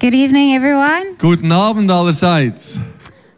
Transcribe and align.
Good 0.00 0.14
evening, 0.14 0.54
everyone. 0.54 1.14
Guten 1.18 1.52
Abend 1.52 1.90
allerseits. 1.90 2.78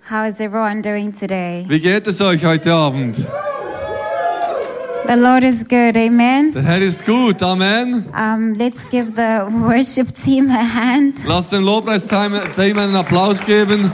How 0.09 0.23
is 0.29 0.41
everyone 0.41 0.81
doing 0.81 1.13
today? 1.13 1.65
Wie 1.67 1.81
geht 1.81 2.07
es 2.07 2.21
euch 2.21 2.45
heute 2.45 2.73
Abend? 2.73 3.17
The 5.09 5.17
Lord 5.17 5.43
is 5.43 5.65
good, 5.65 5.97
amen. 5.97 6.53
Der 6.53 6.63
Herr 6.63 6.81
ist 6.81 7.05
gut, 7.05 7.43
Amen. 7.43 8.05
Um, 8.17 8.55
let's 8.55 8.89
give 8.93 9.17
the 9.17 9.45
worship 9.51 10.15
team 10.15 10.51
a 10.51 10.63
hand. 10.63 11.25
Lasst 11.27 11.51
dem 11.51 11.65
Lobpreisteam 11.65 12.39
Team 12.55 12.79
einen 12.79 12.95
Applaus 12.95 13.45
geben. 13.45 13.91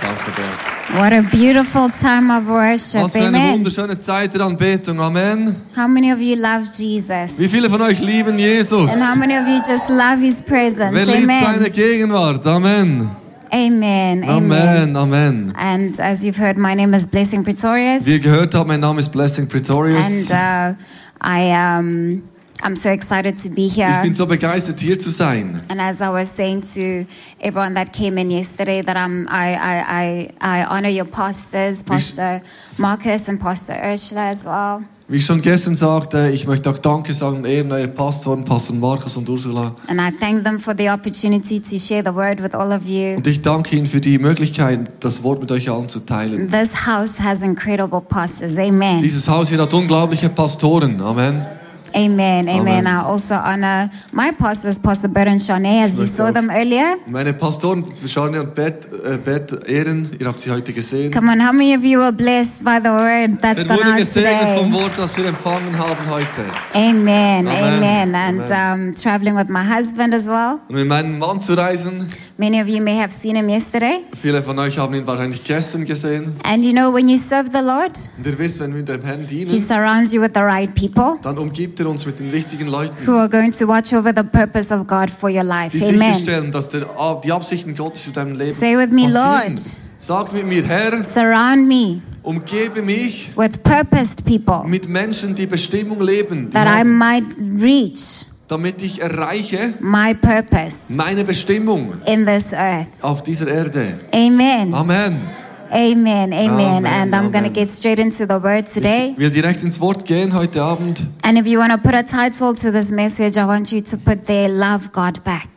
Danke. 0.00 0.75
What 0.94 1.12
a 1.12 1.22
beautiful 1.22 1.88
time 1.90 2.30
of 2.30 2.46
worship, 2.46 3.02
Was 3.02 3.12
für 3.12 3.18
eine 3.18 3.36
amen. 3.38 3.52
wunderschöne 3.54 3.98
Zeit 3.98 4.32
der 4.34 4.42
Anbetung, 4.42 5.00
Amen. 5.00 5.56
How 5.76 5.88
many 5.88 6.12
of 6.12 6.20
you 6.20 6.36
love 6.36 6.64
Jesus? 6.76 7.38
Wie 7.38 7.48
viele 7.48 7.68
von 7.68 7.82
euch 7.82 8.00
lieben 8.00 8.38
Jesus? 8.38 8.92
And 8.92 9.02
how 9.02 9.16
many 9.16 9.36
of 9.36 9.48
you 9.48 9.58
just 9.66 9.88
love 9.88 10.20
his 10.20 10.40
presence? 10.40 10.92
Wer 10.92 11.06
liebt 11.06 11.26
seine 11.26 11.56
Amen. 11.56 11.72
Gegenwart? 11.72 12.46
Amen. 12.46 13.10
Amen. 13.52 14.24
Amen. 14.24 14.26
Amen, 14.28 14.96
Amen. 14.96 15.54
And 15.56 15.98
as 15.98 16.24
you've 16.24 16.38
heard, 16.38 16.56
my 16.56 16.74
name 16.74 16.94
is 16.94 17.06
Blessing 17.06 17.42
Pretorius. 17.42 18.06
Wie 18.06 18.12
ihr 18.12 18.20
gehört 18.20 18.54
habt, 18.54 18.68
mein 18.68 18.80
Name 18.80 19.00
ist 19.00 19.10
Blessing 19.10 19.48
Pretorius. 19.48 20.04
And 20.04 20.30
uh, 20.30 20.74
I 21.20 21.52
um, 21.52 22.22
I'm 22.62 22.74
so 22.74 22.88
excited 22.88 23.40
to 23.42 23.50
be 23.50 23.66
Ich 23.66 23.76
here. 23.76 24.00
bin 24.02 24.14
so 24.14 24.26
begeistert, 24.26 24.80
hier 24.80 24.98
zu 24.98 25.10
sein. 25.10 25.60
And 25.68 25.80
as 25.80 26.00
I 26.00 26.08
was 26.12 26.34
saying 26.34 26.62
to 26.74 27.06
everyone 27.40 27.74
that 27.74 27.92
came 27.92 28.20
in 28.20 28.30
yesterday, 28.30 28.82
that 28.82 28.96
I'm, 28.96 29.26
I, 29.28 29.54
I, 29.54 29.84
I, 29.88 30.60
I 30.62 30.64
honor 30.66 30.88
your 30.88 31.04
pastors, 31.04 31.82
Pastor 31.82 32.40
Marcus 32.78 33.28
and 33.28 33.38
Pastor 33.40 33.74
Ursula 33.84 34.30
as 34.30 34.44
well. 34.44 34.80
Wie 35.08 35.18
ich 35.18 35.24
schon 35.24 35.40
gestern 35.40 35.76
sagte, 35.76 36.30
ich 36.30 36.48
möchte 36.48 36.68
auch 36.68 36.78
Danke 36.78 37.14
sagen, 37.14 37.44
ehren 37.44 37.70
eure 37.70 37.86
Pastoren, 37.86 38.44
Pastor 38.44 38.74
Markus 38.74 39.16
und 39.16 39.28
Ursula. 39.28 39.72
And 39.86 40.00
I 40.00 40.10
thank 40.10 40.42
them 40.42 40.58
for 40.58 40.74
the 40.76 40.90
opportunity 40.90 41.60
to 41.60 41.78
share 41.78 42.02
the 42.04 42.12
word 42.12 42.42
with 42.42 42.54
all 42.54 42.72
of 42.72 42.88
you. 42.88 43.16
Und 43.16 43.26
ich 43.28 43.40
danke 43.40 43.76
Ihnen 43.76 43.86
für 43.86 44.00
die 44.00 44.18
Möglichkeit, 44.18 44.80
das 44.98 45.22
Wort 45.22 45.40
mit 45.40 45.52
euch 45.52 45.70
allen 45.70 45.88
zu 45.88 46.00
teilen. 46.00 46.50
This 46.50 46.86
house 46.88 47.20
has 47.20 47.42
incredible 47.42 48.00
pastors. 48.00 48.58
Amen. 48.58 49.00
Dieses 49.00 49.28
Haus 49.28 49.48
hier 49.48 49.60
hat 49.60 49.72
unglaubliche 49.74 50.28
Pastoren. 50.28 51.00
Amen. 51.00 51.46
Amen. 51.94 52.48
Amen. 52.48 52.60
Amen. 52.60 52.86
I 52.86 53.02
also 53.04 53.34
honor 53.34 53.90
my 54.12 54.32
pastors, 54.32 54.78
Pastor 54.78 55.08
Bert 55.08 55.28
and 55.28 55.40
Shanae, 55.40 55.84
as 55.84 55.98
you 55.98 56.06
saw 56.06 56.32
them 56.32 56.50
earlier. 56.50 56.96
Meine 57.06 57.32
Pastoren, 57.32 57.84
Charne 58.06 58.40
und 58.40 58.54
Bert, 58.54 58.86
äh, 59.04 59.16
Bert 59.18 59.68
Ehren, 59.68 60.10
ihr 60.18 60.26
habt 60.26 60.40
sie 60.40 60.50
heute 60.50 60.72
gesehen. 60.72 61.12
Come 61.12 61.30
on, 61.32 61.40
how 61.40 61.52
many 61.52 61.74
of 61.76 61.84
you 61.84 61.98
were 61.98 62.12
blessed 62.12 62.64
by 62.64 62.78
the 62.82 62.90
word 62.90 63.40
that's 63.40 63.62
gone 63.64 63.92
out 63.92 63.98
gesegnet 63.98 64.58
vom? 64.58 64.72
Wort, 64.72 64.92
das 64.96 65.16
wir 65.16 65.26
empfangen 65.26 65.76
haben 65.78 66.10
heute. 66.10 66.44
Amen. 66.74 67.46
Amen. 67.46 68.14
Amen. 68.14 68.14
And 68.14 68.50
um, 68.50 68.94
traveling 68.94 69.36
with 69.36 69.48
my 69.48 69.62
husband 69.62 70.14
as 70.14 70.26
well. 70.26 70.60
Und 70.68 70.76
mit 70.76 70.88
meinem 70.88 71.18
Mann 71.18 71.40
zu 71.40 71.54
reisen, 71.54 72.06
Many 72.38 72.60
of 72.60 72.68
you 72.68 72.82
may 72.82 72.98
have 72.98 73.12
seen 73.12 73.34
him 73.34 73.48
yesterday. 73.48 74.00
viele 74.12 74.42
von 74.42 74.58
euch 74.58 74.76
haben 74.76 74.94
ihn 74.94 75.06
wahrscheinlich 75.06 75.42
gestern 75.42 75.86
gesehen. 75.86 76.32
And 76.42 76.62
you 76.62 76.72
know, 76.72 76.92
when 76.92 77.08
you 77.08 77.16
serve 77.16 77.48
the 77.50 77.62
Lord, 77.64 77.98
Und 78.18 78.26
ihr 78.26 78.38
wisst, 78.38 78.60
wenn 78.60 78.74
wir 78.74 78.82
dem 78.82 79.02
Herrn 79.02 79.20
He 79.26 79.44
dienen, 79.46 79.66
surrounds 79.66 80.12
you 80.12 80.20
with 80.20 80.32
the 80.34 80.40
right 80.42 80.74
people 80.74 81.18
dann 81.22 81.38
umgibt 81.38 81.80
er 81.80 81.88
uns 81.88 82.04
mit 82.04 82.20
den 82.20 82.28
richtigen 82.28 82.66
Leuten, 82.66 82.94
who 83.06 83.12
are 83.12 83.28
going 83.28 83.52
to 83.52 83.66
watch 83.66 83.94
over 83.94 84.12
the 84.14 84.22
purpose 84.22 84.70
of 84.74 84.86
God 84.86 85.10
for 85.10 85.30
your 85.30 85.44
life. 85.44 85.70
die 85.76 85.82
Amen. 85.82 85.98
sicherstellen, 86.14 86.52
dass 86.52 86.68
der, 86.68 86.84
die 87.24 87.32
Absichten 87.32 87.74
Gottes 87.74 88.06
in 88.06 88.12
deinem 88.12 88.36
Leben 88.36 88.50
Say 88.50 88.76
with 88.76 88.90
me, 88.90 89.04
passieren. 89.04 89.54
Lord. 89.56 89.60
Sagt 89.98 90.32
mit 90.34 90.46
mir, 90.46 90.62
Herr, 90.62 91.02
Surround 91.02 91.66
me 91.66 92.00
umgebe 92.22 92.82
mich 92.82 93.30
with 93.34 93.52
purposed 93.62 94.24
people 94.26 94.62
mit 94.68 94.88
Menschen, 94.88 95.34
die 95.34 95.46
Bestimmung 95.46 96.02
leben, 96.02 96.50
die 96.50 96.52
that 96.52 96.66
I 96.66 96.80
haben, 96.80 96.98
might 96.98 97.24
reach 97.62 98.26
damit 98.48 98.80
ich 98.82 99.00
erreiche 99.00 99.74
my 99.80 100.14
purpose 100.14 100.92
meine 100.94 101.24
Bestimmung 101.24 101.94
in 102.06 102.24
this 102.26 102.52
earth. 102.52 102.88
auf 103.02 103.22
dieser 103.22 103.48
Erde. 103.48 103.98
Amen. 104.12 104.72
Amen. 104.72 105.20
Amen. 105.68 106.32
Amen. 106.32 106.32
Amen, 106.32 106.86
And 106.86 107.12
I'm 107.12 107.32
going 107.32 107.42
to 107.42 107.50
get 107.50 107.68
straight 107.68 107.98
into 107.98 108.24
the 108.24 108.40
word 108.40 108.72
today. 108.72 109.10
Ich 109.12 109.18
will 109.18 109.30
direkt 109.30 109.64
ins 109.64 109.80
Wort 109.80 110.06
gehen 110.06 110.32
heute 110.32 110.62
Abend. 110.62 111.02
And 111.22 111.36
if 111.36 111.44
you 111.46 111.58
want 111.58 111.72
to 111.72 111.78
put 111.78 111.92
a 111.92 112.04
title 112.04 112.54
to 112.54 112.70
this 112.70 112.90
message, 112.90 113.36
I 113.36 113.44
want 113.46 113.72
you 113.72 113.80
to 113.80 113.96
put 113.96 114.26
there, 114.26 114.48
Love 114.48 114.90
God 114.92 115.24
Back. 115.24 115.48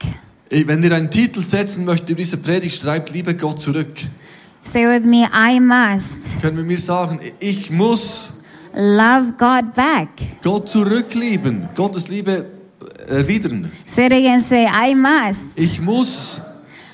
Wenn 0.50 0.82
ihr 0.84 0.92
einen 0.94 1.12
Titel 1.12 1.42
setzen 1.42 1.86
möchtet, 1.86 2.18
diese 2.18 2.38
Predigt 2.38 2.82
schreibt, 2.82 3.12
liebe 3.14 3.36
Gott 3.36 3.60
zurück. 3.60 4.00
Say 4.64 4.88
with 4.88 5.06
me, 5.06 5.30
I 5.32 5.60
must 5.60 6.42
Können 6.42 6.58
wir 6.58 6.64
mir 6.64 6.78
sagen, 6.80 7.20
ich 7.40 7.70
muss 7.70 8.42
love 8.74 9.34
God 9.38 9.76
back. 9.76 10.10
Gott 10.44 10.70
zurücklieben, 10.70 11.70
Gottes 11.76 12.08
Liebe 12.08 12.46
erwidern. 13.10 13.72
Say 13.86 14.06
it 14.06 14.12
again, 14.14 14.42
say, 14.42 14.66
I 14.66 14.94
must 14.96 15.58
Ich 15.58 15.80
muss 15.80 16.42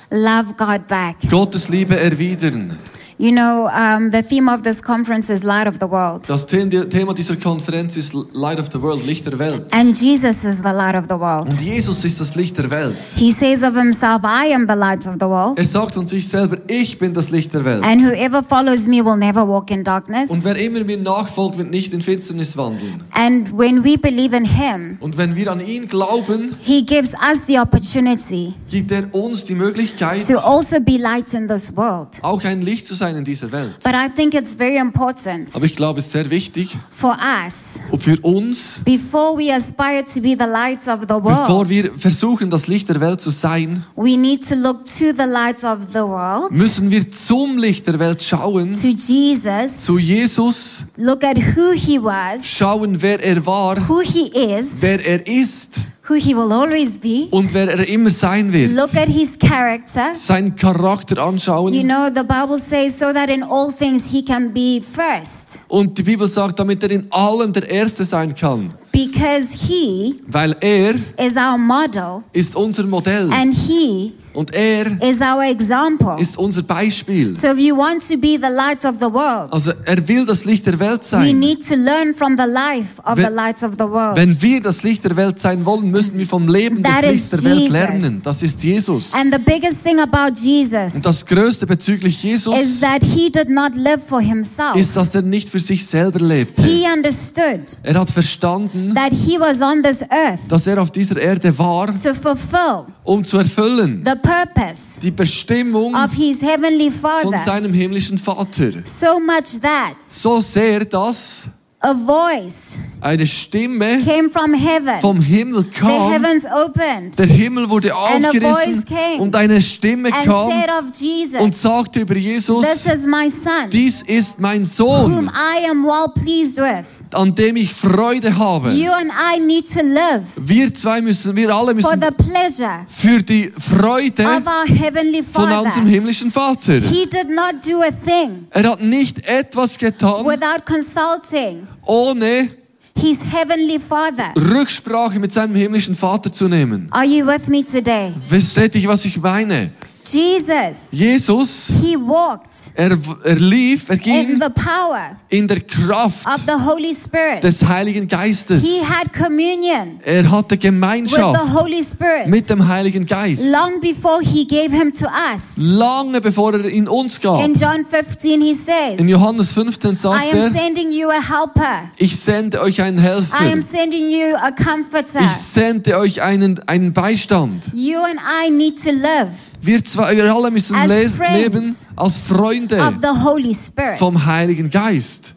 love 0.10 0.56
God 0.58 0.88
back. 0.88 1.16
Gottes 1.30 1.68
Liebe 1.70 1.96
erwidern. 2.00 2.78
You 3.18 3.32
know, 3.32 3.70
um, 3.70 4.12
the 4.12 4.22
theme 4.22 4.50
of 4.50 4.64
this 4.64 4.82
conference 4.82 5.30
is 5.30 5.44
Light 5.44 5.68
of 5.68 5.78
the 5.80 5.88
World. 5.90 6.28
Das 6.28 6.46
The- 6.48 6.68
Thema 6.90 7.14
dieser 7.14 7.38
Konferenz 7.38 7.96
ist 7.96 8.12
Light 8.34 8.60
of 8.60 8.68
the 8.74 8.82
World, 8.82 9.06
Licht 9.06 9.26
der 9.26 9.40
Welt. 9.40 9.74
And 9.74 9.98
Jesus 9.98 10.44
is 10.44 10.58
the 10.58 10.74
light 10.74 10.96
of 10.96 11.06
the 11.08 11.18
world. 11.18 11.48
Und 11.48 11.62
Jesus 11.62 12.04
ist 12.04 12.20
das 12.20 12.36
Licht 12.36 12.58
der 12.58 12.70
Welt. 12.70 12.98
He 13.16 13.32
says 13.32 13.64
of 13.64 13.74
himself, 13.74 14.24
I 14.26 14.54
am 14.54 14.68
the 14.68 14.76
light 14.76 15.08
of 15.08 15.14
the 15.14 15.28
world. 15.28 15.58
Er 15.58 15.64
sagt 15.64 15.94
von 15.94 16.06
sich 16.06 16.28
selber, 16.28 16.58
ich 16.68 17.00
bin 17.00 17.14
das 17.14 17.30
Licht 17.30 17.54
der 17.54 17.64
Welt. 17.64 17.84
And 17.86 18.02
whoever 18.04 18.44
follows 18.44 18.86
me 18.86 18.98
will 19.06 19.16
never 19.16 19.48
walk 19.48 19.72
in 19.72 19.86
darkness. 19.86 20.30
Und 20.30 20.44
wer 20.44 20.58
immer 20.58 20.84
mir 20.84 20.98
nachfolgt, 20.98 21.58
wird 21.58 21.72
nicht 21.72 21.94
in 21.94 22.02
Finsternis 22.02 22.58
wandeln. 22.58 23.02
And 23.12 23.58
when 23.58 23.82
we 23.86 23.98
believe 23.98 24.36
in 24.36 24.44
him, 24.44 24.98
Und 25.00 25.18
wenn 25.18 25.38
wir 25.38 25.50
an 25.54 25.66
ihn 25.66 25.88
glauben, 25.88 26.54
he 26.66 26.84
gives 26.86 27.12
us 27.14 27.40
the 27.48 27.60
opportunity 27.60 28.54
gibt 28.70 28.92
er 28.92 29.04
uns 29.16 29.46
die 29.46 29.56
Möglichkeit, 29.56 30.28
to 30.28 30.38
also 30.40 30.82
be 30.82 30.98
lights 30.98 31.34
in 31.34 31.48
this 31.48 31.74
world. 31.78 32.10
auch 32.22 32.44
ein 32.44 32.62
Licht 32.62 32.86
zu 32.86 32.94
sein 32.94 33.05
in 33.10 33.24
dieser 33.24 33.52
Welt. 33.52 33.80
But 33.84 33.94
I 33.94 34.10
think 34.14 34.34
it's 34.34 34.56
very 34.56 34.78
important 34.78 35.50
Aber 35.54 35.66
ich 35.66 35.76
glaube, 35.76 36.00
es 36.00 36.06
ist 36.06 36.12
sehr 36.12 36.30
wichtig 36.30 36.76
for 36.90 37.18
us, 37.18 37.80
und 37.92 38.02
für 38.02 38.20
uns, 38.22 38.80
before 38.84 39.38
we 39.38 39.54
aspire 39.54 40.04
to 40.04 40.22
be 40.22 40.36
the 40.38 40.46
of 40.88 41.02
the 41.02 41.08
bevor 41.08 41.48
world, 41.48 41.70
wir 41.70 41.92
versuchen, 41.98 42.50
das 42.50 42.68
Licht 42.68 42.90
der 42.90 43.00
Welt 43.00 43.22
zu 43.22 43.30
sein, 43.30 43.84
we 43.96 44.18
need 44.18 44.48
to 44.48 44.56
look 44.56 44.86
to 44.86 45.12
the 45.18 45.28
light 45.28 45.64
of 45.64 45.80
the 45.94 46.00
world, 46.00 46.52
müssen 46.52 46.90
wir 46.90 47.10
zum 47.12 47.58
Licht 47.58 47.88
der 47.88 48.00
Welt 48.00 48.22
schauen, 48.22 48.72
to 48.72 48.88
Jesus, 48.88 49.82
zu 49.84 49.98
Jesus, 49.98 50.84
look 50.98 51.24
at 51.24 51.38
who 51.38 51.72
he 51.74 52.02
was, 52.02 52.46
schauen, 52.46 53.02
wer 53.02 53.24
er 53.24 53.46
war, 53.46 53.78
who 53.88 54.02
he 54.02 54.28
is, 54.28 54.68
wer 54.80 55.06
er 55.06 55.28
ist 55.28 55.76
who 56.08 56.16
he 56.16 56.36
will 56.36 56.52
always 56.52 56.98
be, 57.00 57.28
und 57.32 57.54
wer 57.54 57.68
er 57.70 57.88
immer 57.88 58.10
sein 58.10 58.52
wird. 58.54 58.72
look 58.72 58.96
at 58.96 59.08
his 59.10 59.38
character. 59.40 60.14
Seinen 60.14 60.56
Charakter 60.56 61.18
anschauen. 61.24 61.74
You 61.74 61.84
know, 61.84 62.10
the 62.10 62.24
Bible 62.24 62.60
says 62.60 62.98
so 62.98 63.12
that 63.14 63.30
in 63.30 63.44
all 63.44 63.72
things 63.72 64.12
he 64.12 64.24
can 64.24 64.54
be 64.54 64.82
first. 64.82 65.60
Und 65.68 65.98
die 65.98 66.04
Bibel 66.04 66.28
sagt, 66.28 66.60
damit 66.60 66.84
er 66.84 66.92
in 66.92 67.08
allem 67.12 67.52
der 67.54 67.70
Erste 67.70 68.06
sein 68.06 68.34
kann. 68.36 68.70
Because 68.92 69.50
he 69.68 70.16
Weil 70.28 70.56
er 70.62 70.96
is 71.18 71.36
our 71.36 71.58
model 71.58 72.24
ist 72.34 72.56
unser 72.56 72.84
Modell 72.84 73.30
and 73.32 73.54
he 73.54 74.14
und 74.36 74.54
er 74.54 74.86
is 75.02 75.20
our 75.22 75.44
example. 75.44 76.16
ist 76.20 76.38
unser 76.38 76.64
Beispiel. 76.64 77.36
So 77.36 77.48
if 77.48 77.58
you 77.58 77.76
want 77.78 78.08
to 78.10 78.18
be 78.18 78.38
the 78.42 78.52
light 78.54 78.84
of 78.86 78.96
the 79.00 79.12
world, 79.12 79.52
Also 79.52 79.72
er 79.86 80.08
will 80.08 80.26
das 80.26 80.46
Licht 80.46 80.66
der 80.66 80.80
Welt 80.80 81.02
we 81.04 81.08
sein. 81.08 81.40
need 81.40 81.68
to 81.68 81.76
learn 81.76 82.14
from 82.14 82.38
the 82.38 82.46
life 82.50 83.00
of 83.06 83.18
Wenn- 83.18 83.26
the 83.28 83.34
lights 83.34 83.64
of 83.64 83.72
the 83.78 83.86
world. 83.86 84.16
Wenn 84.18 84.42
wir 84.42 84.62
das 84.62 84.84
Licht 84.84 85.04
der 85.04 85.16
Welt 85.16 85.40
sein 85.40 85.66
wollen, 85.66 85.90
müssen 85.92 86.18
wir 86.18 86.26
vom 86.26 86.48
Leben 86.48 86.84
des 86.84 86.92
That 86.92 87.04
is 87.04 87.12
Lichts 87.12 87.30
der 87.32 87.44
Welt 87.44 87.60
Jesus. 87.60 87.72
lernen. 87.72 88.22
Das 88.24 88.44
ist 88.44 88.64
Jesus. 88.64 89.14
And 89.14 89.34
the 89.34 89.40
biggest 89.40 89.84
thing 89.84 90.00
about 90.00 90.36
Jesus 90.40 90.96
Und 90.96 91.06
das 91.06 91.26
Größte 91.26 91.66
bezüglich 91.66 92.22
Jesus 92.24 92.54
is 92.60 92.80
that 92.82 93.04
he 93.04 93.30
did 93.30 93.50
not 93.50 93.76
live 93.76 94.02
for 94.06 94.22
himself. 94.22 94.76
ist, 94.76 94.96
dass 94.96 95.14
er 95.16 95.22
nicht 95.22 95.50
für 95.50 95.60
sich 95.60 95.86
selber. 95.86 96.20
He 96.26 96.86
understood 96.96 97.78
Er 97.84 98.00
hat 98.00 98.10
verstanden, 98.10 98.94
that 98.96 99.12
he 99.12 99.40
was 99.40 99.62
on 99.62 99.82
this 99.84 100.02
earth 100.10 100.40
dass 100.50 100.68
er 100.68 100.82
auf 100.82 100.92
dieser 100.92 101.20
Erde 101.20 101.58
war, 101.58 101.88
to 101.88 102.14
fulfill 102.14 102.86
um 103.04 103.24
zu 103.24 103.38
erfüllen 103.38 104.04
the 104.06 104.14
purpose 104.26 105.00
die 105.02 105.12
Bestimmung 105.12 105.94
of 105.96 106.12
his 106.14 106.42
heavenly 106.42 106.90
von 106.92 107.22
Father. 107.22 107.40
seinem 107.40 107.74
himmlischen 107.74 108.18
Vater. 108.18 108.72
So 108.84 109.20
much 109.20 109.60
that 109.62 109.96
So 110.08 110.40
sehr, 110.42 110.86
dass 110.86 111.44
a 111.82 111.94
voice 111.94 112.80
eine 113.02 113.26
Stimme 113.28 114.02
came 114.04 114.30
from 114.32 114.54
heaven. 114.54 115.00
vom 115.02 115.22
Himmel 115.22 115.64
The 115.64 115.80
kam. 115.80 116.12
heavens 116.12 116.44
opened 116.46 117.20
Der 117.20 117.28
Himmel 117.28 117.70
wurde 117.70 117.94
And 117.96 118.26
a 118.26 118.30
aufgerissen 118.30 118.74
voice 118.74 118.86
came 118.86 119.22
und 119.22 119.36
eine 119.36 119.62
Stimme 119.62 120.12
and 120.12 120.26
kam 120.26 120.50
said 120.50 120.70
of 120.70 120.86
und 120.86 121.00
Jesus, 121.00 121.62
sagte 121.62 122.00
über 122.00 122.16
Jesus, 122.16 122.66
This 122.66 122.86
is 122.92 123.06
my 123.06 123.30
son, 123.30 123.70
dies 123.72 124.02
ist 124.08 124.40
mein 124.40 124.62
whom 124.62 124.66
Sohn, 124.66 125.30
I 125.32 125.70
am 125.70 125.86
well 125.86 126.08
pleased 126.14 126.58
with. 126.58 126.95
An 127.16 127.34
dem 127.36 127.56
ich 127.56 127.74
Freude 127.74 128.38
habe. 128.38 128.72
You 128.72 128.92
and 128.92 129.12
I 129.12 129.40
need 129.40 129.72
to 129.74 129.82
live 129.82 130.24
Wir 130.38 130.74
zwei 130.74 131.02
müssen, 131.02 131.36
wir 131.36 131.50
alle 131.50 131.76
for 131.82 131.96
müssen 131.96 132.02
the 132.02 132.24
pleasure 132.24 132.86
für 132.90 133.22
die 133.24 133.52
Freude 133.58 134.24
of 134.24 134.44
our 134.46 134.66
heavenly 134.68 135.24
von 135.24 135.44
unserem 135.44 135.72
Father. 135.72 135.82
himmlischen 135.90 136.32
Vater. 136.32 136.82
He 136.82 137.06
did 137.06 137.30
not 137.30 137.66
do 137.66 137.82
a 137.82 137.92
thing 137.92 138.48
Er 138.52 138.70
hat 138.72 138.82
nicht 138.82 139.26
etwas 139.26 139.78
getan, 139.78 140.26
without 140.26 140.66
consulting 140.66 141.68
ohne 141.86 142.50
his 142.98 143.20
heavenly 143.30 143.78
Father. 143.80 144.34
Rücksprache 144.38 145.20
mit 145.20 145.32
seinem 145.32 145.56
himmlischen 145.56 145.96
Vater 145.96 146.32
zu 146.32 146.48
nehmen. 146.48 146.88
Are 146.92 147.06
you 147.06 147.26
with 147.28 147.48
me 147.48 147.64
today? 147.64 148.12
Versteht 148.28 148.76
ihr, 148.76 148.88
was 148.88 149.04
ich 149.06 149.18
meine? 149.18 149.72
Jesus, 150.12 150.92
Jesus, 150.92 151.72
he 151.82 151.98
walked 151.98 152.72
er, 152.76 152.98
er 153.24 153.36
lief, 153.36 153.90
er 153.90 153.94
in 153.94 154.00
ging 154.00 154.42
the 154.42 154.50
power 154.50 155.18
in 155.30 155.48
der 155.48 155.60
Kraft 155.62 156.26
of 156.28 156.42
the 156.48 156.64
Holy 156.66 156.94
Spirit. 156.94 157.44
des 157.44 157.68
Heiligen 157.68 158.08
Geistes. 158.08 158.64
He 158.64 158.84
had 158.86 159.12
communion 159.14 160.00
Er 160.06 160.30
hatte 160.30 160.52
with 160.52 160.62
the 160.62 160.68
Gemeinschaft 160.68 161.54
Holy 161.54 161.84
Spirit 161.84 162.28
mit 162.28 162.50
dem 162.50 162.68
Heiligen 162.68 163.06
Geist. 163.06 163.44
long 163.46 163.80
before 163.82 164.22
he 164.22 164.46
gave 164.46 164.72
him 164.72 164.92
to 164.94 165.08
us. 165.08 165.54
Lange 165.58 166.22
bevor 166.22 166.54
er 166.54 166.66
ihn 166.66 166.88
uns 166.88 167.20
gab. 167.20 167.44
In 167.44 167.56
John 167.56 167.86
15, 167.86 168.42
he 168.42 168.54
says, 168.54 169.00
In 169.00 169.08
Johannes 169.08 169.52
15 169.52 169.94
I 169.94 169.96
sagt 169.96 170.34
am 170.34 170.40
er, 170.40 170.52
sending 170.52 170.92
you 170.92 171.10
a 171.10 171.22
helper. 171.22 171.90
ich 171.98 172.16
sende 172.20 172.62
euch 172.62 172.82
einen 172.82 173.00
Helfer. 173.00 173.38
I 173.42 173.52
am 173.52 173.62
sending 173.62 174.10
you 174.10 174.36
a 174.36 174.52
comforter. 174.52 175.22
Ich 175.22 175.32
sende 175.54 175.98
euch 175.98 176.22
einen, 176.22 176.60
einen 176.68 176.94
Beistand. 176.94 177.66
You 177.74 178.00
and 178.00 178.20
I 178.20 178.50
need 178.50 178.82
to 178.84 178.92
live 178.92 179.32
Wir, 179.66 179.84
zwei, 179.84 180.16
wir 180.16 180.34
alle 180.34 180.52
müssen 180.52 180.76
As 180.76 180.88
les- 180.88 181.14
friends 181.16 181.42
leben 181.42 181.76
als 181.96 182.18
Freunde 182.18 182.80
of 182.80 182.94
the 183.02 183.24
Holy 183.24 183.54
Spirit. 183.56 183.98
vom 183.98 184.24
Heiligen 184.26 184.70
Geist. 184.70 185.34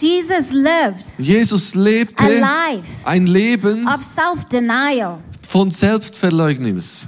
Jesus 0.00 0.50
lived 0.52 1.04
Jesus 1.18 1.74
lebte 1.74 2.22
a 2.22 2.28
life 2.28 3.06
ein 3.06 3.26
Leben 3.26 3.86
of 3.88 4.02
self-denial. 4.02 5.18
von 5.48 5.70
Selbstverleugnis. 5.70 7.06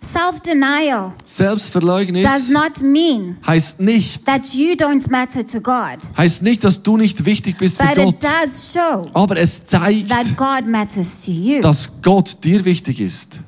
Self-denial 0.00 1.12
Selbstverleugnis 1.24 2.24
does 2.24 2.48
not 2.50 2.80
mean 2.82 3.38
heißt 3.46 3.80
nicht, 3.80 4.24
that 4.26 4.44
you 4.52 4.72
don't 4.74 5.08
matter 5.10 5.44
to 5.46 5.60
God, 5.60 5.98
heißt 6.16 6.42
nicht, 6.42 6.62
dass 6.64 6.82
du 6.82 6.96
nicht 6.96 7.24
wichtig 7.24 7.56
bist 7.56 7.78
für 7.80 7.86
but 7.86 7.96
Gott. 7.96 8.14
it 8.14 8.22
does 8.22 8.72
show 8.72 9.06
Aber 9.14 9.36
es 9.38 9.64
zeigt, 9.64 10.10
that 10.10 10.36
God 10.36 10.66
matters 10.68 11.24
to 11.24 11.30
you. 11.30 11.60
dass 11.62 11.88
Gott 12.02 12.36
dir 12.44 12.64
wichtig 12.64 13.00
ist. 13.00 13.38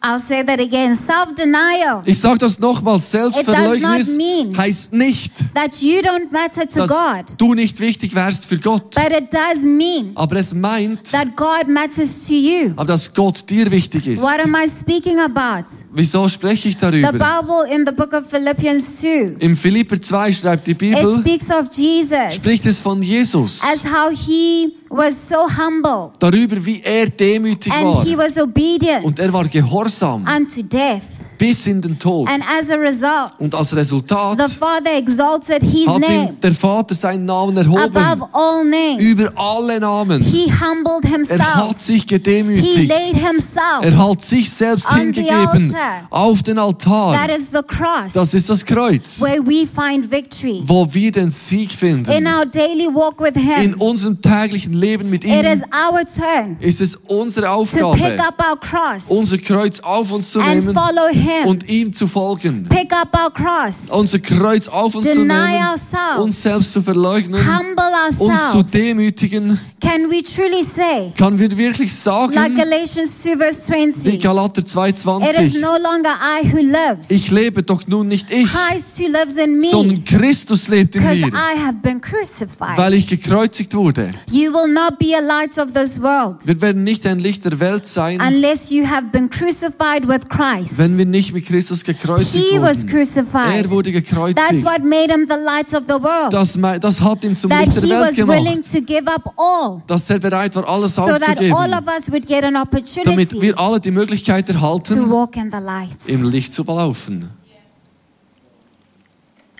I'll 0.00 0.20
say 0.20 0.44
that 0.44 0.60
again. 0.60 0.94
Self-denial 0.94 2.02
Ich 2.04 2.18
sage 2.18 2.38
das 2.38 2.58
nochmal, 2.58 2.96
It 2.96 3.02
Selbstverleugnis 3.02 4.56
heißt 4.56 4.92
nicht, 4.92 5.32
that 5.54 5.80
you 5.82 6.00
don't 6.00 6.30
matter 6.30 6.66
to 6.68 6.86
dass 6.86 6.88
God, 6.88 7.24
du 7.38 7.54
nicht 7.54 7.78
wichtig 7.80 8.14
wärst 8.14 8.46
für 8.46 8.58
Gott. 8.58 8.94
but 8.94 9.10
it 9.10 9.32
does 9.32 9.62
mean 9.64 10.12
Aber 10.14 10.36
es 10.36 10.52
meint, 10.54 11.10
that 11.12 11.36
God 11.36 11.68
matters 11.68 12.26
to 12.26 12.32
you. 12.34 12.72
aber 12.76 12.84
dass 12.86 13.12
Gott 13.12 13.48
dir 13.48 13.70
wichtig 13.70 14.06
ist. 14.06 14.22
What 14.22 14.40
am 14.42 14.54
I 14.54 14.68
speaking 14.68 15.18
about? 15.18 15.66
Wieso 15.92 16.28
spreche 16.28 16.68
ich 16.68 16.74
The 16.76 16.80
darüber? 16.80 17.12
Bible 17.12 17.74
in 17.74 17.84
the 17.86 17.92
book 17.92 18.12
of 18.12 18.28
Philippians 18.28 19.00
2, 19.00 19.36
Im 19.40 19.56
Philipper 19.56 20.00
2 20.00 20.32
schreibt 20.32 20.66
die 20.66 20.72
it 20.72 20.78
Bibel, 20.78 21.18
speaks 21.20 21.50
of 21.50 21.68
Jesus 21.76 22.34
spricht 22.36 22.66
es 22.66 22.80
von 22.80 23.02
Jesus. 23.02 23.60
as 23.62 23.80
how 23.84 24.10
he 24.10 24.72
was 24.90 25.28
so 25.28 25.36
humble 25.48 26.10
Darüber, 26.18 26.64
wie 26.64 26.80
er 26.82 27.06
demütig 27.08 27.72
and 27.72 27.94
war. 27.94 28.04
he 28.04 28.16
was 28.16 28.36
obedient 28.38 29.04
Und 29.04 29.18
er 29.18 29.32
war 29.32 29.46
gehorsam 29.48 30.24
unto 30.26 30.62
death. 30.62 31.02
Bis 31.38 31.66
in 31.66 31.80
den 31.80 31.98
Tod. 31.98 32.28
And 32.28 32.42
as 32.42 32.68
a 32.70 32.76
result, 32.76 33.32
Und 33.38 33.54
als 33.54 33.74
Resultat 33.74 34.38
the 34.38 34.54
Father 34.54 34.96
exalted 34.96 35.62
his 35.62 35.86
hat 35.88 36.00
name 36.00 36.28
ihm 36.30 36.40
der 36.40 36.52
Vater 36.52 36.94
seinen 36.94 37.24
Namen 37.24 37.56
above 37.58 37.98
erhoben. 37.98 38.24
all 38.32 38.64
names. 38.64 39.02
Über 39.02 39.32
alle 39.36 39.80
Namen. 39.80 40.22
He 40.22 40.50
humbled 40.52 41.04
Er 41.04 41.10
himself. 41.10 41.40
hat 41.42 41.80
sich 41.80 42.02
He 42.02 42.06
gedemütigt. 42.06 42.88
laid 42.88 43.14
himself. 43.16 43.82
Er 43.82 43.96
hat 43.98 44.20
sich 44.20 44.50
selbst 44.50 44.86
On 44.90 44.96
the 44.96 45.00
hingegeben 45.04 45.74
altar. 45.74 46.06
auf 46.10 46.42
den 46.42 46.56
That 46.56 46.64
Altar. 46.64 47.36
is 47.36 47.50
the 47.52 47.62
cross 47.66 48.12
Das 48.14 48.34
ist 48.34 48.48
das 48.50 48.64
Kreuz, 48.64 49.20
where 49.20 49.40
we 49.46 49.66
find 49.66 50.10
victory. 50.10 50.62
wo 50.66 50.86
wir 50.92 51.12
den 51.12 51.30
Sieg 51.30 51.70
In 51.72 52.04
finden. 52.04 52.26
our 52.26 52.44
daily 52.46 52.86
walk 52.92 53.20
with 53.20 53.36
In 53.36 53.42
Him, 53.72 53.74
unserem 53.80 54.20
täglichen 54.20 54.72
Leben 54.72 55.08
mit 55.08 55.24
it 55.24 55.44
is 55.44 55.60
ihm 55.62 55.64
our 55.72 56.00
turn 56.04 56.56
ist 56.60 56.80
es 56.80 56.96
unsere 57.06 57.46
to 57.46 57.64
pick 57.72 57.82
Aufgabe, 57.82 58.20
up 58.26 58.34
our 58.50 58.58
cross 58.60 59.04
unser 59.08 59.38
Kreuz 59.38 59.78
auf 59.80 60.10
uns 60.12 60.30
zu 60.32 60.40
and 60.40 60.60
nehmen 60.64 60.74
follow 60.74 61.08
Him. 61.10 61.27
Und 61.46 61.68
ihm 61.68 61.92
zu 61.92 62.06
folgen. 62.06 62.66
Pick 62.68 62.92
up 62.92 63.08
our 63.16 63.32
cross, 63.32 63.90
Unser 63.90 64.18
Kreuz 64.18 64.68
auf 64.68 64.94
uns 64.94 65.06
zu 65.06 65.12
Deny 65.14 65.26
nehmen, 65.26 65.68
ourselves. 65.68 66.18
uns 66.22 66.42
selbst 66.42 66.72
zu 66.72 66.82
verleugnen, 66.82 67.40
humble 67.40 67.84
uns 68.08 68.16
zu 68.18 68.24
ourselves. 68.24 68.72
demütigen. 68.72 69.58
Can 69.80 70.10
we 70.10 70.22
truly 70.22 70.62
say, 70.64 71.12
Kann 71.16 71.38
wir 71.38 71.50
wirklich 71.56 71.90
like 72.04 72.32
sagen, 72.34 72.54
Galatians 72.56 73.22
2, 73.22 73.36
verse 73.36 73.68
wie 73.68 73.90
20, 73.92 74.20
Galater 74.20 74.60
it 74.60 74.66
is 74.66 74.74
2,20, 74.74 75.60
no 75.60 75.76
longer 75.82 76.10
I 76.20 76.52
who 76.52 76.58
lives, 76.58 77.10
ich 77.10 77.30
lebe 77.30 77.62
doch 77.62 77.86
nun 77.86 78.08
nicht 78.08 78.30
ich, 78.30 78.48
Christ 78.50 78.98
who 78.98 79.06
lives 79.06 79.34
in 79.34 79.58
me, 79.58 79.70
sondern 79.70 80.04
Christus 80.04 80.66
lebt 80.68 80.96
in 80.96 81.02
mir, 81.04 81.28
I 81.28 81.58
have 81.64 81.78
been 81.82 82.00
crucified. 82.00 82.76
weil 82.76 82.94
ich 82.94 83.06
gekreuzigt 83.06 83.74
wurde. 83.74 84.10
You 84.30 84.52
will 84.52 84.72
not 84.72 84.98
be 84.98 85.16
a 85.16 85.20
light 85.20 85.56
of 85.58 85.72
this 85.72 86.00
world 86.00 86.38
Wir 86.44 86.60
werden 86.60 86.82
nicht 86.84 87.06
ein 87.06 87.20
Licht 87.20 87.44
der 87.44 87.58
Welt 87.60 87.86
sein, 87.86 88.20
unless 88.20 88.70
you 88.70 88.84
have 88.84 89.06
been 89.12 89.30
crucified 89.30 90.06
with 90.08 90.28
Christ. 90.28 90.76
wenn 90.78 90.98
wir 90.98 91.06
nicht 91.06 91.17
mit 91.32 91.46
Christus 91.46 91.84
gekreuzigt 91.84 92.44
He 92.50 92.60
was 92.60 92.78
wurden. 92.82 92.88
crucified. 92.88 93.64
Er 93.64 93.70
wurde 93.70 93.92
That's 93.92 94.08
gekreuzigt. 94.10 94.64
what 94.64 94.82
made 94.84 95.12
him 95.12 95.26
the 95.28 95.36
light 95.44 95.72
of 95.74 95.84
the 95.88 96.00
world. 96.02 96.32
Das, 96.32 96.56
das 96.80 97.00
hat 97.00 97.24
ihn 97.24 97.36
zum 97.36 97.50
That 97.50 97.66
Licht 97.66 97.76
der 97.76 97.82
he 97.82 97.90
Welt 97.90 98.18
was 98.18 98.26
willing 98.26 98.62
gemacht. 98.62 98.72
to 98.72 98.80
give 98.82 99.06
up 99.10 99.34
all 99.36 99.82
Dass 99.86 100.08
er 100.10 100.18
bereit 100.18 100.54
war, 100.56 100.68
alles 100.68 100.94
so 100.94 101.02
that 101.06 101.22
all 101.22 101.28
aufzugeben, 101.28 101.74
of 101.74 101.86
us 101.86 102.10
would 102.12 102.26
get 102.26 102.44
an 102.44 102.54
damit 102.54 102.68
opportunity 102.74 103.40
wir 103.40 103.58
alle 103.58 103.80
die 103.80 103.90
Möglichkeit 103.90 104.46
to 104.46 104.52
erhalten, 104.52 105.10
walk 105.10 105.36
in 105.36 105.50
the 105.50 105.58
light. 105.58 105.96
im 106.06 106.24
Licht 106.28 106.52
zu 106.52 106.62
laufen. 106.64 107.30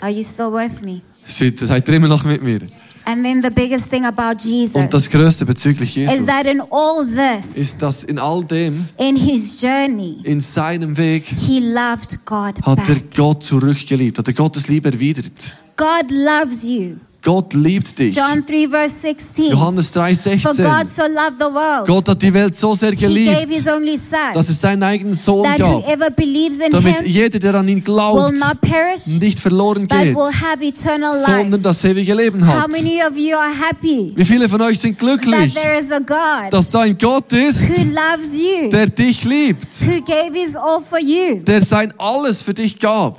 Are 0.00 0.10
you 0.10 0.22
still 0.22 0.52
with 0.52 0.80
me? 0.82 1.02
Seid 1.26 1.88
ihr 1.88 1.94
immer 1.94 2.08
noch 2.08 2.24
mit 2.24 2.42
mir? 2.42 2.60
And 3.04 3.24
then 3.24 3.42
the 3.42 3.50
biggest 3.50 3.88
thing 3.88 4.04
about 4.04 4.42
Und 4.42 4.44
Jesus 4.44 4.88
das 4.90 5.10
Größte 5.10 5.46
bezüglich 5.46 5.94
Jesus 5.94 6.14
is 6.14 6.26
that 6.26 6.46
in 6.46 6.60
all 6.70 7.06
this, 7.06 7.54
ist, 7.54 7.80
dass 7.80 8.04
in 8.04 8.18
all 8.18 8.44
dem, 8.44 8.88
in 8.98 9.16
his 9.16 9.60
journey, 9.60 10.18
in 10.24 10.40
seinem 10.40 10.96
Weg, 10.96 11.24
he 11.24 11.60
loved 11.60 12.18
God 12.24 12.60
hat 12.62 12.78
er 12.78 12.94
back. 12.94 13.16
Gott 13.16 13.42
zurückgeliebt, 13.42 14.18
hat 14.18 14.28
er 14.28 14.34
Gottes 14.34 14.68
Liebe 14.68 14.90
erwidert. 14.90 15.32
God 15.76 16.10
loves 16.10 16.64
you. 16.64 16.96
Gott 17.20 17.52
liebt 17.52 17.98
dich. 17.98 18.14
John 18.14 18.44
3 18.46 18.68
verse 18.68 18.94
16. 19.02 19.50
Johannes 19.50 19.88
For 19.88 20.02
God 20.02 20.12
3,16. 20.12 20.86
so 20.86 21.02
loved 21.02 21.38
the 21.40 21.52
world. 21.52 21.86
Gott 21.86 22.08
hat 22.08 22.22
die 22.22 22.32
Welt 22.32 22.54
so 22.54 22.74
sehr 22.76 22.90
He 22.90 22.96
gave 22.96 23.08
geliebt, 23.08 23.48
his 23.52 23.66
only 23.66 23.96
son. 23.98 24.34
dass 24.34 24.48
es 24.48 24.60
seinen 24.60 24.84
eigenen 24.84 25.14
Sohn 25.14 25.42
that 25.44 25.58
gab, 25.58 25.84
whoever 25.84 26.10
believes 26.10 26.58
in 26.58 26.70
damit 26.70 26.98
him 26.98 27.06
jeder, 27.06 27.38
der 27.40 27.56
an 27.56 27.66
ihn 27.66 27.78
will 27.78 27.82
glaubt, 27.82 28.38
not 28.38 28.60
perish, 28.60 29.06
nicht 29.20 29.40
verloren 29.40 29.88
but 29.88 29.98
geht, 29.98 30.14
will 30.14 30.30
have 30.32 30.64
eternal 30.64 31.12
sondern 31.24 31.50
life. 31.50 31.62
das 31.62 31.82
ewige 31.84 32.14
Leben 32.14 32.46
How 32.46 32.62
hat. 32.62 32.70
many 32.70 33.02
of 33.02 33.16
you 33.16 33.36
are 33.36 33.52
happy 33.52 34.12
Wie 34.14 34.24
viele 34.24 34.48
von 34.48 34.62
euch 34.62 34.78
sind 34.78 34.96
that 34.98 35.00
glücklich, 35.00 35.54
there 35.54 35.76
is 35.76 35.90
a 35.90 35.98
God 35.98 36.52
dass 36.52 36.70
da 36.70 36.80
ein 36.82 36.96
Gott 36.96 37.32
ist, 37.32 37.68
who 37.68 37.82
loves 37.82 38.28
you, 38.32 38.70
der 38.70 38.86
dich 38.86 39.24
liebt, 39.24 39.66
who 39.84 40.00
gave 40.02 40.32
his 40.38 40.54
all 40.54 40.80
for 40.80 41.00
you? 41.00 41.40
der 41.42 41.62
sein 41.62 41.92
Alles 41.98 42.42
für 42.42 42.54
dich 42.54 42.78
gab? 42.78 43.18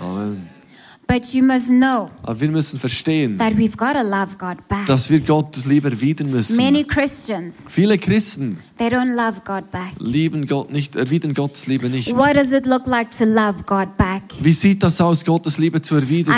Amen. 0.00 0.36
Know 0.36 0.49
Aber 2.22 2.40
wir 2.40 2.48
müssen 2.50 2.78
verstehen, 2.78 3.38
that 3.38 3.52
we've 3.54 3.76
got 3.76 3.94
to 3.94 4.02
love 4.02 4.36
God 4.38 4.56
back. 4.68 4.86
dass 4.86 5.10
wir 5.10 5.20
Gottes 5.20 5.64
Liebe 5.64 5.90
erwidern 5.90 6.30
müssen. 6.30 6.56
Many 6.56 6.84
Christians, 6.84 7.72
Viele 7.72 7.98
Christen 7.98 8.56
they 8.78 8.88
don't 8.88 9.14
love 9.14 9.40
God 9.44 9.70
back. 9.70 9.92
lieben 9.98 10.46
Gott 10.46 10.72
nicht, 10.72 10.96
erwidern 10.96 11.34
Gottes 11.34 11.66
Liebe 11.66 11.88
nicht. 11.88 12.14
What 12.16 12.36
does 12.36 12.52
it 12.52 12.66
look 12.66 12.86
like 12.86 13.10
to 13.16 13.24
love 13.24 13.64
God 13.66 13.96
back? 13.96 14.22
Wie 14.40 14.52
sieht 14.52 14.82
das 14.82 15.00
aus, 15.00 15.24
Gottes 15.24 15.58
Liebe 15.58 15.80
zu 15.80 15.94
I 15.96 15.98
erwidern? 15.98 16.34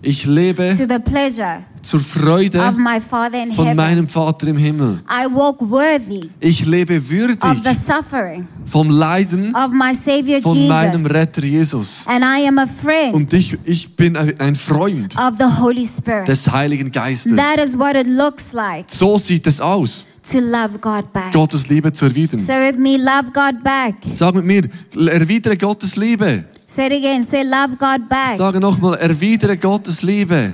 Ich 0.00 0.24
lebe 0.26 0.70
to 0.76 0.86
the 0.88 1.00
pleasure 1.00 1.64
zur 1.82 2.00
Freude 2.00 2.58
of 2.60 2.76
my 2.76 3.00
Father 3.00 3.42
in 3.42 3.52
von 3.52 3.64
heaven. 3.64 3.76
meinem 3.76 4.08
Vater 4.08 4.46
im 4.48 4.56
Himmel. 4.56 5.00
I 5.10 5.26
walk 5.32 5.60
worthy 5.60 6.30
Ich 6.40 6.64
lebe 6.66 6.98
of 6.98 7.10
würdig 7.10 7.38
the 7.64 7.74
suffering 7.74 8.46
vom 8.66 8.90
Leiden 8.90 9.54
of 9.56 9.72
my 9.72 9.92
Savior 9.94 10.40
von 10.40 10.68
meinem 10.68 11.00
Jesus. 11.02 11.10
Retter 11.10 11.44
Jesus. 11.44 12.04
And 12.06 12.22
I 12.24 12.46
am 12.46 12.58
a 12.58 12.66
friend 12.66 13.14
Und 13.14 13.32
ich, 13.32 13.56
ich 13.64 13.96
bin 13.96 14.16
ein 14.16 14.54
Freund 14.54 15.16
of 15.16 15.34
the 15.38 15.60
Holy 15.60 15.84
Spirit. 15.84 16.28
des 16.28 16.48
Heiligen 16.48 16.92
Geistes. 16.92 17.34
That 17.34 17.58
is 17.58 17.76
what 17.76 17.96
it 17.96 18.06
looks 18.06 18.52
like 18.52 18.86
So 18.92 19.18
sieht 19.18 19.46
es 19.48 19.60
aus, 19.60 20.06
to 20.30 20.38
love 20.38 20.78
God 20.78 21.12
back. 21.12 21.32
Gottes 21.32 21.68
Liebe 21.68 21.92
zu 21.92 22.04
erwidern. 22.04 22.38
Say 22.38 22.70
with 22.70 22.78
me, 22.78 22.96
love 22.98 23.32
God 23.32 23.64
back. 23.64 23.94
Sag 24.14 24.34
mit 24.34 24.44
mir, 24.44 24.62
erwidere 25.10 25.56
Gottes 25.56 25.96
Liebe. 25.96 26.44
Say 26.68 26.86
it 26.86 26.92
again. 26.92 27.24
Say, 27.24 27.44
love 27.44 27.78
God 27.78 28.08
back. 28.08 28.36
Sage 28.36 28.60
nochmal, 28.60 28.94
erwidere 29.00 29.56
Gottes 29.56 30.02
Liebe. 30.02 30.52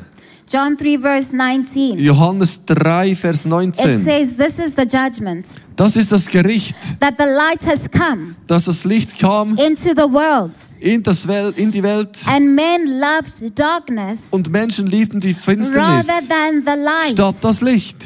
John 0.49 0.77
3, 0.77 0.97
verse 0.99 1.33
19. 1.33 1.99
Johannes 1.99 2.61
3, 2.65 3.15
Vers 3.17 3.45
It 3.45 3.49
19. 3.49 4.05
says, 4.05 4.37
This 4.37 4.59
is 4.61 4.75
the 4.77 4.87
judgment 4.87 5.47
Das 5.75 5.97
ist 5.97 6.13
das 6.13 6.27
Gericht, 6.27 6.77
that 7.01 7.15
the 7.19 7.25
light 7.25 7.65
has 7.67 7.91
come 7.91 8.37
dass 8.47 8.67
das 8.67 8.85
Licht 8.85 9.19
kam 9.19 9.57
into 9.59 9.91
the 9.97 10.09
world, 10.09 10.53
in, 10.79 11.03
das 11.03 11.27
Welt, 11.27 11.59
in 11.59 11.73
die 11.73 11.83
Welt 11.83 12.23
and 12.27 12.55
men 12.55 13.01
loved 13.01 13.59
darkness 13.59 14.29
und 14.31 14.49
Menschen 14.51 14.87
liebten 14.87 15.19
die 15.19 15.35
Finsternis 15.35 16.07
rather 16.07 16.29
than 16.29 16.63
the 16.63 16.81
light. 16.81 17.13
statt 17.13 17.35
das 17.43 17.61
Licht. 17.61 17.97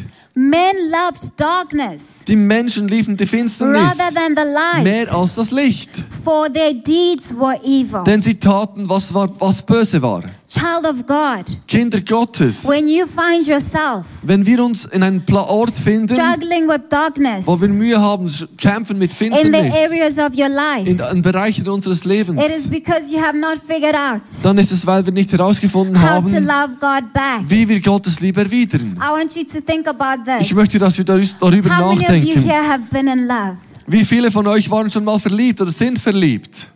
Men 0.41 0.77
loved 0.93 1.33
darkness 1.37 2.25
Die 2.29 2.37
Menschen 2.37 2.87
liebten 2.87 3.17
die 3.17 3.27
Finsternis 3.27 3.99
rather 3.99 4.15
than 4.15 4.37
the 4.37 4.45
light, 4.45 4.85
mehr 4.85 5.13
als 5.13 5.35
das 5.35 5.51
Licht. 5.51 5.91
for 6.25 6.49
their 6.53 6.75
deeds 6.75 7.35
were 7.35 7.59
evil. 7.65 8.05
Denn 8.05 8.21
sie 8.21 8.39
taten, 8.39 8.89
was, 8.89 9.13
war, 9.13 9.29
was 9.41 9.61
böse 9.63 10.01
war. 10.01 10.23
Child 10.49 10.87
of 10.87 11.07
God, 11.07 11.45
Kinder 11.67 12.01
Gottes, 12.01 12.65
when 12.67 12.89
you 12.89 13.07
find 13.07 13.47
yourself 13.47 14.07
wenn 14.23 14.47
wir 14.47 14.65
uns 14.65 14.87
in 14.87 15.03
einen 15.03 15.23
Pla- 15.25 15.43
Ort 15.47 15.71
finden, 15.73 16.15
struggling 16.15 16.67
with 16.69 16.81
darkness 16.89 17.47
wo 17.47 17.61
wir 17.61 17.69
Mühe 17.69 18.01
haben, 18.01 18.33
kämpfen 18.57 18.99
mit 18.99 19.13
in 19.13 19.19
the 19.19 19.25
Finsternis, 19.35 19.75
areas 19.77 20.19
of 20.19 20.33
your 20.39 20.49
life, 20.49 20.89
in, 20.89 20.99
in 21.17 21.23
Bereichen 21.23 21.69
unseres 21.69 22.05
Lebens, 22.05 22.43
it 22.43 22.51
is 22.51 22.67
because 22.67 23.13
you 23.13 23.21
have 23.21 23.37
not 23.39 23.59
figured 23.67 23.95
out 23.95 24.23
dann 24.43 24.57
ist 24.59 24.73
es, 24.73 24.87
weil 24.87 25.05
wir 25.05 25.13
nicht 25.13 25.31
herausgefunden 25.33 25.95
how 26.01 26.21
to 26.21 26.31
haben, 26.31 26.45
love 26.47 26.77
God 26.81 27.13
back. 27.13 27.43
wie 27.49 27.69
wir 27.69 27.81
Gottes 27.81 28.19
Liebe 28.21 28.41
erwidern. 28.41 28.97
I 28.97 29.11
want 29.21 29.37
you 29.37 29.45
to 29.45 29.61
think 29.61 29.87
about 29.87 30.23
Ich 30.41 30.49
this. 30.49 30.57
möchte, 30.57 30.79
dass 30.79 30.97
wir 30.97 31.05
darü- 31.05 31.35
darüber 31.39 31.77
How 31.77 31.95
many 31.95 31.99
of 31.99 32.01
you 32.01 32.35
nachdenken. 32.35 32.43
here 32.43 32.67
have 32.67 32.85
been 32.91 33.07
in 33.09 33.27
love? 33.27 33.57
Wie 33.87 34.05
viele 34.05 34.31
von 34.31 34.47
euch 34.47 34.71
waren 34.71 34.91
schon 34.91 35.05
mal 35.05 35.19
verliebt 35.19 35.61
oder 35.61 35.71
sind 35.71 35.99
verliebt? 35.99 36.69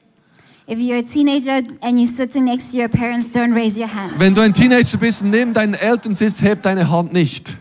Wenn 4.19 4.35
du 4.35 4.41
ein 4.41 4.55
Teenager 4.55 4.99
bist 4.99 5.23
und 5.23 5.31
neben 5.31 5.53
deinen 5.53 5.75
Eltern 5.75 6.15
sitzt, 6.15 6.43
heb 6.43 6.63
deine 6.63 6.89
Hand 6.91 7.13
nicht. 7.13 7.57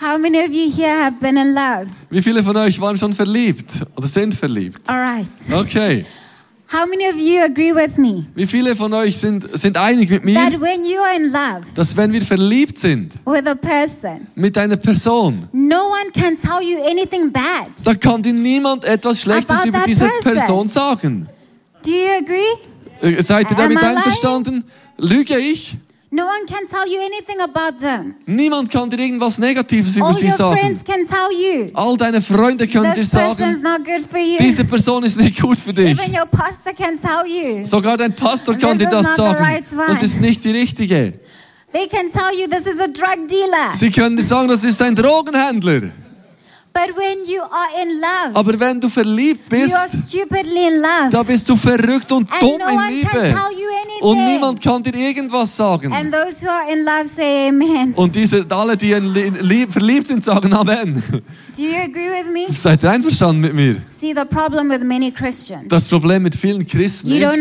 How 0.00 0.18
many 0.18 0.38
of 0.40 0.50
you 0.50 0.68
here 0.68 0.98
have 0.98 1.16
been 1.20 1.36
in 1.36 1.54
love? 1.54 1.86
Wie 2.10 2.20
viele 2.22 2.42
von 2.42 2.56
euch 2.56 2.80
waren 2.80 2.98
schon 2.98 3.12
verliebt 3.12 3.84
oder 3.96 4.06
sind 4.08 4.34
verliebt? 4.34 4.80
All 4.88 4.98
right. 4.98 5.28
Okay. 5.52 6.04
How 6.72 6.86
many 6.86 7.06
of 7.06 7.16
you 7.16 7.42
agree 7.42 7.72
with 7.74 7.98
me 7.98 8.24
Wie 8.34 8.46
viele 8.46 8.74
von 8.74 8.92
euch 8.94 9.18
sind, 9.18 9.46
sind 9.58 9.76
einig 9.76 10.08
mit 10.08 10.24
mir, 10.24 10.34
that 10.36 10.58
when 10.58 10.82
you 10.84 10.98
are 11.00 11.16
in 11.16 11.30
love 11.30 11.66
dass 11.74 11.94
wenn 11.96 12.12
wir 12.12 12.22
verliebt 12.22 12.78
sind 12.78 13.12
with 13.26 13.46
a 13.46 13.54
person, 13.54 14.26
mit 14.34 14.56
einer 14.56 14.76
Person, 14.76 15.46
no 15.52 15.88
one 15.90 16.10
can 16.14 16.34
tell 16.36 16.62
you 16.66 16.82
anything 16.82 17.30
bad? 17.30 17.68
dann 17.84 18.00
kann 18.00 18.22
dir 18.22 18.32
niemand 18.32 18.84
etwas 18.84 19.20
Schlechtes 19.20 19.64
über 19.66 19.82
diese 19.86 20.06
person. 20.06 20.22
Person 20.34 20.68
sagen. 20.68 21.28
Do 21.84 21.90
you 21.90 22.08
agree? 22.20 23.16
Äh, 23.16 23.22
Seid 23.22 23.50
ihr 23.50 23.58
Am 23.58 23.64
damit 23.64 23.80
lying? 23.82 23.96
einverstanden? 23.96 24.64
Lüge 24.98 25.36
ich? 25.36 25.76
No 26.14 26.24
one 26.26 26.44
can 26.46 26.68
tell 26.68 26.86
you 26.86 27.00
anything 27.00 27.40
about 27.40 27.80
them. 27.80 28.14
Niemand 28.26 28.70
kann 28.70 28.90
dir 28.90 28.98
irgendwas 28.98 29.38
Negatives 29.38 29.96
über 29.96 30.08
All 30.08 30.14
sie 30.14 30.26
your 30.26 30.36
sagen. 30.36 30.58
friends 30.58 30.84
can 30.84 31.08
tell 31.08 31.32
you 31.32 31.70
All 31.72 31.96
deine 31.96 32.20
Freunde 32.20 32.68
können 32.68 32.92
dir 32.92 33.00
this 33.00 33.10
sagen, 33.10 33.62
not 33.62 33.82
good 33.82 34.02
for 34.10 34.18
you. 34.20 34.36
diese 34.38 34.62
Person 34.66 35.04
ist 35.04 35.16
nicht 35.16 35.40
gut 35.40 35.58
für 35.58 35.72
dich. 35.72 35.98
Even 35.98 36.12
your 36.14 36.26
pastor 36.26 36.74
can 36.74 37.00
tell 37.00 37.26
you. 37.26 37.64
Sogar 37.64 37.96
dein 37.96 38.14
Pastor 38.14 38.54
kann 38.58 38.78
This 38.78 38.90
dir 38.90 38.98
is 39.00 39.06
das 39.06 39.16
sagen. 39.16 39.42
right. 39.42 39.64
Das 39.88 40.02
ist 40.02 40.20
nicht 40.20 40.44
die 40.44 40.50
richtige. 40.50 41.14
They 41.72 41.86
can 41.88 42.12
tell 42.12 42.38
you 42.38 42.46
this 42.46 42.66
is 42.70 42.78
a 42.78 42.88
drug 42.88 43.26
dealer. 43.26 43.72
Sie 43.72 43.90
können 43.90 44.14
dir 44.14 44.22
sagen, 44.22 44.48
das 44.48 44.62
ist 44.64 44.82
ein 44.82 44.94
Drogenhändler. 44.94 45.92
Love, 48.00 48.34
Aber 48.34 48.58
wenn 48.60 48.80
du 48.80 48.88
verliebt 48.88 49.48
bist, 49.48 49.68
you 49.70 49.76
are 49.76 49.88
stupidly 49.88 50.68
in 50.68 50.80
love. 50.80 51.10
da 51.10 51.22
bist 51.22 51.48
du 51.48 51.56
verrückt 51.56 52.10
und 52.12 52.30
And 52.32 52.42
dumm 52.42 52.58
no 52.58 52.68
in 52.68 52.76
one 52.76 52.86
can 52.86 52.94
Liebe. 52.94 53.10
tell 53.10 53.58
you 53.58 53.72
Und 54.02 54.24
niemand 54.24 54.60
kann 54.60 54.82
dir 54.82 54.94
irgendwas 54.94 55.56
sagen. 55.56 55.92
And 55.92 56.12
those 56.12 56.44
who 56.44 56.48
are 56.50 56.72
in 56.72 56.84
love 56.84 57.06
say 57.06 57.48
amen. 57.48 57.94
Und 57.94 58.16
diese, 58.16 58.44
alle, 58.50 58.76
die 58.76 58.92
Lieb, 58.94 59.72
verliebt 59.72 60.08
sind, 60.08 60.24
sagen 60.24 60.52
Amen. 60.52 61.00
Do 61.56 61.62
you 61.62 61.76
agree 61.76 62.10
with 62.10 62.32
me? 62.32 62.46
Seid 62.52 62.82
ihr 62.82 62.90
einverstanden 62.90 63.42
mit 63.42 63.54
mir? 63.54 63.76
See, 63.86 64.14
the 64.14 64.24
problem 64.24 64.70
with 64.70 64.82
many 64.82 65.12
Christians, 65.12 65.68
Das 65.68 65.84
Problem 65.84 66.22
mit 66.22 66.34
vielen 66.34 66.66
Christen 66.66 67.08
you 67.08 67.18
don't 67.18 67.38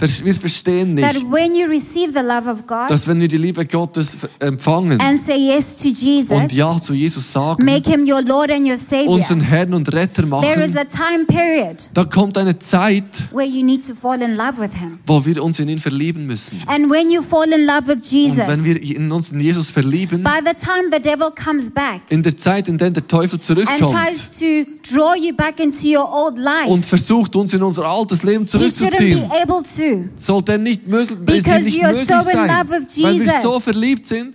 ist, 0.00 0.24
wir 0.24 0.34
verstehen 0.34 0.96
that 0.96 1.14
nicht, 1.14 1.30
when 1.30 1.54
you 1.54 1.66
receive 1.66 2.12
the 2.12 2.24
love 2.24 2.50
of 2.50 2.66
God 2.66 2.90
dass 2.90 3.06
wenn 3.06 3.20
wir 3.20 3.28
die 3.28 3.38
Liebe 3.38 3.64
Gottes 3.64 4.16
empfangen 4.40 5.00
and 5.00 5.24
say 5.24 5.36
yes 5.36 5.76
to 5.76 5.88
und 5.88 5.98
Jesus, 6.00 6.52
Ja 6.52 6.80
zu 6.80 6.92
Jesus 6.92 7.30
sagen, 7.30 7.64
make 7.64 7.88
him 7.88 8.02
your 8.02 8.22
Lord 8.26 8.50
and 8.50 8.66
your 8.66 8.74
unseren 8.74 9.40
Savior, 9.40 9.40
Herrn 9.42 9.74
und 9.74 9.92
Retter 9.92 10.22
there 10.40 10.62
is 10.62 10.74
machen, 10.74 10.78
a 10.78 10.84
time 10.84 11.24
period 11.26 11.90
da 11.94 12.04
kommt 12.04 12.36
eine 12.38 12.58
Zeit, 12.58 13.04
where 13.32 13.46
you 13.46 13.64
need 13.64 13.86
to 13.86 13.94
fall 13.94 14.20
in 14.20 14.36
love 14.36 14.58
with 14.58 14.72
him. 14.78 14.98
wo 15.06 15.24
wir 15.24 15.42
uns 15.42 15.58
in 15.58 15.68
ihn 15.68 15.78
verlieben 15.78 16.26
müssen. 16.26 16.60
And 16.66 16.90
when 16.90 17.10
you 17.10 17.22
fall 17.22 17.50
in 17.52 17.66
love 17.66 17.86
with 17.86 17.96
Und 17.96 18.12
wenn 18.12 18.64
Jesus, 18.64 18.64
wir 18.64 18.96
in 18.96 19.12
uns 19.12 19.30
in 19.30 19.40
Jesus 19.40 19.70
verlieben, 19.70 20.22
by 20.22 20.38
the 20.44 20.54
time 20.54 20.88
the 20.92 21.00
devil 21.00 21.30
comes 21.30 21.70
back 21.70 22.00
in 22.08 22.22
der 22.22 22.36
Zeit, 22.36 22.68
in 22.68 22.78
der 22.78 22.90
der 22.90 23.06
Teufel 23.06 23.34
and 23.34 23.44
zurückkommt 23.44 23.78
tries 23.92 24.38
to 24.38 24.94
draw 24.94 25.14
you 25.14 25.34
back 25.34 25.60
into 25.60 25.86
your 25.88 26.08
old 26.10 26.34
und 26.34 26.42
life, 26.42 26.82
versucht, 26.82 27.34
uns 27.36 27.52
in 27.52 27.62
unser 27.62 27.84
altes 27.84 28.22
Leben 28.22 28.44
he 28.46 28.56
shouldn't 28.56 28.70
zurückzuziehen, 28.72 29.28
be 29.28 29.42
able 29.42 29.62
to. 29.62 30.08
sollte 30.16 30.52
er 30.52 30.58
nicht 30.58 30.86
möglich, 30.86 31.18
Because 31.24 31.64
nicht 31.64 31.76
you 31.76 31.84
are 31.84 31.92
möglich 31.92 32.08
so 32.08 32.30
in 32.30 32.36
sein, 32.36 32.48
love 32.48 32.70
with 32.70 33.02
weil 33.02 33.14
wir 33.20 33.24
Jesus. 33.26 33.42
so 33.42 33.60
verliebt 33.60 34.06
sind 34.06 34.34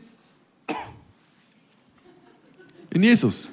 in 2.91 3.03
Jesus. 3.03 3.49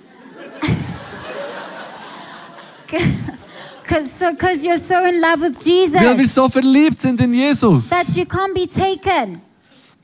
Cause, 3.87 4.11
so, 4.11 4.35
cause 4.35 4.65
you're 4.65 4.79
so 4.79 5.05
in 5.05 5.21
love 5.21 5.41
with 5.41 5.61
Weil 6.03 6.19
wir 6.19 6.27
so 6.27 6.49
verliebt 6.49 6.99
sind 6.99 7.21
in 7.21 7.33
Jesus, 7.33 7.89
that 7.89 8.09
you 8.17 8.25
can't 8.27 8.53
be 8.53 8.67
taken. 8.67 9.41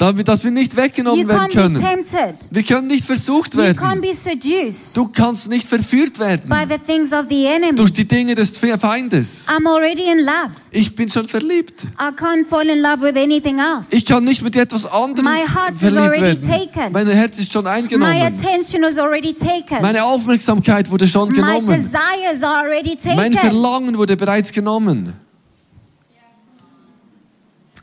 Damit, 0.03 0.27
dass 0.27 0.43
wir 0.43 0.51
nicht 0.51 0.73
You 0.73 0.79
weggenommen 0.79 1.29
werden 1.29 1.49
be 1.49 1.55
können. 1.55 1.81
tempted. 1.81 2.35
Wir 2.51 2.63
können 2.65 2.89
nicht 2.89 3.07
versucht 3.07 3.55
You 3.55 3.61
can't 3.61 3.79
werden. 3.81 4.01
be 4.01 4.13
seduced 4.13 4.97
Du 4.97 5.09
kannst 5.09 5.49
nicht 5.49 5.67
verführt 5.67 6.19
werden 6.19 6.49
by 6.49 6.65
the 6.69 6.79
things 6.79 7.13
of 7.13 7.27
the 7.29 7.47
enemy. 7.47 7.77
durch 7.77 7.93
die 7.93 8.07
Dinge 8.07 8.35
des 8.35 8.51
Feindes. 8.59 9.47
I'm 9.49 9.67
already 9.69 10.11
in 10.11 10.19
love. 10.25 10.51
Ich 10.73 10.95
bin 10.95 11.09
schon 11.09 11.29
verliebt. 11.29 11.85
I 12.01 12.13
can't 12.17 12.47
fall 12.49 12.67
in 12.69 12.81
love 12.81 13.01
with 13.03 13.17
anything 13.17 13.59
else. 13.59 13.89
Ich 13.91 14.05
kann 14.05 14.25
nicht 14.25 14.43
mit 14.43 14.57
etwas 14.57 14.87
anderem 14.87 15.25
My 15.31 15.41
heart 15.47 15.73
is 15.73 15.79
verliebt 15.79 15.99
already 15.99 16.23
werden. 16.49 16.49
taken. 16.73 16.93
Mein 16.93 17.09
Herz 17.09 17.39
ist 17.39 17.53
schon 17.53 17.65
My 17.65 17.71
eingenommen. 17.71 18.23
attention 18.23 18.83
is 18.85 18.99
already 18.99 19.33
taken. 19.33 19.81
Meine 19.83 20.03
Aufmerksamkeit 20.05 20.91
wurde 20.91 21.07
schon 21.07 21.29
My 21.29 21.35
genommen. 21.37 21.67
desires 21.67 22.43
are 22.43 22.59
already 22.67 22.99
Mein 23.15 23.33
taken. 23.33 23.39
Verlangen 23.51 23.97
wurde 23.99 24.17
bereits 24.17 24.51
genommen. 24.51 25.13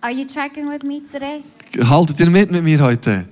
Are 0.01 0.11
you 0.13 0.25
tracking 0.25 0.67
with 0.69 0.83
me 0.83 1.01
today? 1.01 1.43
Haltet 1.77 2.19
ihr 2.19 2.29
mit 2.29 2.51
mit 2.51 2.63
mir 2.63 2.79
heute? 2.79 3.25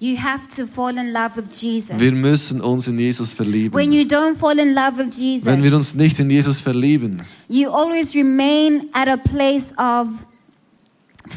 You 0.00 0.16
have 0.16 0.46
to 0.56 0.64
fall 0.66 0.96
in 0.96 1.12
love 1.12 1.34
with 1.36 1.60
Jesus. 1.60 1.98
Wir 1.98 2.12
müssen 2.12 2.60
uns 2.60 2.86
in 2.86 2.98
Jesus 2.98 3.30
When 3.30 3.36
verlieben. 3.36 3.92
you 3.92 4.04
don't 4.04 4.36
fall 4.36 4.56
in 4.58 4.72
love 4.74 4.96
with 4.96 5.16
Jesus, 5.18 5.44
Wenn 5.44 5.62
wir 5.62 5.74
uns 5.74 5.94
nicht 5.94 6.18
in 6.20 6.30
Jesus 6.30 6.60
verlieben, 6.60 7.16
you 7.48 7.68
always 7.68 8.14
remain 8.14 8.88
at 8.92 9.08
a 9.08 9.16
place 9.16 9.72
of 9.76 10.06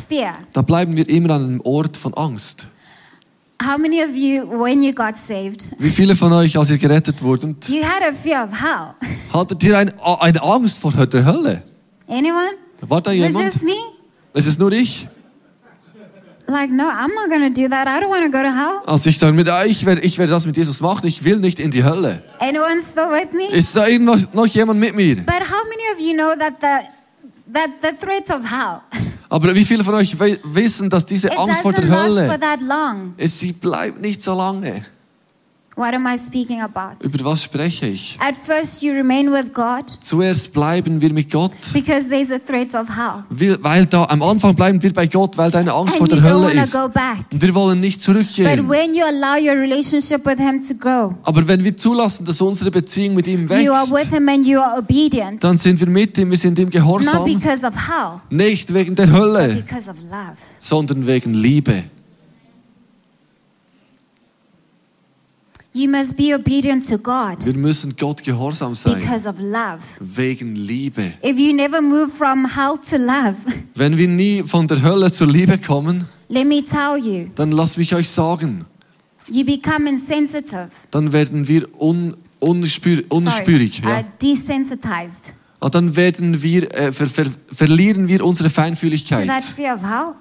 fear. 0.07 0.33
da 0.53 0.61
bleiben 0.61 0.95
wir 0.95 1.09
immer 1.09 1.33
an 1.35 1.43
einem 1.43 1.61
Ort 1.61 1.97
von 1.97 2.13
Angst. 2.13 2.67
How 3.63 3.77
many 3.79 4.03
of 4.03 4.15
you, 4.15 4.43
when 4.59 4.83
you 4.83 4.91
got 4.93 5.15
saved, 5.17 5.65
Wie 5.79 5.89
viele 5.89 6.15
von 6.15 6.31
euch, 6.33 6.55
als 6.57 6.69
ihr 6.69 6.77
gerettet 6.77 7.21
wurdet, 7.23 7.67
you 7.67 7.83
had 7.83 8.03
a 8.03 8.13
fear 8.13 8.43
of 8.43 8.51
hell? 8.51 8.93
hattet 9.33 9.63
ihr 9.63 9.75
ein, 9.77 9.91
eine 9.99 10.41
Angst 10.43 10.77
vor 10.77 10.91
der 10.91 11.25
Hölle? 11.25 11.63
Anyone? 12.07 12.51
War 12.81 13.01
da 13.01 13.11
Is 13.11 13.17
it 13.21 13.23
jemand? 13.27 13.53
just 13.53 13.63
me? 13.63 13.71
Es 14.33 14.45
ist 14.45 14.59
nur 14.59 14.71
ich. 14.71 15.07
Like, 16.47 16.71
no, 16.71 16.89
I'm 16.89 17.13
not 17.13 17.29
gonna 17.29 17.49
do 17.49 17.67
that. 17.69 17.87
I 17.87 17.99
don't 18.01 18.09
want 18.09 18.25
to 18.25 18.31
go 18.31 18.41
to 18.43 18.51
hell. 18.51 18.81
Also 18.85 19.09
ich 19.09 19.17
sage 19.17 19.33
mit, 19.33 19.47
ah, 19.49 19.65
ich 19.65 19.85
werde, 19.85 20.01
ich 20.01 20.17
werde 20.17 20.31
das 20.31 20.45
mit 20.45 20.57
Jesus 20.57 20.81
machen. 20.81 21.07
Ich 21.07 21.23
will 21.23 21.37
nicht 21.37 21.59
in 21.59 21.71
die 21.71 21.83
Hölle. 21.83 22.23
Anyone 22.39 22.81
still 22.81 23.09
with 23.09 23.31
me? 23.33 23.45
Ist 23.55 23.75
da 23.75 23.87
noch, 23.99 24.17
noch 24.33 24.47
jemand 24.47 24.79
mit 24.79 24.95
mir? 24.95 25.17
But 25.17 25.41
how 25.49 25.63
many 25.69 25.83
of 25.93 25.99
you 25.99 26.13
know 26.13 26.35
that 26.37 26.53
the 26.59 26.87
that 27.53 27.69
the 27.81 27.95
threat 27.97 28.29
of 28.29 28.49
hell 28.49 28.81
Aber 29.29 29.55
wie 29.55 29.63
viele 29.63 29.83
von 29.83 29.95
euch 29.95 30.17
wissen, 30.19 30.89
dass 30.89 31.05
diese 31.05 31.31
Angst 31.37 31.61
vor 31.61 31.71
doesn't 31.71 31.81
der 31.81 31.89
last 31.89 32.05
for 32.05 32.17
Hölle, 32.17 32.39
that 32.39 32.61
long? 32.61 33.13
es, 33.17 33.39
sie 33.39 33.53
bleibt 33.53 34.01
nicht 34.01 34.21
so 34.21 34.35
lange. 34.35 34.83
What 35.77 35.93
am 35.93 36.05
I 36.05 36.17
speaking 36.17 36.59
about? 36.61 36.97
Über 37.01 37.23
was 37.23 37.43
spreche 37.43 37.87
ich? 37.87 38.17
At 38.19 38.35
first, 38.35 38.81
you 38.83 38.91
remain 38.93 39.31
with 39.31 39.53
God 39.53 39.85
Zuerst 40.01 40.51
bleiben 40.51 40.99
wir 40.99 41.13
mit 41.13 41.31
Gott, 41.31 41.53
because 41.73 42.09
there's 42.09 42.29
a 42.29 42.39
threat 42.39 42.75
of 42.75 42.89
hell, 42.89 43.23
weil 43.29 43.57
weil 43.63 43.85
da 43.85 44.03
am 44.05 44.21
Anfang 44.21 44.53
bleiben 44.53 44.83
wir 44.83 44.91
bei 44.93 45.07
Gott, 45.07 45.37
weil 45.37 45.49
deine 45.49 45.71
Angst 45.73 45.95
vor 45.95 46.07
and 46.07 46.15
you 46.15 46.21
der 46.21 46.33
Hölle 46.33 46.61
ist. 46.61 46.73
go 46.73 46.89
back. 46.89 47.23
Und 47.31 47.41
wir 47.41 47.55
wollen 47.55 47.79
nicht 47.79 47.97
But 47.99 48.03
zurückgehen. 48.03 48.69
when 48.69 48.93
you 48.93 49.03
allow 49.05 49.37
your 49.41 49.57
relationship 49.59 50.25
with 50.25 50.37
Him 50.39 50.61
to 50.67 50.75
grow, 50.75 51.15
Aber 51.23 51.47
wenn 51.47 51.63
wir 51.63 51.75
zulassen, 51.77 52.25
dass 52.25 52.41
unsere 52.41 52.69
Beziehung 52.69 53.15
mit 53.15 53.27
ihm 53.27 53.47
you 53.49 53.71
are 53.71 53.89
wächst, 53.89 53.93
with 54.11 54.13
Him 54.13 54.27
and 54.27 54.45
you 54.45 54.59
are 54.59 54.77
obedient, 54.77 55.41
dann 55.41 55.57
sind 55.57 55.79
wir 55.79 55.87
mit 55.87 56.17
ihm, 56.17 56.29
wir 56.29 56.37
sind 56.37 56.59
ihm 56.59 56.65
not 56.65 56.73
gehorsam. 56.73 57.23
because 57.23 57.65
of 57.65 57.73
hell, 57.75 58.19
Nicht 58.29 58.73
wegen 58.73 58.93
der 58.95 59.07
but 59.07 59.15
Hölle, 59.17 59.47
because 59.65 59.89
of 59.89 59.95
love. 60.01 60.35
sondern 60.59 61.07
wegen 61.07 61.33
Liebe. 61.33 61.83
You 65.73 65.89
must 65.89 66.17
be 66.17 66.35
obedient 66.35 66.87
to 66.89 66.97
God 66.97 67.45
Wir 67.45 67.53
müssen 67.53 67.95
Gott 67.95 68.21
gehorsam 68.23 68.75
sein. 68.75 68.95
because 68.95 69.27
of 69.27 69.35
love. 69.39 69.79
Wegen 70.01 70.55
Liebe. 70.55 71.13
If 71.23 71.37
you 71.39 71.53
never 71.53 71.81
move 71.81 72.09
from 72.11 72.45
hell 72.45 72.77
to 72.89 72.97
love, 72.97 73.35
Wenn 73.75 73.95
wir 73.97 74.07
nie 74.09 74.43
von 74.43 74.67
der 74.67 74.81
Hölle 74.81 75.09
zur 75.11 75.27
Liebe 75.27 75.57
kommen, 75.57 76.05
let 76.27 76.45
me 76.45 76.61
tell 76.61 76.97
you, 76.97 77.29
dann 77.35 77.51
lasst 77.51 77.77
mich 77.77 77.95
euch 77.95 78.09
sagen, 78.09 78.65
you 79.29 79.45
become 79.45 79.87
insensitive. 79.89 80.69
dann 80.91 81.13
werden 81.13 81.47
wir 81.47 81.65
un, 81.81 82.15
unspür, 82.39 83.03
unspürig. 83.07 83.81
Sorry, 83.81 83.93
Ja. 83.95 83.99
uh, 84.01 84.03
desensitized 84.21 85.35
Und 85.59 85.73
dann 85.75 85.95
werden 85.95 86.41
wir, 86.41 86.73
äh, 86.75 86.91
ver, 86.91 87.05
ver, 87.05 87.27
verlieren 87.49 88.07
wir 88.09 88.25
unsere 88.25 88.49
to 88.49 88.55
that 88.55 88.65
Feinfühligkeit 88.65 89.43
fear 89.43 89.75
of 89.75 89.83
hell. 89.83 90.15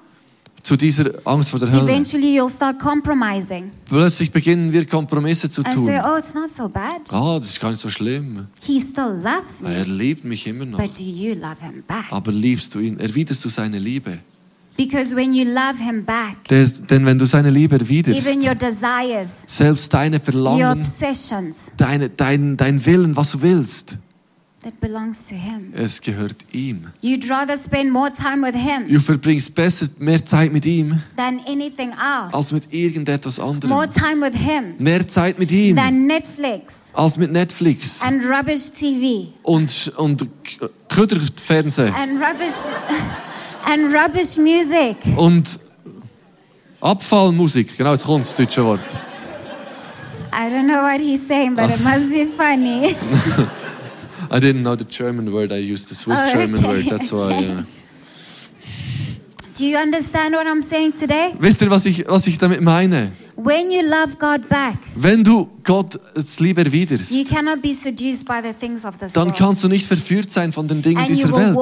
Zu 0.62 0.76
dieser 0.76 1.10
Angst 1.24 1.50
vor 1.50 1.58
der 1.58 1.70
Hölle. 1.70 1.90
Eventually, 1.90 2.38
you'll 2.38 2.50
start 2.54 2.78
compromising 2.78 3.70
Plötzlich 3.88 4.30
beginnen 4.30 4.72
wir 4.72 4.86
Kompromisse 4.86 5.48
zu 5.50 5.62
tun. 5.62 5.86
say, 5.86 6.00
oh, 6.04 6.16
it's 6.18 6.34
not 6.34 6.48
so 6.48 6.68
bad. 6.68 7.00
Ah, 7.10 7.38
das 7.38 7.50
ist 7.50 7.60
gar 7.60 7.70
nicht 7.70 7.80
so 7.80 7.88
schlimm. 7.88 8.46
He 8.62 8.80
still 8.80 9.20
loves 9.22 9.62
Er 9.62 9.86
me. 9.86 9.94
liebt 9.96 10.24
mich 10.24 10.46
immer 10.46 10.64
noch. 10.64 10.78
But 10.78 10.98
do 10.98 11.02
you 11.02 11.34
love 11.34 11.56
him 11.60 11.82
back? 11.86 12.04
Aber 12.10 12.30
liebst 12.32 12.74
du 12.74 12.78
ihn? 12.80 12.98
Erwiderst 12.98 13.44
du 13.44 13.48
seine 13.48 13.78
Liebe? 13.78 14.18
Because 14.76 15.14
when 15.14 15.34
you 15.34 15.44
love 15.44 15.76
him 15.78 16.04
back, 16.06 16.42
Des, 16.48 16.80
denn 16.86 17.04
wenn 17.04 17.18
du 17.18 17.26
seine 17.26 17.50
Liebe 17.50 17.78
erwiderst, 17.78 18.26
even 18.26 18.40
your 18.40 18.54
desires, 18.54 19.44
selbst 19.48 19.92
deine 19.92 20.16
your 20.16 20.22
Verlangen, 20.24 20.78
obsessions, 20.78 21.72
deine, 21.76 22.08
dein, 22.08 22.56
dein 22.56 22.82
Willen, 22.86 23.14
was 23.14 23.32
du 23.32 23.42
willst, 23.42 23.96
that 24.62 24.78
belongs 24.80 25.28
to 25.28 25.34
him. 25.34 25.72
es 25.76 26.00
gehört 26.00 26.36
ihm. 26.52 26.86
You'd 27.02 27.28
rather 27.30 27.56
spend 27.56 27.90
more 27.90 28.10
time 28.12 28.42
with 28.46 28.54
him 28.54 28.88
Du 28.88 29.00
verbringst 29.00 29.54
besser 29.54 29.86
mehr 29.98 30.24
Zeit 30.24 30.52
mit 30.52 30.66
ihm 30.66 31.00
than 31.16 31.40
anything 31.46 31.92
als 31.94 32.34
else. 32.34 32.54
mit 32.54 32.72
irgendetwas 32.72 33.38
More 33.38 33.50
anderem. 33.52 33.90
time 33.94 34.20
with 34.26 34.34
him 34.38 34.74
Mehr 34.78 35.06
Zeit 35.08 35.38
mit 35.38 35.50
ihm 35.52 35.76
than 35.76 36.06
Netflix 36.06 36.74
als 36.92 37.16
mit 37.16 37.30
Netflix 37.32 38.02
and 38.02 38.22
rubbish 38.24 38.70
TV 38.70 39.28
und, 39.44 39.92
und 39.96 40.26
Köderfernsehen 40.88 41.94
and 41.94 42.20
rubbish 42.20 42.66
and 43.64 43.94
rubbish 43.94 44.36
music. 44.36 44.96
und 45.16 45.58
Abfallmusik. 46.82 47.76
Genau, 47.76 47.92
jetzt 47.92 48.04
kommt 48.04 48.24
das 48.24 48.34
deutsche 48.36 48.64
Wort. 48.64 48.82
I 50.32 50.48
don't 50.50 50.66
know 50.66 50.82
what 50.82 51.00
he's 51.00 51.20
saying, 51.26 51.54
but 51.54 51.68
it 51.70 51.80
must 51.84 52.10
be 52.10 52.24
funny. 52.26 52.94
I 54.30 54.38
didn't 54.38 54.62
know 54.62 54.76
the 54.76 54.84
German 54.84 55.32
word. 55.32 55.52
I 55.52 55.56
used 55.58 55.88
the 55.88 55.94
Swiss 55.94 56.18
Oh, 56.20 56.32
German 56.32 56.60
okay. 56.64 56.68
word. 56.68 56.84
That's 56.86 57.10
why. 57.12 57.38
Yeah. 57.40 57.62
Do 59.54 59.66
you 59.66 59.76
understand 59.76 60.34
what 60.34 60.46
I'm 60.46 60.62
saying 60.62 60.92
today? 60.92 61.34
Wisst 61.38 61.60
ihr, 61.60 61.68
was 61.70 61.84
ich, 61.84 62.06
was 62.08 62.26
ich 62.26 62.38
damit 62.38 62.62
meine? 62.62 63.10
When 63.36 63.70
you 63.70 63.82
love 63.82 64.16
God 64.18 64.48
back, 64.48 64.78
Wenn 64.94 65.22
du 65.22 65.50
Gottes 65.62 66.40
Liebe 66.40 66.64
erwiderst, 66.64 67.10
you 67.10 67.24
cannot 67.24 67.62
be 67.62 67.74
seduced 67.74 68.26
by 68.26 68.40
the 68.42 68.52
things 68.52 68.84
of 68.84 68.98
this 68.98 69.12
dann 69.12 69.32
kannst 69.32 69.62
du 69.62 69.68
nicht 69.68 69.86
verführt 69.86 70.30
sein 70.30 70.52
von 70.52 70.66
den 70.66 70.82
Dingen 70.82 71.04
dieser 71.06 71.32
Welt. 71.32 71.56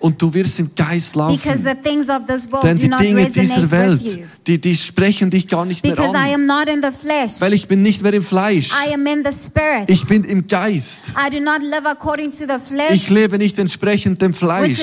Und 0.00 0.20
du 0.20 0.32
wirst 0.32 0.58
im 0.58 0.74
Geist 0.74 1.12
Because 1.12 1.62
laufen. 1.62 1.64
the 1.64 1.88
things 1.88 2.08
of 2.08 2.26
this 2.26 2.50
world 2.50 2.64
Denn 2.64 2.76
do 2.76 2.82
die 2.82 2.88
not 2.88 3.00
Dinge 3.00 3.26
dieser 3.30 3.70
Welt, 3.70 4.26
die, 4.46 4.60
die 4.60 4.76
sprechen 4.76 5.30
dich 5.30 5.48
gar 5.48 5.64
nicht 5.64 5.84
mehr 5.84 5.98
an. 5.98 6.14
am 6.14 6.46
not 6.46 6.68
in 6.68 6.82
the 6.82 6.90
flesh. 6.90 7.40
Weil 7.40 7.52
ich 7.52 7.66
bin 7.66 7.82
nicht 7.82 8.02
mehr 8.02 8.14
im 8.14 8.22
Fleisch. 8.22 8.70
Ich 9.86 10.06
bin 10.06 10.24
im 10.24 10.46
Geist. 10.46 11.02
I 11.16 11.30
do 11.30 11.40
not 11.40 11.62
live 11.62 11.86
according 11.86 12.30
to 12.30 12.46
the 12.46 12.94
Ich 12.94 13.10
lebe 13.10 13.38
nicht 13.38 13.58
entsprechend 13.58 14.20
dem 14.22 14.34
Fleisch, 14.34 14.78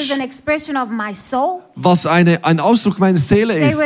was 1.76 2.06
eine, 2.06 2.44
ein 2.44 2.60
Ausdruck 2.60 3.00
meiner 3.00 3.18
Seele 3.18 3.60
ist. 3.60 3.78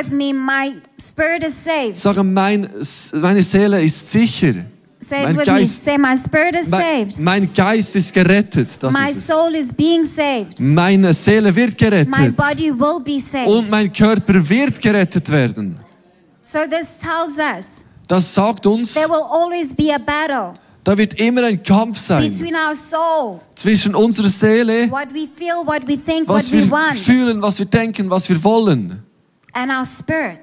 Sage, 1.94 2.24
mein, 2.24 2.70
meine 3.14 3.42
Seele 3.42 3.82
ist 3.82 4.07
sicher. 4.12 4.66
Say 5.00 5.24
it 5.24 5.36
Mein 5.36 5.46
Geist. 5.46 5.84
Say, 5.86 5.98
my 5.98 6.16
spirit 6.18 6.56
is 6.56 6.70
saved. 6.70 7.20
mein 7.20 7.54
Geist 7.54 7.96
ist 7.96 8.14
gerettet. 8.14 8.82
Das 8.82 8.94
My 8.94 9.12
ist 9.12 9.28
soul 9.28 9.56
is 9.56 9.72
being 9.72 10.04
saved. 10.04 10.60
Meine 10.60 11.14
Seele 11.14 11.56
wird 11.56 11.80
My 11.80 11.90
gerettet. 11.90 12.36
body 12.36 12.72
will 12.72 13.00
be 13.04 13.20
saved. 13.20 13.48
Und 13.48 13.70
mein 13.70 13.92
Körper 13.94 14.50
wird 14.50 14.82
gerettet 14.82 15.32
werden. 15.32 15.78
So 16.44 16.60
this 16.70 17.00
tells 17.00 17.38
us 17.38 17.86
Das 18.08 18.34
sagt 18.34 18.66
uns, 18.66 18.94
there 18.94 19.10
will 19.10 19.24
always 19.30 19.74
be 19.74 19.94
a 19.94 19.98
battle 19.98 20.54
da 20.88 20.98
wird 20.98 21.20
immer 21.20 21.44
ein 21.44 21.62
Kampf 21.62 22.00
sein 22.00 22.34
soul, 22.34 23.42
zwischen 23.56 23.94
unserer 23.94 24.30
Seele, 24.30 24.90
feel, 25.36 25.98
think, 26.06 26.30
was 26.30 26.50
wir 26.50 26.72
want, 26.72 26.98
fühlen, 26.98 27.42
was 27.42 27.60
wir 27.60 27.66
denken, 27.66 28.10
was 28.10 28.30
wir 28.30 28.42
wollen 28.42 29.04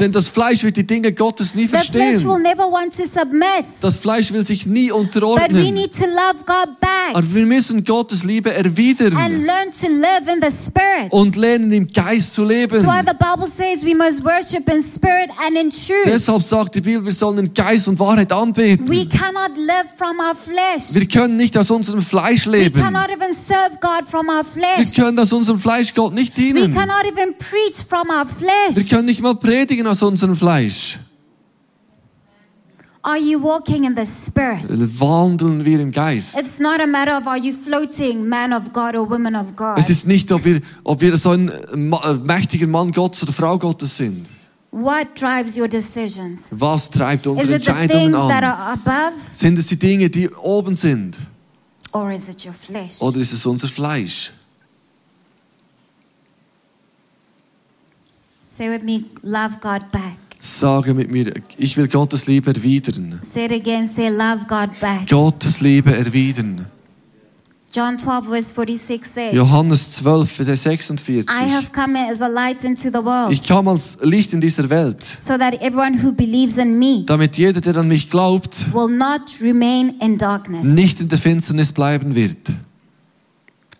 Denn 0.00 0.12
das 0.12 0.28
Fleisch 0.28 0.62
wird 0.62 0.76
die 0.76 0.86
Dinge 0.86 1.12
Gottes 1.12 1.54
nie 1.54 1.62
The 1.62 1.68
flesh 1.68 1.92
will 1.92 2.00
verstehen. 2.00 2.42
never 2.42 2.70
want 2.70 2.96
to 2.96 3.04
submit. 3.04 3.66
Das 3.80 3.96
Fleisch 3.96 4.32
will 4.32 4.44
sich 4.46 4.66
nie 4.66 4.88
But 4.88 4.96
we 4.96 5.00
unterordnen. 5.00 5.74
need 5.74 5.92
to 5.96 6.06
love 6.06 6.44
God 6.46 6.80
back 6.80 7.14
Aber 7.14 7.34
wir 7.34 7.46
müssen 7.46 7.84
Gottes 7.84 8.22
Liebe 8.24 8.52
erwidern 8.54 9.16
and 9.16 9.44
learn 9.44 9.70
to 9.70 9.88
live 9.88 10.26
in 10.32 10.40
the 10.40 10.50
Spirit. 10.50 11.10
und 11.12 11.36
lernen, 11.36 11.70
im 11.72 11.86
Geist 11.86 12.34
zu 12.34 12.44
leben. 12.44 12.82
That's 12.82 12.86
why 12.86 13.02
the 13.06 13.16
Bible 13.16 13.46
says 13.46 13.84
we 13.84 13.94
must 13.94 14.24
worship 14.24 14.68
in 14.68 14.82
spirit 14.82 15.30
and 15.46 15.56
in 15.56 15.70
truth. 15.70 16.06
Deshalb 16.06 16.42
sagt 16.42 16.74
die 16.74 16.80
Bibel, 16.80 17.04
wir 17.04 17.12
sollen 17.12 17.38
in 17.38 17.52
Geist 17.54 17.88
und 17.88 17.98
Wahrheit 17.98 18.32
anbeten. 18.32 18.88
We 18.88 19.06
cannot 19.06 19.56
live 19.56 19.86
from 19.96 20.18
our 20.18 20.34
flesh. 20.34 20.94
Wir 20.94 21.06
können 21.06 21.36
nicht 21.36 21.56
aus 21.56 21.70
unserem 21.70 22.02
Fleisch 22.02 22.46
We 22.46 22.50
leben. 22.58 22.80
cannot 22.80 23.10
even 23.10 23.32
serve 23.32 23.78
God 23.80 24.08
from 24.08 24.28
our 24.28 24.42
Wir 24.44 24.86
können 24.86 25.18
aus 25.18 25.32
unserem 25.32 25.58
Fleisch 25.58 25.92
Gott 25.94 26.14
nicht 26.14 26.36
We 26.36 26.42
dienen. 26.42 26.74
Cannot 27.02 27.18
even 27.18 27.34
preach 27.38 27.76
from 27.86 28.08
our 28.10 28.24
Wir 28.26 28.72
flesh. 28.72 28.88
können 28.88 29.06
nicht 29.06 29.20
mal 29.22 29.34
predigen 29.34 29.86
aus 29.86 30.02
unserem 30.02 30.36
Fleisch. 30.36 30.98
Are 33.04 33.18
you 33.18 33.42
walking 33.42 33.82
in 33.84 33.96
the 33.96 34.06
Spirit? 34.06 34.62
Wandeln 35.00 35.64
wir 35.64 35.80
im 35.80 35.90
Geist. 35.90 36.38
It's 36.38 36.60
not 36.60 36.80
a 36.80 36.86
matter 36.86 37.18
of 37.18 37.26
are 37.26 37.36
you 37.38 37.52
floating, 37.52 38.28
man 38.28 38.52
of 38.52 38.72
God 38.72 38.94
or 38.94 39.10
woman 39.10 39.34
of 39.34 39.56
God. 39.56 39.76
Es 39.76 39.90
ist 39.90 40.06
nicht, 40.06 40.30
ob 40.30 40.44
wir, 40.44 40.60
ob 40.84 41.00
wir 41.00 41.16
so 41.16 41.30
ein 41.30 41.50
ma- 41.74 42.00
äh, 42.04 42.14
mächtiger 42.14 42.68
Mann 42.68 42.92
Gottes 42.92 43.24
oder 43.24 43.32
Frau 43.32 43.58
Gottes 43.58 43.96
sind. 43.96 44.28
What 44.70 45.08
drives 45.20 45.58
your 45.58 45.66
decisions? 45.66 46.48
Was 46.52 46.88
treibt 46.90 47.26
Is 47.26 47.32
unsere 47.32 47.56
it 47.56 47.64
the 47.64 47.70
Entscheidungen 47.70 48.12
things 48.14 48.28
that 48.28 48.44
an? 48.44 48.52
are 48.52 48.72
above 48.74 49.12
Sind 49.32 49.58
es 49.58 49.66
die 49.66 49.76
Dinge, 49.78 50.08
die 50.08 50.30
oben 50.30 50.76
sind? 50.76 51.16
or 51.92 52.10
is 52.12 52.28
it 52.28 52.46
your 52.46 52.54
flesh? 52.54 53.00
Oder 53.00 53.18
ist 53.18 53.32
es 53.32 53.44
unser 53.44 53.66
Fleisch? 53.66 54.32
Say 58.54 58.68
with 58.68 58.82
me, 58.82 59.06
love 59.22 59.60
God 59.62 59.90
back. 59.90 60.18
Sage 60.38 60.92
mit 60.92 61.10
mir, 61.10 61.32
ich 61.56 61.74
will 61.78 61.88
Gottes 61.88 62.26
Liebe 62.26 62.52
erwidern. 62.52 63.18
Say 63.32 63.46
it 63.46 63.52
again, 63.52 63.88
say 63.88 64.10
love 64.10 64.46
God 64.46 64.78
back. 64.78 65.08
Gottes 65.08 65.60
Liebe 65.60 65.90
erwidern. 65.90 66.66
John 67.72 67.96
12, 67.96 68.26
verse 68.26 68.52
46 68.52 69.08
says, 69.10 69.34
Johannes 69.34 69.94
12, 70.02 70.30
Vers 70.30 70.62
46. 70.64 71.26
I 71.30 71.48
have 71.48 71.72
come 71.72 71.96
as 71.96 72.20
a 72.20 72.28
light 72.28 72.62
into 72.62 72.90
the 72.90 73.02
world, 73.02 73.32
Ich 73.32 73.42
kam 73.42 73.68
als 73.68 73.96
Licht 74.02 74.34
in 74.34 74.42
dieser 74.42 74.68
Welt, 74.68 75.02
so 75.18 75.38
that 75.38 75.54
everyone 75.62 75.94
who 75.94 76.12
believes 76.12 76.58
in 76.58 76.78
me 76.78 77.04
damit 77.06 77.38
jeder, 77.38 77.62
der 77.62 77.78
an 77.78 77.88
mich 77.88 78.10
glaubt, 78.10 78.66
will 78.74 78.94
not 78.94 79.40
remain 79.40 79.94
in 80.02 80.18
darkness. 80.18 80.62
nicht 80.64 81.00
in 81.00 81.08
der 81.08 81.16
Finsternis 81.16 81.72
bleiben 81.72 82.14
wird. 82.14 82.36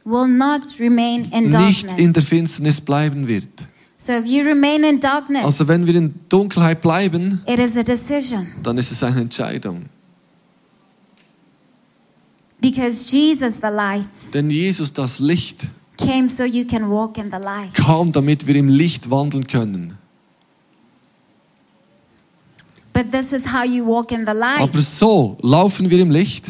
Will 0.05 0.29
not 0.29 0.63
remain 0.81 1.31
in 1.31 1.51
Nicht 1.51 1.85
in 1.85 2.15
der 2.15 2.23
darkness. 2.23 2.25
Finsternis 2.25 2.81
bleiben 2.81 3.29
wird. 3.29 3.51
So 4.05 4.13
if 4.15 4.27
you 4.27 4.45
remain 4.45 4.83
in 4.83 4.99
darkness, 4.99 5.45
Also 5.45 5.69
wenn 5.69 5.87
wir 5.87 5.95
in 5.95 6.13
Dunkelheit 6.29 6.81
bleiben, 6.81 7.41
it 7.47 7.61
is 7.61 7.77
a 7.77 7.85
decision. 7.85 8.49
dann 8.65 8.77
ist 8.77 8.91
es 8.91 9.01
eine 9.05 9.21
Entscheidung. 9.21 9.85
Because 12.61 13.07
Jesus, 13.09 13.61
the 13.61 13.69
light, 13.69 14.09
Denn 14.35 14.51
Jesus, 14.51 14.93
das 14.93 15.21
Licht, 15.21 15.61
came 15.99 16.29
so 16.29 16.43
you 16.43 16.65
can 16.65 16.91
walk 16.91 17.17
in 17.17 17.31
the 17.31 17.37
light. 17.39 17.75
kam, 17.75 18.11
damit 18.11 18.45
wir 18.45 18.57
im 18.57 18.67
Licht 18.67 19.09
wandeln 19.09 19.47
können. 19.47 19.97
But 22.93 23.13
this 23.13 23.33
is 23.33 23.53
how 23.53 23.65
you 23.65 23.87
walk 23.87 24.11
in 24.11 24.27
the 24.27 24.33
light. 24.33 24.63
Aber 24.63 24.81
so 24.81 25.37
laufen 25.43 25.89
wir 25.89 26.01
im 26.01 26.11
Licht. 26.11 26.47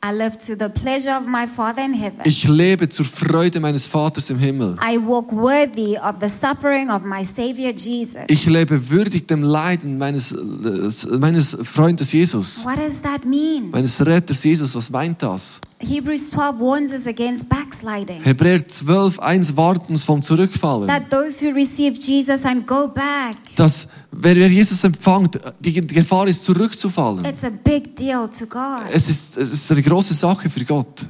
I 0.00 0.12
live 0.12 0.38
to 0.46 0.56
the 0.56 0.68
pleasure 0.68 1.10
of 1.16 1.26
my 1.26 1.44
Father 1.48 1.82
in 1.84 1.92
heaven. 1.92 2.20
Ich 2.24 2.46
lebe 2.46 2.88
zur 2.88 3.04
Freude 3.04 3.58
meines 3.58 3.88
Vaters 3.88 4.30
im 4.30 4.38
Himmel. 4.38 4.76
I 4.80 4.96
walk 4.96 5.32
worthy 5.32 5.98
of 5.98 6.20
the 6.20 6.28
suffering 6.28 6.88
of 6.88 7.02
my 7.02 7.24
Savior 7.24 7.72
Jesus. 7.72 8.22
Ich 8.28 8.46
lebe 8.46 8.90
würdig 8.90 9.26
dem 9.26 9.42
Leiden 9.42 9.98
meines, 9.98 10.30
äh, 10.30 11.18
meines 11.18 11.56
Freundes 11.64 12.12
Jesus, 12.12 12.64
What 12.64 12.76
does 12.78 13.00
that 13.02 13.24
mean? 13.24 13.70
meines 13.72 14.00
Retters 14.06 14.44
Jesus. 14.44 14.72
Was 14.76 14.88
meint 14.88 15.20
das? 15.20 15.60
Hebrews 15.80 16.30
12 16.30 16.58
warns 16.58 16.92
us 16.92 17.06
against 17.06 17.48
backsliding. 17.48 18.22
Hebräer 18.22 18.66
12, 18.66 19.20
1 19.20 19.56
warten 19.56 19.92
uns 19.92 20.02
vom 20.02 20.22
Zurückfallen. 20.22 20.88
That 20.88 21.08
those 21.10 21.40
who 21.44 21.52
receive 21.54 21.98
Jesus 22.00 22.44
and 22.44 22.66
go 22.66 22.88
back, 22.88 23.36
Dass, 23.56 23.86
wer 24.10 24.34
wer 24.34 24.48
Jesus 24.48 24.82
empfängt, 24.82 25.38
die 25.60 25.72
Gefahr 25.72 26.26
ist, 26.26 26.44
zurückzufallen. 26.44 27.24
it's 27.24 27.44
a 27.44 27.50
big 27.50 27.94
deal 27.94 28.28
to 28.28 28.46
God. 28.46 28.82
Es 28.92 29.08
ist, 29.08 29.36
es 29.36 29.50
ist 29.50 29.70
eine 29.70 29.82
große 29.82 30.14
Sache 30.14 30.50
für 30.50 30.64
Gott. 30.64 31.06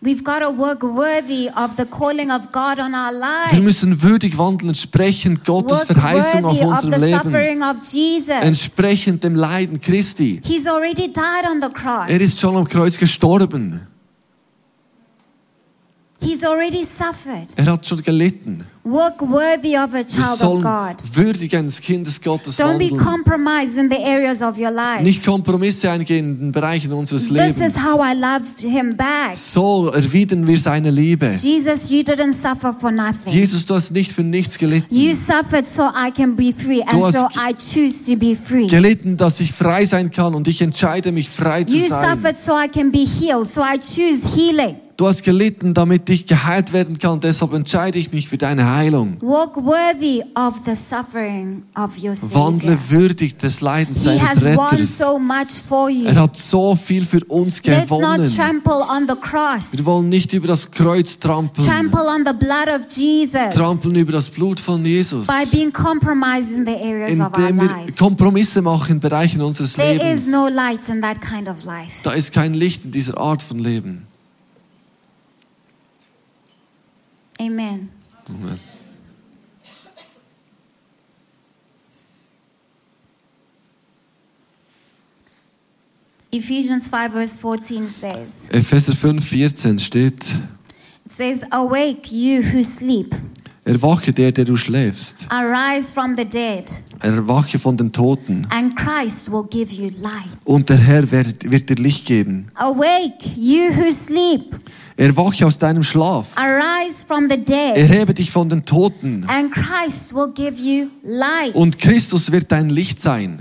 We've 0.00 0.22
got 0.22 0.40
to 0.40 0.56
work 0.56 0.82
worthy 0.82 1.48
of 1.56 1.72
the 1.76 1.84
calling 1.84 2.30
of 2.30 2.52
God 2.52 2.78
on 2.78 2.94
our 2.94 3.12
Wir 3.12 3.52
lives. 3.52 3.60
müssen 3.60 4.02
würdig 4.02 4.38
wandeln, 4.38 4.70
entsprechend 4.70 5.44
Gottes 5.44 5.78
Work 5.78 5.86
Verheißung 5.88 6.44
auf 6.44 6.60
unserem 6.60 6.92
the 6.92 7.00
Leben, 7.00 8.32
entsprechend 8.42 9.22
dem 9.24 9.34
Leiden 9.34 9.80
Christi. 9.80 10.40
He's 10.44 10.66
already 10.66 11.12
died 11.12 11.48
on 11.48 11.60
the 11.60 11.68
cross. 11.72 12.08
Er 12.08 12.20
ist 12.20 12.38
schon 12.38 12.56
am 12.56 12.66
Kreuz 12.66 12.96
gestorben. 12.96 13.80
He's 16.20 16.42
already 16.44 16.82
suffered. 16.82 17.46
Er 17.56 17.66
hat 17.66 17.86
schon 17.86 18.02
gelitten. 18.02 18.64
Work 18.84 19.20
worthy 19.20 19.76
of 19.76 19.94
a 19.94 20.02
child 20.02 20.42
of 20.42 20.62
God. 20.62 20.96
würdig 21.14 21.54
eines 21.54 21.80
Kindes 21.80 22.20
Gottes 22.20 22.56
Don't 22.58 22.78
be 22.78 22.90
wandeln. 22.90 22.98
compromised 23.04 23.76
in 23.78 23.88
the 23.90 23.98
areas 23.98 24.40
of 24.42 24.58
your 24.58 24.70
life. 24.70 25.02
Nicht 25.02 25.24
Kompromisse 25.24 25.90
eingehen 25.90 26.30
in 26.30 26.38
den 26.38 26.52
Bereichen 26.52 26.92
unseres 26.92 27.22
This 27.28 27.30
Lebens. 27.30 27.76
is 27.76 27.82
how 27.84 28.00
I 28.02 28.14
love 28.14 28.42
him 28.58 28.96
back. 28.96 29.36
So 29.36 29.88
erwidern 29.92 30.46
wir 30.46 30.58
seine 30.58 30.90
Liebe. 30.90 31.34
Jesus, 31.40 31.90
you 31.90 32.00
didn't 32.00 32.34
suffer 32.34 32.72
for 32.72 32.90
nothing. 32.90 33.32
Jesus, 33.32 33.64
du 33.66 33.74
hast 33.74 33.90
nicht 33.92 34.10
für 34.10 34.22
nichts 34.24 34.58
gelitten. 34.58 34.86
You 34.92 35.14
suffered 35.14 35.66
so 35.66 35.82
I 35.82 36.10
can 36.10 36.34
be 36.34 36.52
free, 36.52 36.82
and 36.82 37.12
so 37.12 37.28
I 37.36 37.52
choose 37.54 38.10
to 38.10 38.16
be 38.18 38.34
free. 38.34 38.66
Gelitten, 38.66 39.16
dass 39.16 39.38
ich 39.40 39.52
frei 39.52 39.84
sein 39.84 40.10
kann 40.10 40.34
und 40.34 40.48
ich 40.48 40.62
entscheide 40.62 41.12
mich 41.12 41.28
frei 41.28 41.62
zu 41.64 41.76
You 41.76 41.88
sein. 41.88 42.16
suffered 42.16 42.38
so 42.38 42.52
I 42.58 42.68
can 42.68 42.90
be 42.90 43.06
healed, 43.06 43.46
so 43.48 43.60
I 43.60 43.78
choose 43.78 44.26
healing. 44.34 44.76
Du 44.98 45.06
hast 45.06 45.22
gelitten, 45.22 45.74
damit 45.74 46.10
ich 46.10 46.26
geheilt 46.26 46.72
werden 46.72 46.98
kann. 46.98 47.20
Deshalb 47.20 47.52
entscheide 47.52 47.96
ich 48.00 48.10
mich 48.12 48.28
für 48.28 48.36
deine 48.36 48.74
Heilung. 48.74 49.16
Walk 49.20 49.54
worthy 49.54 50.24
of 50.34 50.56
the 50.66 50.74
suffering 50.74 51.62
of 51.76 51.96
your 52.02 52.16
Wandle 52.32 52.76
würdig 52.88 53.38
des 53.38 53.60
Leidens 53.60 54.02
deines 54.02 54.42
Retters. 54.42 54.98
so. 54.98 55.20
Er 56.04 56.16
hat 56.16 56.36
so 56.36 56.74
viel 56.74 57.04
für 57.04 57.24
uns 57.26 57.62
gewonnen. 57.62 58.28
Wir 59.70 59.86
wollen 59.86 60.08
nicht 60.08 60.32
über 60.32 60.48
das 60.48 60.68
Kreuz 60.68 61.16
trampeln. 61.20 61.68
Trampeln 63.54 63.94
über 63.94 64.12
das 64.12 64.28
Blut 64.28 64.58
von 64.58 64.84
Jesus. 64.84 65.28
by 65.28 65.46
being 65.52 65.72
compromised 65.72 66.50
in 66.50 66.66
the 66.66 66.74
areas 66.74 67.20
of 67.20 67.38
our 67.38 67.48
Indem 67.48 67.60
wir. 67.60 67.96
Kompromisse 67.96 68.60
machen 68.62 68.94
in 68.94 69.00
Bereichen 69.00 69.42
unseres 69.42 69.74
There 69.74 69.94
is 69.94 70.26
Lebens. 70.26 70.26
no 70.26 70.48
light 70.48 70.88
in 70.88 71.00
that 71.02 71.20
kind 71.20 71.48
of 71.48 71.64
life. 71.64 72.00
Da 72.02 72.10
ist 72.10 72.32
kein 72.32 72.54
Licht 72.54 72.84
in 72.84 72.90
dieser 72.90 73.16
Art 73.16 73.44
von 73.44 73.60
Leben. 73.60 74.07
Amen. 77.40 77.88
Amen. 78.30 78.58
Ephesians 86.30 86.88
5 86.88 87.12
verse 87.12 87.38
14 87.38 87.88
says, 87.88 88.48
Epheser 88.52 88.92
5,14 88.92 89.78
steht, 89.80 90.26
it 91.06 91.10
says, 91.10 91.42
Awake, 91.50 92.12
you 92.12 92.42
who 92.42 92.62
sleep. 92.62 93.14
erwache 93.64 94.12
der, 94.12 94.32
der 94.32 94.44
du 94.44 94.56
schläfst. 94.56 95.26
Arise 95.30 95.90
from 95.92 96.16
the 96.18 96.24
dead, 96.26 96.64
Erwache 97.00 97.58
von 97.58 97.76
den 97.78 97.90
Toten. 97.92 98.46
and 98.50 98.76
Christ 98.76 99.30
will 99.32 99.44
give 99.48 99.72
you 99.74 99.90
light. 100.00 100.28
Und 100.44 100.68
der 100.68 100.76
Herr 100.76 101.10
wird, 101.10 101.50
wird 101.50 101.70
dir 101.70 101.76
Licht 101.76 102.04
geben. 102.04 102.48
Awake, 102.54 103.24
you 103.36 103.70
who 103.74 103.90
sleep. 103.90 104.54
Erwache 104.98 105.46
aus 105.46 105.58
deinem 105.58 105.84
Schlaf. 105.84 106.30
Arise 106.36 107.06
from 107.06 107.28
the 107.30 107.36
dead, 107.36 107.76
Erhebe 107.76 108.12
dich 108.14 108.30
von 108.32 108.48
den 108.48 108.64
Toten. 108.64 109.24
and 109.28 109.52
Christ 109.52 110.12
will 110.12 110.30
give 110.34 110.60
you 110.60 110.88
light. 111.04 111.54
Und 111.54 111.78
Christus 111.78 112.32
wird 112.32 112.50
dein 112.50 112.68
Licht 112.68 113.00
sein. 113.00 113.38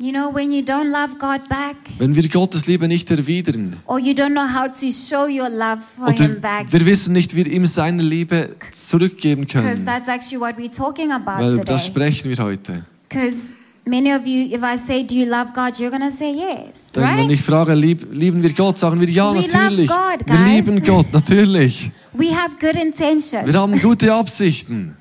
You 0.00 0.10
know, 0.12 0.34
when 0.34 0.50
you 0.50 0.62
don't 0.62 0.90
love 0.90 1.16
God 1.18 1.48
back, 1.48 1.76
Wenn 1.98 2.14
wir 2.16 2.28
Gottes 2.28 2.66
Liebe 2.66 2.88
nicht 2.88 3.08
erwidern, 3.10 3.76
or 3.86 3.98
you 4.00 4.12
don't 4.12 4.32
know 4.32 4.42
how 4.46 4.66
to 4.66 4.90
show 4.90 5.26
your 5.28 5.48
love 5.48 5.78
for 5.80 6.08
oder 6.08 6.24
Him 6.24 6.40
back, 6.40 6.66
wir 6.72 6.84
wissen 6.84 7.12
nicht, 7.12 7.34
wie 7.36 7.44
wir 7.44 7.52
ihm 7.52 7.64
seine 7.66 8.02
Liebe 8.02 8.56
zurückgeben 8.74 9.46
können. 9.46 9.84
that's 9.86 10.08
actually 10.08 10.40
what 10.40 10.56
we're 10.58 10.74
talking 10.74 11.12
about 11.12 11.40
Weil 11.42 11.58
das 11.64 11.84
today. 11.84 11.90
sprechen 11.90 12.30
wir 12.30 12.38
heute. 12.44 12.84
Because 13.08 13.54
many 13.86 14.12
of 14.12 14.26
you, 14.26 14.46
if 14.56 14.62
I 14.62 14.76
say, 14.76 15.02
Do 15.04 15.14
you 15.14 15.26
love 15.26 15.52
God? 15.54 15.78
you're 15.78 15.90
to 15.90 16.10
say 16.10 16.32
yes, 16.34 16.92
Denn 16.94 17.02
wenn 17.02 17.18
right? 17.20 17.30
ich 17.30 17.42
frage, 17.42 17.74
lieb, 17.74 18.06
lieben 18.12 18.42
wir 18.42 18.52
Gott, 18.52 18.78
sagen 18.78 19.00
wir 19.00 19.08
ja, 19.08 19.32
We 19.32 19.40
love 19.40 19.48
natürlich. 19.52 19.88
God, 19.88 20.26
wir 20.26 20.36
guys. 20.36 20.48
lieben 20.48 20.82
Gott, 20.84 21.12
natürlich. 21.12 21.90
We 22.12 22.34
have 22.34 22.56
good 22.60 22.74
intentions, 22.80 23.46
Wir 23.46 23.54
haben 23.60 23.78
gute 23.80 24.12
Absichten. 24.12 24.96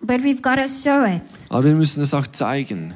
but 0.00 0.20
we've 0.22 0.42
got 0.42 0.56
to 0.56 0.68
show 0.68 1.04
it. 1.04 1.22
Aber 1.50 1.64
wir 1.64 1.74
müssen 1.74 2.02
es 2.02 2.12
auch 2.14 2.26
zeigen. 2.26 2.94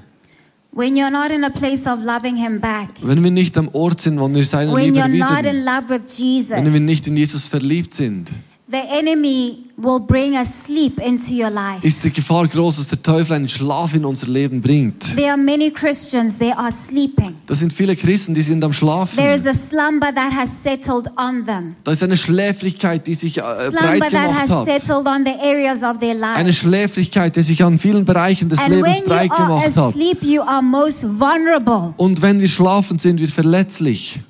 When 0.72 0.94
you're 0.94 1.10
not 1.10 1.30
in 1.30 1.42
a 1.42 1.48
place 1.50 1.86
of 1.86 2.02
loving 2.02 2.36
Him 2.36 2.60
back, 2.60 2.90
Wenn 3.00 3.24
wir 3.24 3.30
nicht 3.30 3.56
am 3.56 3.68
Ort 3.72 4.02
sind, 4.02 4.20
wo 4.20 4.28
wir 4.32 4.44
seine 4.44 4.72
when 4.74 4.92
Liebe 4.92 4.98
you're 4.98 5.08
not 5.08 5.38
in 5.40 5.46
erwidern, 5.46 5.64
love 5.64 5.88
with 5.88 6.18
Jesus, 6.18 6.50
wenn 6.50 6.70
wir 6.72 6.80
nicht 6.80 7.06
in 7.06 7.16
Jesus 7.16 7.46
verliebt 7.46 7.94
sind, 7.94 8.28
the 8.70 8.76
enemy 8.90 9.65
will 9.78 10.00
bring 10.00 10.36
a 10.36 10.44
sleep 10.44 10.98
into 11.00 11.32
your 11.32 11.50
life. 11.50 11.86
ist 11.86 12.02
die 12.02 12.10
Gefahr 12.10 12.46
groß, 12.48 12.76
dass 12.76 12.88
der 12.88 13.02
Teufel 13.02 13.34
einen 13.34 13.48
Schlaf 13.48 13.92
in 13.94 14.04
unser 14.04 14.26
Leben 14.26 14.60
bringt. 14.62 15.14
There 15.16 15.28
are 15.30 15.36
many 15.36 15.70
Christians, 15.70 16.38
they 16.38 16.52
are 16.52 16.72
sleeping. 16.72 17.34
Das 17.46 17.58
sind 17.58 17.72
viele 17.72 17.94
Christen, 17.94 18.34
die 18.34 18.42
sind 18.42 18.64
am 18.64 18.72
Schlafen. 18.72 19.16
There 19.16 19.34
is 19.34 19.46
a 19.46 19.52
slumber 19.52 20.08
that 20.14 20.32
has 20.34 20.62
settled 20.62 21.08
on 21.18 21.44
them. 21.44 21.74
Da 21.84 21.92
ist 21.92 22.02
eine 22.02 22.16
Schläflichkeit, 22.16 23.06
die 23.06 23.14
sich 23.14 23.38
äh, 23.38 23.40
breit 23.42 23.56
Slumber 23.58 23.98
that 23.98 24.10
gemacht 24.10 24.40
has 24.40 24.50
hat. 24.50 24.64
settled 24.64 25.06
on 25.06 25.24
the 25.24 25.34
areas 25.42 25.82
of 25.82 25.98
their 26.00 26.12
Eine 26.14 26.44
lives. 26.50 26.56
Schläfrigkeit, 26.56 27.36
die 27.36 27.42
sich 27.42 27.62
an 27.62 27.78
vielen 27.78 28.04
Bereichen 28.04 28.48
des 28.48 28.58
And 28.58 28.70
Lebens 28.70 29.00
breit 29.04 29.30
are 29.30 29.42
gemacht 29.42 29.76
hat. 29.76 29.76
asleep, 29.90 30.22
you 30.22 30.40
are 30.42 30.62
most 30.62 31.04
vulnerable. 31.04 31.92
Und 31.98 32.22
wenn 32.22 32.40
wir 32.40 32.48
schlafen, 32.48 32.98
sind 32.98 33.20
wir 33.20 33.28
verletzlich. 33.28 34.20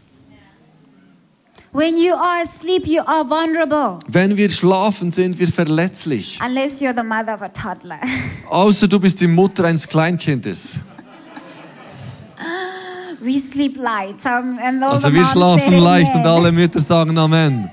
When 1.77 1.99
you 1.99 2.15
are 2.15 2.43
asleep, 2.43 2.87
you 2.87 3.03
are 3.05 3.23
vulnerable. 3.29 3.99
Wenn 4.09 4.35
wir 4.35 4.49
schlafen, 4.49 5.13
sind 5.13 5.39
wir 5.39 5.47
verletzlich. 5.49 6.39
Unless 6.43 6.81
you're 6.81 6.97
the 6.97 7.03
mother 7.03 7.35
of 7.35 7.43
a 7.43 7.49
toddler. 7.49 8.01
Außer 8.49 8.89
du 8.89 8.99
bist 8.99 9.21
die 9.21 9.27
Mutter 9.27 9.65
eines 9.65 9.87
Kleinkindes. 9.87 10.77
we 13.21 13.39
sleep 13.39 13.77
light. 13.77 14.25
Um, 14.25 14.59
and 14.59 14.83
all 14.83 14.93
Also 14.93 15.09
the 15.09 15.15
wir 15.17 15.27
schlafen 15.27 15.79
leicht 15.79 16.15
und 16.15 16.25
alle 16.25 16.51
Mütter 16.51 16.81
sagen 16.81 17.19
Amen. 17.19 17.71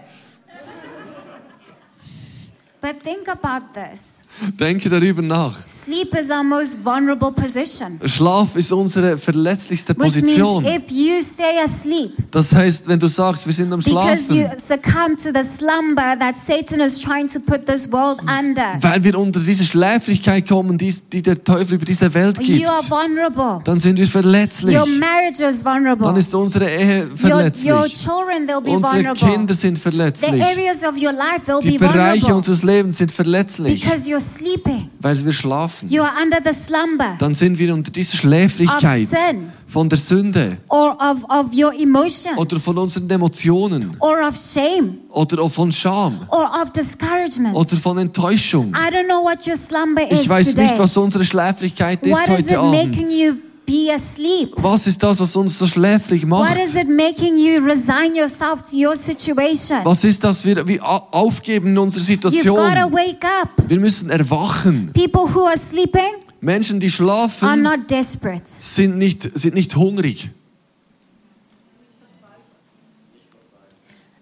But 2.84 3.02
think 3.02 3.30
about 3.30 3.68
this. 3.74 4.20
Denke 4.60 4.90
darüber 4.90 5.22
nach. 5.22 5.56
Sleep 5.66 6.14
is 6.20 6.30
our 6.30 6.44
most 6.44 6.84
vulnerable 6.84 7.32
position. 7.32 8.00
Schlaf 8.04 8.56
ist 8.58 8.72
unsere 8.74 9.16
verletzlichste 9.18 9.94
Which 9.96 10.16
means 10.16 10.38
Position. 10.42 10.66
if 10.66 10.92
you 10.92 11.22
stay 11.22 11.60
asleep, 11.64 12.12
Das 12.32 12.52
heißt, 12.52 12.88
wenn 12.90 13.00
du 13.00 13.08
sagst, 13.08 13.46
wir 13.46 13.54
sind 13.54 13.72
am 13.72 13.80
because 13.80 14.34
you 14.34 14.42
Schlafen, 14.44 14.60
succumb 14.60 15.18
to 15.18 15.30
the 15.32 15.48
slumber 15.48 16.18
that 16.20 16.36
Satan 16.36 16.80
is 16.82 17.00
trying 17.00 17.28
to 17.30 17.40
put 17.40 17.66
this 17.68 17.90
world 17.92 18.20
under, 18.24 18.76
weil 18.82 19.02
wir 19.04 19.18
unter 19.20 19.40
diese 19.40 19.64
Schläfrigkeit 19.64 20.46
kommen, 20.50 20.78
die, 20.80 20.92
die 21.12 21.22
der 21.22 21.42
Teufel 21.42 21.76
über 21.76 21.86
diese 21.86 22.12
Welt 22.14 22.38
gibt, 22.40 22.60
you 22.60 22.68
are 22.68 22.84
vulnerable. 22.90 23.62
dann 23.64 23.80
sind 23.80 23.98
wir 24.00 24.08
verletzlich. 24.08 24.76
Your 24.76 24.88
marriage 24.88 25.42
is 25.48 25.64
vulnerable. 25.64 26.08
Dann 26.08 26.18
ist 26.18 26.34
unsere 26.34 26.68
Ehe 26.68 27.02
Your, 27.04 27.08
your 27.12 27.18
verletzlich. 27.18 27.94
children, 27.94 28.48
they'll 28.48 28.62
be 28.62 28.72
Unsere 28.72 28.94
vulnerable. 28.96 29.30
Kinder 29.32 29.54
sind 29.54 29.76
The 29.76 29.82
verletzlich. 29.82 30.42
areas 30.44 30.78
of 30.84 30.96
your 30.96 31.14
life, 31.14 31.46
they'll 31.46 31.62
Die 31.62 31.78
be 31.78 31.86
Bereiche 31.88 32.22
vulnerable. 32.24 32.36
unseres 32.38 32.64
Lebens 32.64 32.73
sind 32.92 33.12
verletzlich, 33.12 33.82
Because 33.82 34.10
you're 34.10 34.20
sleeping. 34.20 34.90
weil 35.00 35.24
wir 35.24 35.32
schlafen. 35.34 35.90
You 35.90 36.02
are 36.02 36.12
under 36.22 36.40
the 36.44 36.58
slumber 36.58 37.16
Dann 37.20 37.34
sind 37.34 37.58
wir 37.60 37.74
unter 37.74 37.92
dieser 37.92 38.18
Schläfrigkeit 38.18 39.08
Of 39.12 39.18
sin. 39.30 39.52
von 39.68 39.90
der 39.90 39.98
Sünde 39.98 40.58
or 40.70 40.98
of, 41.00 41.24
of 41.30 41.48
your 41.56 41.74
emotions 41.74 42.38
oder 42.38 42.60
von 42.60 42.78
unseren 42.78 43.10
Emotionen 43.10 43.96
or 44.00 44.28
of 44.28 44.36
shame 44.36 44.98
oder 45.10 45.50
von 45.50 45.72
Scham 45.72 46.20
or 46.30 46.50
of 46.62 46.72
discouragement. 46.72 47.56
oder 47.56 47.76
von 47.78 47.98
Enttäuschung. 47.98 48.74
I 48.74 48.92
don't 48.94 49.06
know 49.08 49.24
what 49.24 49.46
your 49.48 49.58
slumber 49.58 50.10
is 50.12 50.22
Ich 50.22 50.30
weiß 50.30 50.48
today. 50.48 50.66
nicht, 50.68 50.80
was 50.80 50.96
unsere 50.98 51.24
Schläfrigkeit 51.24 52.02
ist 52.04 52.12
what 52.12 52.28
is 52.28 52.36
heute 52.38 52.54
it 52.54 52.58
Abend. 52.58 52.72
making 52.90 53.10
you 53.10 53.34
be 53.66 53.92
asleep? 53.94 54.54
Was 54.58 54.88
ist 54.88 55.02
das, 55.02 55.20
was 55.20 55.36
uns 55.36 55.58
so 55.58 55.66
schläfrig 55.68 56.24
What 56.24 56.30
macht? 56.30 56.60
is 56.60 56.74
it 56.76 56.88
making 56.90 57.36
you 57.38 57.64
resign 57.64 58.16
yourself 58.16 58.62
to 58.70 58.76
your 58.78 58.96
situation? 58.96 59.80
Was 59.84 60.04
ist 60.04 60.24
das, 60.24 60.44
wir 60.46 60.84
au- 60.84 61.08
aufgeben 61.12 61.70
in 61.70 61.78
unserer 61.78 62.02
You've 62.02 62.06
Situation? 62.06 62.56
wake 62.94 63.24
up. 63.42 63.50
Wir 63.68 63.80
müssen 63.80 64.10
erwachen. 64.10 64.92
People 64.94 65.24
who 65.34 65.46
are 65.46 65.58
sleeping 65.58 66.16
Menschen, 66.42 66.80
die 66.80 66.88
are 66.88 66.94
schlafen, 66.94 67.62
not 67.62 67.90
desperate. 67.90 68.44
sind 68.46 68.98
nicht, 68.98 69.30
sind 69.38 69.54
nicht 69.56 69.76
hungrig. 69.76 70.30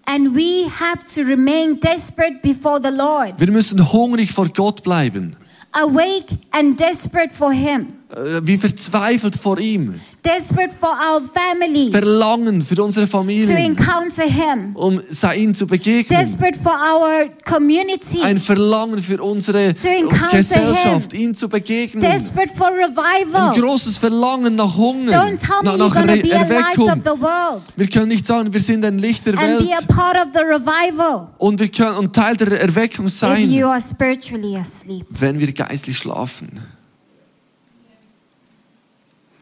And 0.06 0.36
we 0.36 0.68
have 0.68 1.04
to 1.16 1.22
remain 1.22 1.80
desperate 1.80 2.42
before 2.42 2.80
the 2.82 2.90
Lord. 2.92 3.40
Wir 3.40 3.52
müssen 3.52 3.80
hungrig 3.94 4.32
vor 4.34 4.50
Gott 4.50 4.84
bleiben. 4.84 5.36
Awake 5.72 6.38
and 6.52 6.78
desperate 6.78 7.34
for 7.34 7.54
Him. 7.54 7.94
Äh, 8.12 8.42
Wie 8.44 8.58
verzweifelt 8.58 9.36
vor 9.38 9.58
ihm. 9.58 10.00
desperate 10.26 10.74
for 10.78 10.90
our 10.90 11.22
families 11.34 11.92
verlangen 11.92 12.62
für 12.62 12.84
unsere 12.84 13.06
to 13.06 13.12
Familien, 13.12 13.56
encounter 13.56 14.24
Him, 14.24 14.76
um 14.76 15.00
ihm 15.38 15.54
zu 15.56 15.66
begegnen. 15.66 16.20
desperate 16.20 16.60
for 16.60 16.74
our 16.74 17.30
community, 17.50 18.22
Ein 18.22 18.38
Verlangen 18.38 19.02
für 19.02 19.24
unsere 19.24 19.74
To 19.74 19.88
Gesellschaft, 20.30 21.14
ihm 21.14 21.34
zu 21.34 21.48
begegnen. 21.48 22.02
desperate 22.04 22.54
for 22.54 22.68
Ein 22.68 22.84
revival. 22.92 23.60
großes 23.60 23.98
Verlangen 23.98 24.56
nach 24.56 24.76
Hunger, 24.76 25.14
Don't 25.14 25.40
tell 25.40 25.64
me 25.64 25.64
nach, 25.64 25.74
you're 25.76 25.78
nach 25.78 25.94
going 25.94 26.08
to 26.08 26.14
Re 26.14 26.22
be 26.22 26.36
a 26.36 26.60
light 26.60 26.78
of 26.80 27.00
the 27.06 27.22
world 27.22 27.64
Wir 27.78 27.88
können 27.88 28.10
nicht 28.10 28.26
sagen, 28.26 28.54
wir 28.54 28.62
sind 28.62 28.84
ein 28.84 29.00
Licht 29.00 29.26
der 29.26 29.38
and 29.38 29.60
be 29.60 29.66
Welt 29.68 29.90
a 29.90 29.94
part 29.94 30.18
of 30.18 30.34
the 30.34 30.42
revival 30.42 31.30
und 31.38 31.60
wir 31.62 31.70
können 31.70 31.96
und 31.98 32.14
Teil 32.14 32.36
der 32.36 32.60
Erweckung 32.62 33.06
if 33.06 33.14
you 33.22 33.28
sein, 33.28 33.64
are 33.64 33.80
spiritually 33.82 34.58
asleep. 34.58 35.06
wenn 35.10 35.40
wir 35.40 35.54
geistlich 35.54 35.98
schlafen. 35.98 36.60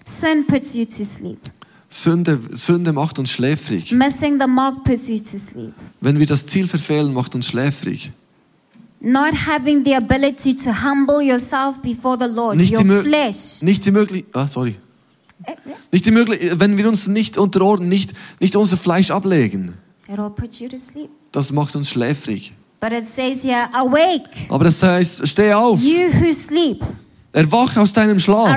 Sin 0.09 0.45
puts 0.47 0.73
you 0.75 0.85
to 0.85 1.03
sleep. 1.03 1.39
Sünde, 1.89 2.39
Sünde 2.51 2.93
macht 2.93 3.17
uns 3.19 3.31
schläfrig. 3.31 3.91
Missing 3.91 4.39
the 4.39 4.47
mark 4.47 4.83
puts 4.83 5.07
you 5.07 5.17
to 5.17 5.37
sleep. 5.37 5.73
Wenn 6.01 6.19
wir 6.19 6.25
das 6.25 6.45
Ziel 6.45 6.67
verfehlen, 6.67 7.13
macht 7.13 7.33
uns 7.35 7.47
schläfrig. 7.47 8.11
Not 9.01 9.33
having 9.47 9.83
the 9.85 9.95
ability 9.95 10.55
to 10.55 10.71
humble 10.71 11.21
yourself 11.21 11.81
before 11.81 12.17
the 12.19 12.27
Lord, 12.27 12.57
Nicht 12.57 12.73
your 12.73 12.83
die, 12.83 13.07
flesh. 13.07 13.61
nicht 13.61 13.85
die 13.85 13.91
Möglichkeit, 13.91 14.35
ah, 14.35 14.47
sorry. 14.47 14.75
Eh. 15.45 15.53
Nicht 15.91 16.05
die 16.05 16.11
Möglichkeit, 16.11 16.59
wenn 16.59 16.77
wir 16.77 16.87
uns 16.89 17.07
nicht 17.07 17.37
unterordnen, 17.37 17.87
nicht, 17.87 18.13
nicht 18.41 18.57
unser 18.57 18.75
Fleisch 18.75 19.09
ablegen, 19.09 19.73
put 20.35 20.59
you 20.59 20.67
to 20.67 20.77
sleep. 20.77 21.09
das 21.31 21.51
macht 21.51 21.75
uns 21.77 21.89
schläfrig. 21.89 22.53
But 22.81 22.91
it 22.91 23.05
says 23.05 23.43
here, 23.43 23.69
awake, 23.73 24.29
Aber 24.49 24.65
das 24.65 24.83
heißt, 24.83 25.27
steh 25.27 25.53
auf, 25.53 25.81
you 25.81 26.09
who 26.13 26.33
sleep, 26.33 26.83
erwache 27.31 27.79
aus 27.81 27.93
deinem 27.93 28.19
Schlaf, 28.19 28.55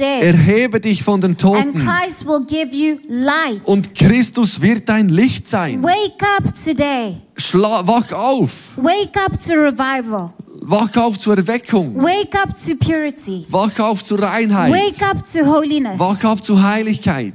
erhebe 0.00 0.80
dich 0.80 1.02
von 1.02 1.20
den 1.20 1.30
and 1.32 1.40
Toten 1.40 1.74
Christ 1.74 2.26
will 2.26 2.44
give 2.46 2.74
you 2.74 2.98
light. 3.08 3.60
und 3.64 3.94
Christus 3.94 4.60
wird 4.60 4.88
dein 4.88 5.08
Licht 5.08 5.48
sein. 5.48 5.82
Wake 5.82 6.22
up 6.36 6.44
today. 6.64 7.16
Schla 7.36 7.86
wach 7.86 8.12
auf, 8.12 8.50
Wake 8.76 9.16
up 9.24 9.32
to 9.38 9.52
revival. 9.52 10.32
wach 10.62 10.96
auf 10.96 11.18
zur 11.18 11.36
Erweckung, 11.36 11.94
Wake 12.02 12.34
up 12.34 12.50
to 12.52 12.74
purity. 12.76 13.46
wach 13.48 13.78
auf 13.78 14.02
zur 14.02 14.20
Reinheit, 14.22 14.72
Wake 14.72 15.02
up 15.02 15.18
to 15.32 15.46
holiness. 15.46 15.98
wach 15.98 16.24
auf 16.24 16.42
zur 16.42 16.60
Heiligkeit, 16.62 17.34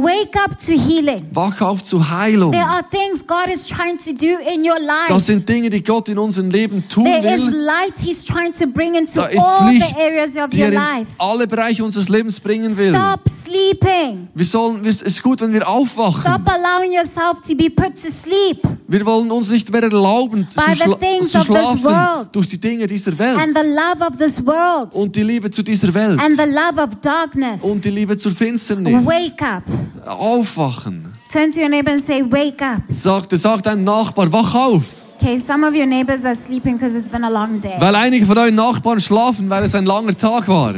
Wake 0.00 0.36
up 0.44 0.56
to 0.64 0.72
healing. 0.74 1.26
wach 1.32 1.60
auf 1.60 1.82
zur 1.82 2.08
Heilung. 2.08 2.52
There 2.52 2.64
are 2.64 2.84
things 2.88 3.26
God 3.26 3.48
is 3.52 3.66
trying 3.66 3.98
to 3.98 4.12
do 4.12 4.26
in 4.54 4.62
your 4.64 4.78
Das 4.78 5.08
life. 5.10 5.20
sind 5.24 5.48
Dinge, 5.48 5.68
die 5.70 5.82
Gott 5.82 6.08
in 6.08 6.18
unserem 6.18 6.50
Leben 6.50 6.84
tun 6.88 7.04
There 7.04 7.34
is 7.34 7.40
will. 7.46 7.64
light 7.64 7.94
He's 8.00 8.24
trying 8.24 8.52
to 8.52 8.68
bring 8.68 8.94
into 8.94 9.20
all 9.20 9.68
Licht, 9.72 9.88
the 9.88 10.00
areas 10.00 10.36
of 10.36 10.52
your 10.54 10.66
er 10.66 10.68
in 10.68 10.74
life. 10.74 11.10
alle 11.18 11.48
Bereiche 11.48 11.82
unseres 11.84 12.08
Lebens 12.08 12.38
bringen 12.38 12.76
will. 12.78 12.94
Stop 12.94 13.22
sleeping. 13.28 14.28
Wir 14.34 14.44
sollen, 14.46 14.84
es 14.84 15.02
ist 15.02 15.20
gut, 15.20 15.40
wenn 15.40 15.52
wir 15.52 15.66
aufwachen. 15.68 16.20
Stop 16.20 16.42
allowing 16.48 16.92
yourself 16.92 17.40
to 17.46 17.56
be 17.56 17.68
put 17.68 18.00
to 18.00 18.08
sleep 18.10 18.62
Wir 18.86 19.04
wollen 19.04 19.30
uns 19.32 19.48
nicht 19.50 19.70
mehr 19.70 19.82
erlauben 19.82 20.46
zu, 20.48 20.56
By 20.56 20.74
the 20.74 20.82
schla 20.84 20.94
things 20.96 21.30
zu 21.32 21.38
of 21.38 21.46
this 21.46 21.56
schlafen 21.56 21.84
world. 21.84 22.28
durch 22.32 22.48
die 22.48 22.58
Dinge 22.60 22.86
dieser 22.86 23.18
Welt 23.18 23.36
and 23.38 23.52
the 23.56 23.66
love 23.68 24.00
of 24.08 24.16
this 24.16 24.46
world 24.46 24.94
und 24.94 25.14
die 25.16 25.24
Liebe 25.24 25.50
zu 25.50 25.62
dieser 25.64 25.92
Welt 25.92 26.20
and 26.20 26.36
the 26.36 26.44
love 26.48 26.80
of 26.80 26.94
darkness. 27.02 27.62
und 27.64 27.84
die 27.84 27.90
Liebe 27.90 28.16
zur 28.16 28.30
Finsternis. 28.30 29.04
Wake 29.04 29.42
up. 29.42 29.64
Aufwachen. 30.06 31.14
Turn 31.30 31.52
to 31.52 31.60
your 31.60 31.68
neighbor 31.68 31.92
and 31.92 32.02
say, 32.02 32.22
Wake 32.22 32.62
up. 32.62 32.82
Sagt, 32.88 33.32
sagt 33.32 33.66
dein 33.66 33.84
Nachbar, 33.84 34.32
wach 34.32 34.54
auf. 34.54 34.84
Okay, 35.20 35.38
some 35.38 35.66
of 35.66 35.74
your 35.74 35.86
neighbors 35.86 36.24
are 36.24 36.36
sleeping 36.36 36.76
because 36.76 36.96
it's 36.96 37.08
been 37.08 37.24
a 37.24 37.30
long 37.30 37.60
day. 37.60 37.76
Weil 37.78 37.94
einige 37.94 38.24
von 38.24 38.38
euren 38.38 38.54
Nachbarn 38.54 39.00
schlafen, 39.00 39.50
weil 39.50 39.64
es 39.64 39.74
ein 39.74 39.84
langer 39.84 40.16
Tag 40.16 40.46
war. 40.48 40.74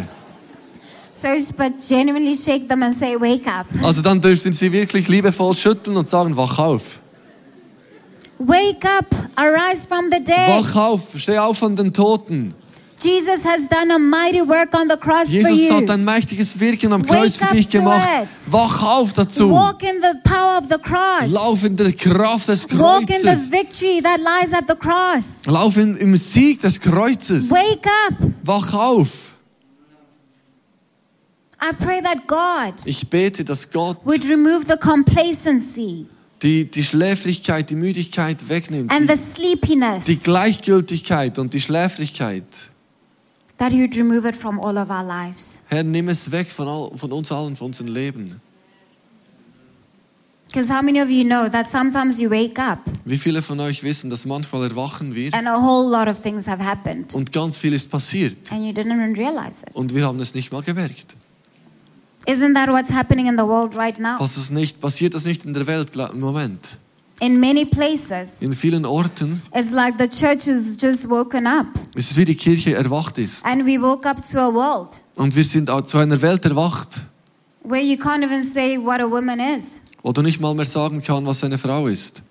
So, 1.13 1.29
but 1.59 1.73
genuinely 1.87 2.35
shake 2.35 2.67
them 2.67 2.83
and 2.83 2.97
say, 2.97 3.15
Wake 3.21 3.47
up. 3.47 3.67
Also 3.83 4.01
dann 4.01 4.21
dürfen 4.21 4.55
sie 4.55 4.73
wirklich 4.73 5.07
liebevoll 5.09 5.55
schütteln 5.55 5.97
und 5.97 6.09
sagen, 6.09 6.35
wach 6.37 6.59
auf. 6.59 7.01
Wake 8.39 8.87
up. 8.87 9.05
Arise 9.37 9.87
from 9.87 10.11
the 10.11 10.25
dead. 10.25 10.49
Wach 10.49 10.75
auf, 10.75 11.11
steh 11.17 11.39
auf 11.39 11.59
von 11.59 11.77
den 11.77 11.93
Toten. 11.93 12.55
Jesus 13.03 13.45
has 13.45 13.67
done 13.69 13.91
a 13.91 13.99
mighty 13.99 14.43
work 14.43 14.75
on 14.75 14.89
the 14.89 14.97
cross 14.97 15.29
for 15.29 15.33
Jesus 15.33 15.59
you. 15.59 15.75
hat 15.75 15.91
ein 15.91 16.05
mächtiges 16.05 16.59
Wirken 16.59 16.93
am 16.93 17.03
Kreuz 17.05 17.41
Wake 17.41 17.49
für 17.49 17.55
dich 17.57 17.69
gemacht. 17.69 18.09
Wach 18.51 18.83
auf 18.83 19.13
dazu. 19.13 19.51
Walk 19.51 19.83
in 19.83 20.03
the 20.03 20.19
power 20.23 20.59
of 20.59 20.65
the 20.71 20.79
cross. 20.79 21.31
Lauf 21.33 21.65
in 21.65 21.77
der 21.77 21.93
Kraft 21.93 22.49
des 22.49 22.65
Walk 22.79 23.09
in 23.09 23.21
the 23.21 23.29
Kreuzes. 23.29 23.51
victory 23.51 24.03
that 24.03 24.19
lies 24.21 24.53
at 24.53 24.65
the 24.69 24.75
cross. 24.75 25.47
Lauf 25.47 25.77
in, 25.77 25.97
im 25.97 26.17
Sieg 26.17 26.61
des 26.61 26.79
Kreuzes. 26.81 27.51
Wake 27.51 27.87
up. 28.09 28.17
Wach 28.45 28.75
auf. 28.75 29.31
I 31.63 31.73
pray 31.79 32.01
that 32.03 32.27
God 32.27 32.75
Ich 32.87 33.09
bete, 33.09 33.45
dass 33.45 33.71
Gott 33.71 33.99
would 34.05 34.25
remove 34.29 34.65
the 34.67 34.77
complacency 34.79 36.07
die, 36.43 36.71
die 36.71 36.83
Schläfrigkeit, 36.83 37.69
die 37.69 37.75
Müdigkeit 37.75 38.49
wegnimmt. 38.49 38.91
and 38.91 39.11
the 39.11 39.17
sleepiness, 39.17 40.07
die 40.07 40.17
Gleichgültigkeit 40.17 41.39
und 41.39 41.53
die 41.53 41.61
Schläfrigkeit. 41.61 42.45
That 43.61 43.73
would 43.73 43.95
remove 43.95 44.27
it 44.27 44.35
from 44.35 44.59
all 44.59 44.77
of 44.79 44.91
our 44.91 45.05
lives. 45.05 45.65
Herr, 45.69 45.85
nimm 45.85 46.09
es 46.09 46.31
weg 46.33 46.47
von, 46.47 46.67
all, 46.67 46.97
von 46.97 47.13
uns 47.13 47.31
allen, 47.31 47.55
von 47.55 47.67
unserem 47.67 47.89
Leben. 47.89 48.41
Because 50.47 50.69
how 50.69 50.83
many 50.83 51.01
of 51.01 51.09
you 51.11 51.23
know 51.23 51.49
that 51.49 51.69
sometimes 51.69 52.19
you 52.19 52.29
wake 52.29 52.59
up 52.59 52.81
Wie 53.05 53.19
viele 53.19 53.41
von 53.41 53.61
euch 53.61 53.85
wissen, 53.85 54.11
dass 54.11 54.25
manchmal 54.25 54.69
erwachen 54.69 55.15
wir 55.15 55.33
and 55.33 55.47
a 55.47 55.57
whole 55.57 55.89
lot 55.89 56.09
of 56.09 56.21
things 56.21 56.49
have 56.49 56.61
happened 56.61 57.15
und 57.15 57.33
ganz 57.33 57.57
viel 57.57 57.73
ist 57.73 57.89
passiert 57.89 58.37
and 58.51 58.65
you 58.65 58.73
didn't 58.73 58.93
even 58.93 59.15
realize 59.15 59.63
it? 59.63 59.77
und 59.77 59.95
wir 59.95 60.05
haben 60.05 60.19
es 60.19 60.35
nicht 60.35 60.51
mal 60.51 60.63
gemerkt. 60.63 61.15
Isn't 62.27 62.55
that 62.55 62.69
what's 62.69 62.91
happening 62.91 63.29
in 63.29 63.37
the 63.37 63.45
world 63.45 63.77
right 63.77 63.99
now? 64.01 64.19
Was 64.19 64.37
es 64.37 64.51
nicht, 64.51 64.81
passiert 64.81 65.15
das 65.15 65.25
nicht 65.25 65.45
in 65.45 65.55
der 65.55 65.67
Welt 65.69 65.95
im 65.95 66.19
Moment? 66.19 66.77
In 67.21 67.39
many 67.39 67.67
places, 67.67 68.41
In 68.41 68.53
vielen 68.53 68.87
Orten 68.87 69.43
it's 69.55 69.73
like 69.73 69.95
the 69.99 70.09
church 70.09 70.47
has 70.47 70.77
just 70.81 71.09
woken 71.09 71.47
up 71.47 71.67
ist 71.95 72.11
es 72.13 72.17
wie 72.17 72.25
die 72.25 72.35
Kirche 72.35 72.75
erwacht 72.75 73.19
ist. 73.19 73.45
and 73.45 73.67
we 73.67 73.81
woke 73.81 74.09
up 74.09 74.17
to 74.31 74.39
a 74.39 74.53
world 74.53 75.03
Und 75.17 75.35
wir 75.37 75.45
sind 75.45 75.71
zu 75.87 75.99
einer 75.99 76.21
Welt 76.23 76.45
erwacht, 76.47 77.01
where 77.63 77.83
you 77.83 77.97
can't 77.97 78.25
even 78.25 78.43
say 78.43 78.79
what 78.79 79.01
a 79.01 79.11
woman 79.11 79.39
is. 79.39 79.81
wo 80.03 80.13
du 80.13 80.23
nicht 80.23 80.41
mal 80.41 80.55
mehr 80.55 80.65
sagen 80.65 81.03
kannst, 81.03 81.27
was 81.27 81.45
eine 81.45 81.59
Frau 81.59 81.87
ist. 81.89 82.23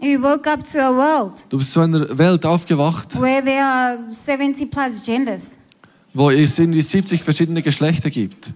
We 0.00 0.20
woke 0.22 0.48
up 0.50 0.60
to 0.70 0.78
a 0.78 0.92
world 0.94 1.46
Du 1.48 1.58
bist 1.58 1.72
zu 1.72 1.80
einer 1.80 2.16
Welt 2.18 2.44
aufgewacht, 2.46 3.20
where 3.20 3.42
there 3.42 3.64
are 3.64 3.98
70 4.12 4.70
plus 4.70 5.02
genders. 5.02 5.52
wo 6.12 6.30
es 6.30 6.58
irgendwie 6.58 6.82
70 6.82 7.22
verschiedene 7.24 7.60
Geschlechter 7.62 8.08
gibt. 8.10 8.52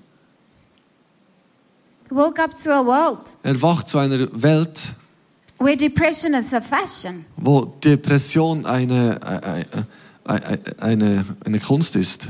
Woke 2.10 2.38
up 2.42 2.54
to 2.62 2.70
a 2.70 2.84
world 2.84 3.20
Erwacht 3.42 3.88
zu 3.88 3.98
einer 3.98 4.28
Welt, 4.42 4.78
where 5.58 5.76
depression 5.76 6.34
is 6.34 6.52
a 6.54 6.60
fashion. 6.60 7.24
wo 7.36 7.64
Depression 7.82 8.64
eine, 8.66 9.18
äh, 9.24 9.60
äh, 9.60 10.36
äh, 10.36 10.58
eine, 10.80 11.24
eine 11.44 11.58
Kunst 11.60 11.96
ist. 11.96 12.28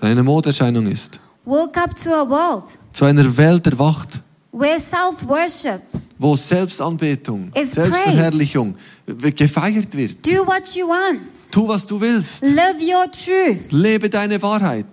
Eine 0.00 0.22
Modeerscheinung 0.22 0.86
ist. 0.86 1.18
Woke 1.44 1.80
up 1.80 1.94
to 1.94 2.10
a 2.10 2.28
world 2.28 2.64
Zu 2.92 3.04
einer 3.04 3.36
Welt 3.36 3.66
erwacht, 3.66 4.20
where 4.52 4.80
self 4.80 5.26
worship, 5.28 5.80
wo 6.18 6.34
Selbstanbetung, 6.34 7.52
Selbstverherrlichung 7.54 8.74
gefeiert 9.36 9.96
wird. 9.96 10.26
do 10.26 10.44
what 10.46 10.74
you 10.74 10.88
want, 10.88 11.20
Tu, 11.52 11.68
was 11.68 11.86
du 11.86 12.00
willst. 12.00 12.42
live 12.42 12.80
your 12.80 13.06
truth. 13.12 13.70
Lebe 13.70 14.10
deine 14.10 14.40
Wahrheit. 14.42 14.86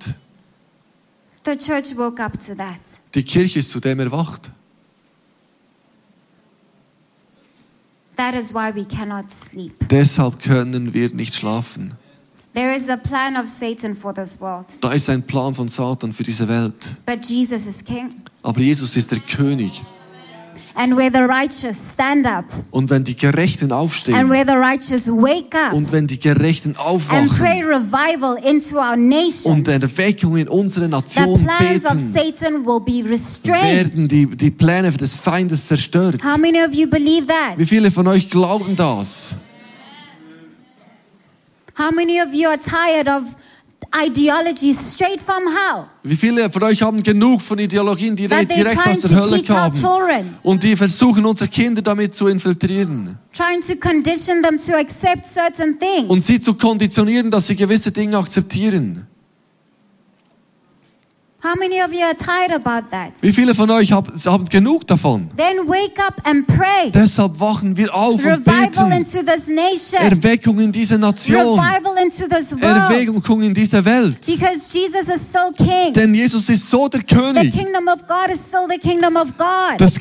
The 1.43 1.57
church 1.57 1.95
woke 1.97 2.21
up 2.23 2.33
to 2.45 2.55
that. 2.55 2.79
Die 3.13 3.23
Kirche 3.23 3.59
ist 3.59 3.69
zu 3.69 3.79
dem 3.79 3.99
erwacht. 3.99 4.49
That 8.15 8.35
is 8.35 8.53
why 8.53 8.71
we 8.73 8.85
cannot 8.85 9.31
sleep. 9.31 9.73
Deshalb 9.89 10.39
können 10.41 10.93
wir 10.93 11.13
nicht 11.13 11.33
schlafen. 11.35 11.93
There 12.53 12.73
is 12.75 12.87
a 12.87 12.97
plan 12.97 13.35
of 13.35 13.49
Satan 13.49 13.95
for 13.95 14.13
this 14.13 14.39
world, 14.39 14.67
Da 14.81 14.91
ist 14.91 15.09
ein 15.09 15.23
Plan 15.23 15.55
von 15.55 15.67
Satan 15.67 16.13
für 16.13 16.21
diese 16.21 16.47
Welt. 16.47 16.91
but 17.05 17.25
Jesus 17.25 17.65
is 17.65 17.83
king. 17.83 18.13
Aber 18.43 18.59
Jesus 18.61 18.95
ist 18.95 19.09
der 19.11 19.19
König. 19.19 19.83
And 20.75 20.97
where 20.97 21.11
the 21.11 21.23
righteous 21.23 21.77
stand 21.93 22.25
up, 22.25 22.45
Und 22.71 22.89
wenn 22.89 23.03
die 23.03 23.15
Gerechten 23.15 23.65
and 23.65 23.73
aufstehen 23.73 24.29
where 24.29 24.43
the 24.43 24.57
righteous 24.57 25.07
wake 25.07 25.53
up 25.55 25.73
und 25.73 25.91
wenn 25.91 26.07
die 26.07 26.19
Gerechten 26.19 26.69
and 26.69 26.79
aufwachen 26.79 27.29
pray 27.29 27.61
revival 27.61 28.37
into 28.43 28.77
our 28.77 28.95
nations, 28.95 29.45
und 29.45 29.67
Erweckung 29.67 30.35
in 30.35 30.47
unsere 30.47 30.85
the 30.85 30.91
Nation 30.91 31.45
plans 31.45 31.85
of 31.85 31.91
beten, 31.93 31.99
Satan 31.99 32.65
will 32.65 32.79
be 32.79 33.07
restrained. 33.07 33.63
werden 33.63 34.07
die, 34.07 34.25
die 34.25 34.49
Pläne 34.49 34.91
des 34.91 35.15
Feindes 35.15 35.67
zerstört. 35.67 36.23
How 36.23 36.37
many 36.37 36.63
of 36.63 36.73
you 36.73 36.87
believe 36.87 37.27
that? 37.27 37.57
Wie 37.57 37.65
viele 37.65 37.91
von 37.91 38.07
euch 38.07 38.29
glauben 38.29 38.75
das? 38.75 39.35
How 41.77 41.91
many 41.91 42.19
of 42.19 42.33
you 42.33 42.47
are 42.49 42.57
tired 42.57 43.07
of 43.07 43.23
ideologies 43.95 44.93
straight 44.93 45.21
from 45.21 45.43
hell 45.47 45.85
Wie 46.03 46.15
viele 46.15 46.49
von 46.49 46.63
euch 46.63 46.81
haben 46.81 47.01
genug 47.03 47.41
von 47.41 47.59
Ideologien, 47.59 48.15
die 48.15 48.27
that 48.27 48.49
direkt 48.49 48.81
trying 48.81 48.95
aus 48.95 49.01
der 49.01 49.09
to 49.09 49.15
Hölle 49.15 49.43
children, 49.43 50.37
und 50.43 50.63
die 50.63 50.75
versuchen, 50.75 51.25
unsere 51.25 51.49
Kinder 51.49 51.81
damit 51.81 52.13
zu 52.15 52.27
infiltrieren 52.27 53.17
trying 53.33 53.61
to 53.61 53.75
condition 53.75 54.41
them 54.41 54.57
to 54.57 54.73
accept 54.73 55.25
certain 55.25 55.77
things? 55.79 56.09
und 56.09 56.23
sie 56.23 56.39
zu 56.39 56.53
konditionieren, 56.55 57.29
dass 57.29 57.47
sie 57.47 57.55
gewisse 57.55 57.91
Dinge 57.91 58.17
akzeptieren? 58.17 59.07
How 61.43 61.55
many 61.59 61.81
of 61.81 61.91
you 61.91 61.99
are 62.05 62.15
tired 62.15 62.53
about 62.53 62.89
that? 62.91 63.11
Wie 63.21 63.33
viele 63.33 63.53
von 63.53 63.69
euch 63.69 63.91
haben, 63.91 64.13
haben 64.25 64.45
genug 64.47 64.87
davon? 64.87 65.27
Then 65.35 65.67
wake 65.67 65.99
up 65.99 66.15
and 66.23 66.47
pray. 66.47 66.89
Deshalb 66.93 67.37
wachen 67.37 67.75
wir 67.75 67.93
auf 67.93 68.13
und 68.13 68.25
Revival 68.25 68.69
beten. 68.69 68.91
into 68.93 69.23
this 69.25 69.47
nation. 69.47 69.99
Erweckung 70.01 70.57
in 70.61 70.71
diese 70.71 70.97
Nation. 70.97 71.59
Revival 71.59 71.97
into 72.01 72.29
this 72.29 72.53
world. 72.53 72.63
Erweckung 72.63 73.41
in 73.41 73.53
diese 73.53 73.83
Welt. 73.83 74.25
Because 74.25 74.71
Jesus 74.71 75.09
is 75.13 75.27
still 75.27 75.51
king. 75.57 75.91
Denn 75.93 76.13
Jesus 76.15 76.47
ist 76.47 76.69
so 76.69 76.87
der 76.87 77.01
The 77.01 77.05
König. 77.13 77.53
kingdom 77.53 77.89
of 77.89 78.07
God 78.07 78.29
is 78.31 78.39
still 78.39 78.65
the 78.69 78.77
kingdom 78.77 79.17
of 79.17 79.37
God. 79.37 79.79
Das, 79.79 79.99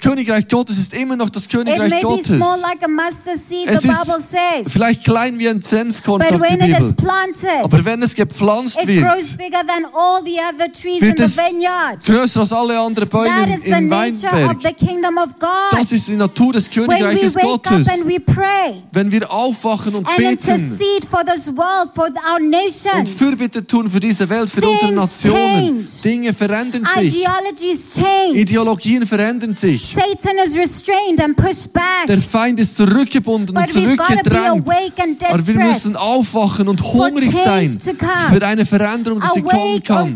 Königreich 0.00 0.48
Gottes 0.48 0.78
ist 0.78 0.94
immer 0.94 1.14
noch 1.14 1.30
das 1.30 1.44
It 1.44 1.50
Königreich 1.52 1.90
be 1.90 2.00
Gottes. 2.00 2.26
small 2.26 2.60
like 2.60 2.82
a 2.82 2.88
mustard 2.88 3.38
seed, 3.38 3.68
Es 3.68 3.82
the 3.82 3.88
ist 3.88 3.98
Bible 4.02 4.18
says. 4.18 4.72
vielleicht 4.72 5.04
klein 5.04 5.38
wie 5.38 5.48
ein 5.48 5.62
Senfkorn, 5.62 6.18
But 6.20 6.28
sagt 6.30 6.42
die 6.44 6.58
when 6.58 6.60
it 6.68 6.76
is 6.76 6.88
Bibel. 6.88 6.92
planted, 6.94 7.62
Aber 7.64 7.84
wenn 7.84 8.02
es 8.02 8.16
gepflanzt 8.16 8.78
it 8.82 8.88
wird, 8.88 9.04
grows 9.06 9.32
bigger 9.36 9.62
than 9.64 9.84
all 9.94 10.20
the 10.24 10.38
other 10.40 10.71
trees 10.72 11.00
Wird 11.02 11.18
in 11.18 11.24
es 11.24 11.34
the 11.34 11.40
vineyard. 11.40 12.04
größer 12.04 12.40
als 12.40 12.52
alle 12.52 12.78
anderen 12.78 13.08
Bäume 13.08 13.58
im 13.64 13.90
of 13.90 13.90
Weinberg. 13.90 14.58
the 14.62 14.72
kingdom 14.86 15.18
of 15.18 15.38
God. 15.38 15.50
Das 15.72 15.92
ist 15.92 16.08
die 16.08 16.16
Natur 16.16 16.52
des 16.52 16.68
When 16.74 16.86
we 16.86 16.86
Königreiches 16.88 17.34
wake 17.34 17.44
Gottes. 17.44 17.88
up 17.88 17.94
and 17.94 18.06
we 18.08 18.20
pray 18.20 18.82
Wenn 18.92 19.10
wir 19.12 19.30
aufwachen 19.30 19.94
und 19.94 20.06
and 20.06 20.16
beten 20.16 20.30
intercede 20.32 21.06
for 21.08 21.20
this 21.24 21.46
world, 21.48 21.90
for 21.94 22.06
our 22.08 22.98
und 22.98 23.08
Fürbitte 23.08 23.66
tun 23.66 23.88
für 23.90 24.00
diese 24.00 24.28
Welt, 24.28 24.50
für 24.50 24.60
unsere 24.66 24.78
Things 24.88 24.94
Nationen, 24.96 25.84
change. 25.84 25.88
Dinge 26.04 26.34
verändern 26.34 26.88
sich. 26.96 27.14
ideologies 27.14 27.94
change. 27.94 28.38
Ideologien 28.38 29.06
verändern 29.06 29.52
sich. 29.52 29.94
Satan 29.94 30.36
is 30.46 30.56
restrained 30.56 31.20
and 31.20 31.36
pushed 31.36 31.72
back. 31.72 32.06
Der 32.08 32.18
Feind 32.18 32.60
ist 32.60 32.76
zurückgebunden 32.76 33.56
und 33.56 33.64
But 33.64 33.72
be 33.74 33.80
zurückgedrängt. 33.82 34.68
Aber 35.30 35.46
wir 35.46 35.54
müssen 35.54 35.96
aufwachen 35.96 36.68
und 36.68 36.82
hungrig 36.82 37.32
sein 37.32 37.68
für 38.32 38.46
eine 38.46 38.66
Veränderung, 38.66 39.20
die 39.20 39.26
sie 39.34 39.42
kommen 39.42 39.50
Awake, 39.60 39.82
oh 39.82 39.94
kann. 39.94 40.08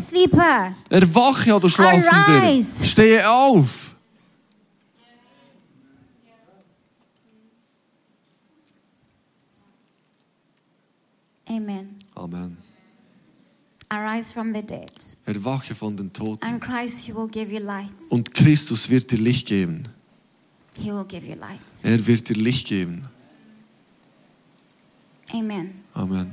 Erwache, 0.89 1.55
o 1.55 1.59
du 1.59 1.69
Schlafender. 1.69 2.13
Arise. 2.13 2.87
Stehe 2.87 3.29
auf. 3.29 3.95
Amen. 11.49 11.97
Amen. 12.15 12.57
Arise 13.89 14.33
from 14.33 14.53
the 14.53 14.63
dead. 14.63 14.91
Erwache 15.27 15.75
von 15.75 15.97
den 15.97 16.13
Toten. 16.13 16.45
And 16.45 16.61
Christ, 16.61 17.07
He 17.07 17.15
will 17.15 17.29
give 17.29 17.53
you 17.53 17.61
light. 17.61 17.93
Und 18.11 18.35
Christus 18.35 18.89
wird 18.89 19.11
dir 19.11 19.19
Licht 19.19 19.47
geben. 19.47 19.85
He 20.79 20.91
will 20.91 21.05
give 21.07 21.27
you 21.27 21.37
light. 21.37 21.61
Er 21.83 22.05
wird 22.05 22.29
dir 22.29 22.35
Licht 22.35 22.67
geben. 22.67 23.05
Amen. 25.33 25.73
Amen. 25.95 26.33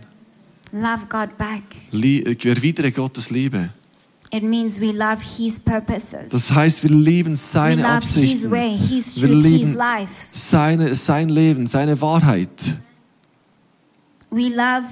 Love 0.72 1.06
God 1.08 1.38
back. 1.38 1.64
Lie 1.92 2.24
erwidere 2.24 2.92
Gottes 2.92 3.30
Liebe. 3.30 3.70
Das 6.32 6.52
heißt, 6.52 6.84
wir 6.84 6.90
lieben 6.90 7.34
We 7.34 7.38
seine 7.38 7.82
love 7.84 7.94
His 7.94 7.98
Absichten, 8.16 8.52
way, 8.52 8.78
His 8.78 9.22
Wir 9.22 9.30
lieben- 9.30 9.78
seine, 10.32 10.94
sein 10.96 11.30
Leben, 11.30 11.68
seine 11.68 12.00
Wahrheit. 12.02 12.50
We 14.32 14.50
love 14.50 14.86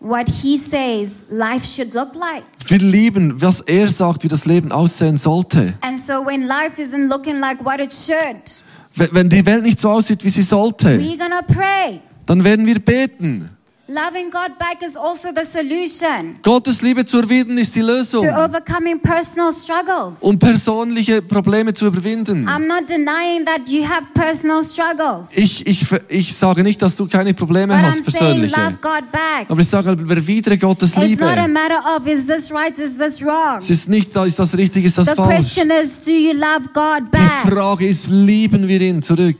what 0.00 0.28
He 0.28 0.58
says 0.58 1.24
life 1.30 1.66
should 1.66 1.94
look 1.94 2.14
like. 2.14 2.44
Wir 2.66 2.78
lieben, 2.78 3.40
was 3.40 3.62
er 3.62 3.88
sagt, 3.88 4.22
wie 4.24 4.28
das 4.28 4.44
Leben 4.44 4.70
aussehen 4.72 5.16
sollte. 5.16 5.74
And 5.80 5.98
so 5.98 6.24
when 6.26 6.46
life 6.46 6.78
isn't 6.80 7.08
looking 7.08 7.40
like 7.40 7.64
what 7.64 7.80
it 7.80 7.92
should, 7.92 8.62
Wenn 8.94 9.08
wenn 9.12 9.28
die 9.30 9.44
Welt 9.46 9.62
nicht 9.62 9.80
so 9.80 9.88
aussieht, 9.90 10.22
wie 10.24 10.28
sie 10.30 10.42
sollte, 10.42 10.98
we're 10.98 11.16
gonna 11.16 11.40
pray. 11.42 12.00
dann 12.26 12.44
werden 12.44 12.66
wir 12.66 12.78
beten. 12.78 13.48
Loving 13.90 14.30
God 14.30 14.58
back 14.58 14.82
is 14.82 14.96
also 14.96 15.28
the 15.34 15.46
solution 15.46 16.36
Gottes 16.42 16.82
Liebe 16.82 17.06
zu 17.06 17.20
erwidern 17.20 17.56
ist 17.56 17.74
die 17.74 17.80
Lösung. 17.80 18.22
to 18.22 18.30
overcoming 18.34 19.00
personal 19.00 19.50
struggles. 19.50 20.18
Um 20.20 20.38
persönliche 20.38 21.22
Probleme 21.22 21.72
zu 21.72 21.86
überwinden. 21.86 22.46
I'm 22.46 22.66
not 22.66 22.86
denying 22.86 23.46
that 23.46 23.66
you 23.66 23.82
have 23.88 24.02
personal 24.12 24.62
struggles. 24.62 25.28
Ich, 25.34 25.66
ich, 25.66 25.86
ich 26.08 26.36
sage 26.36 26.62
nicht, 26.62 26.82
dass 26.82 26.96
du 26.96 27.06
keine 27.06 27.32
Probleme 27.32 27.72
But 27.72 27.82
hast, 27.82 28.00
I'm 28.00 28.10
saying 28.10 28.42
persönliche. 28.42 28.56
love 28.60 28.76
God 28.82 29.10
back. 29.10 29.46
Aber 29.48 29.60
ich 29.62 29.68
sage, 29.68 29.88
erwidere 29.88 30.58
Gottes 30.58 30.90
It's 30.90 31.18
not 31.18 31.38
a 31.38 31.46
Liebe. 31.46 31.48
matter 31.48 31.82
of 31.96 32.06
is 32.06 32.26
this 32.26 32.52
right, 32.52 32.78
is 32.78 32.98
this 32.98 33.22
wrong. 33.22 33.56
Es 33.60 33.70
ist 33.70 33.88
nicht, 33.88 34.14
ist 34.14 34.38
das 34.38 34.54
richtig, 34.54 34.84
ist 34.84 34.98
das 34.98 35.06
The 35.08 35.14
falsch. 35.14 35.34
question 35.34 35.70
is, 35.70 35.98
do 36.04 36.10
you 36.10 36.34
love 36.34 36.68
God 36.74 37.06
Die 37.06 37.10
back? 37.12 37.50
Frage 37.50 37.86
ist, 37.86 38.06
lieben 38.08 38.68
wir 38.68 38.82
ihn 38.82 39.00
zurück? 39.00 39.38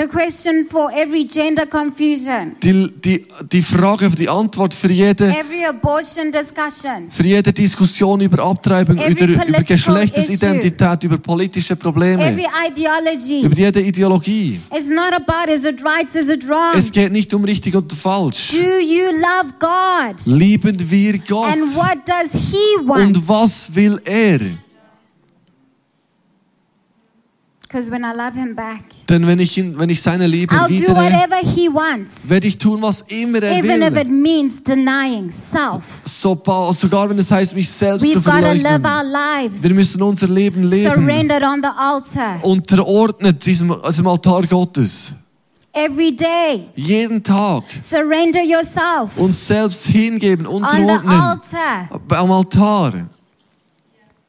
The 0.00 0.08
question 0.08 0.64
for 0.64 0.90
every 0.94 1.26
gender 1.26 1.66
confusion, 1.66 2.56
Die, 2.62 2.90
die, 3.04 3.26
die 3.52 3.60
Frage, 3.60 4.08
die 4.08 4.30
Antwort 4.30 4.72
für 4.72 4.90
jede, 4.90 5.28
every 5.28 5.66
abortion 5.66 6.32
discussion, 6.32 7.10
für 7.10 7.22
jede 7.22 7.52
Diskussion 7.52 8.18
über 8.22 8.42
Abtreibung, 8.42 8.96
Every 8.96 9.12
über, 9.12 9.24
über 9.34 9.42
political 9.42 9.76
Geschlechtesidentität, 9.76 11.04
über 11.04 11.18
politische 11.18 11.76
Probleme, 11.76 12.24
every 12.24 12.46
ideology. 12.66 13.42
über 13.42 13.54
jede 13.54 13.82
Ideologie. 13.82 14.58
It's 14.74 14.88
not 14.88 15.12
about 15.12 15.52
is 15.52 15.66
it 15.66 15.84
right, 15.84 16.08
is 16.14 16.30
it 16.30 16.48
wrong. 16.48 16.72
Es 16.74 16.90
geht 16.90 17.12
nicht 17.12 17.34
um 17.34 17.44
richtig 17.44 17.76
und 17.76 17.92
falsch. 17.92 18.52
Do 18.52 18.56
you 18.56 19.10
love 19.12 19.52
God? 19.58 20.16
Lieben 20.24 20.78
wir 20.90 21.18
Gott? 21.18 21.52
And 21.52 21.76
what 21.76 21.98
does 22.06 22.32
He 22.32 22.86
want? 22.86 23.18
Und 23.18 23.28
was 23.28 23.68
will 23.74 24.00
er? 24.06 24.38
Because 24.38 24.40
when 24.40 24.40
I 24.40 24.40
love 24.40 24.46
Him 24.46 24.50
back, 28.54 28.82
Denn 29.08 29.26
wenn 29.26 29.38
ich, 29.38 29.56
ihn, 29.56 29.78
wenn 29.78 29.88
ich 29.90 30.02
seine 30.02 30.26
Liebe 30.26 30.54
I'll 30.54 30.66
do 30.68 30.74
erwidere, 30.74 30.96
whatever 30.96 31.36
He 31.36 31.68
wants, 31.68 32.28
werde 32.28 32.46
ich 32.46 32.58
tun, 32.58 32.82
was 32.82 33.02
immer 33.08 33.42
er 33.42 33.56
even 33.58 33.82
if 33.82 33.92
will. 33.94 33.98
it 34.02 34.08
means 34.08 34.62
denying 34.62 35.30
self. 35.30 36.02
So, 36.04 36.34
sogar 36.72 37.08
wenn 37.10 37.18
es 37.18 37.30
heißt, 37.30 37.54
mich 37.54 37.68
selbst 37.70 38.00
zu 38.00 38.06
We've 38.18 38.24
got 38.24 38.40
to 38.42 38.52
live 38.52 38.82
verleugnen. 38.82 38.86
our 38.86 39.04
lives 39.04 39.62
Wir 39.62 39.70
müssen 39.74 40.02
unser 40.02 40.26
Leben 40.28 40.64
leben. 40.64 40.92
surrendered 40.92 41.42
on 41.44 41.62
the 41.62 41.68
altar 41.76 42.44
Unterordnet 42.44 43.44
diesem, 43.44 43.74
diesem 43.86 44.06
Altar 44.06 44.42
Gottes. 44.46 45.12
every 45.72 46.10
day. 46.14 46.66
Jeden 46.74 47.22
Tag. 47.22 47.62
Surrender 47.80 48.42
yourself 48.42 49.16
Uns 49.16 49.46
selbst 49.46 49.86
hingeben, 49.86 50.44
unterordnen. 50.46 51.08
altar. 51.08 51.88
Am 52.08 52.32
Altar. 52.32 53.08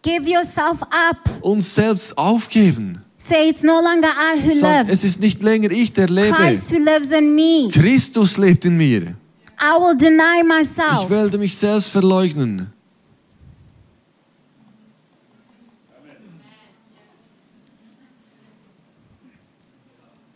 Give 0.03 0.27
yourself 0.29 0.81
up. 0.83 1.17
Uns 1.41 1.73
selbst 1.75 2.15
aufgeben. 2.17 3.00
Say 3.23 3.49
it's 3.49 3.61
no 3.61 3.79
longer 3.81 4.07
I 4.09 4.35
who 4.41 4.51
Sag, 4.51 4.85
es 4.85 4.89
lives, 4.89 5.03
ist 5.03 5.19
nicht 5.19 5.43
länger 5.43 5.69
ich, 5.71 5.93
der 5.93 6.09
lebe. 6.09 6.35
Christ 6.35 6.71
who 6.71 6.79
lives 6.83 7.11
in 7.11 7.35
me. 7.35 7.69
Christus 7.71 8.35
lebt 8.37 8.65
in 8.65 8.75
mir. 8.77 9.15
I 9.59 9.77
will 9.79 9.95
deny 9.95 10.39
Ich 10.41 10.47
myself. 10.47 11.07
werde 11.09 11.37
mich 11.37 11.55
selbst 11.55 11.89
verleugnen. 11.89 12.71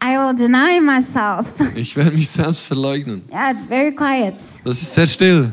I 0.01 0.17
will 0.19 0.33
deny 0.35 0.79
myself. 0.79 1.57
Ich 1.75 1.95
werde 1.95 2.11
mich 2.15 2.29
selbst 2.29 2.65
verleugnen. 2.65 3.23
yeah, 3.31 3.51
it's 3.51 3.67
very 3.67 3.91
quiet. 3.93 4.35
Das 4.63 4.79
ist 4.81 4.93
sehr 4.93 5.07
still. 5.07 5.51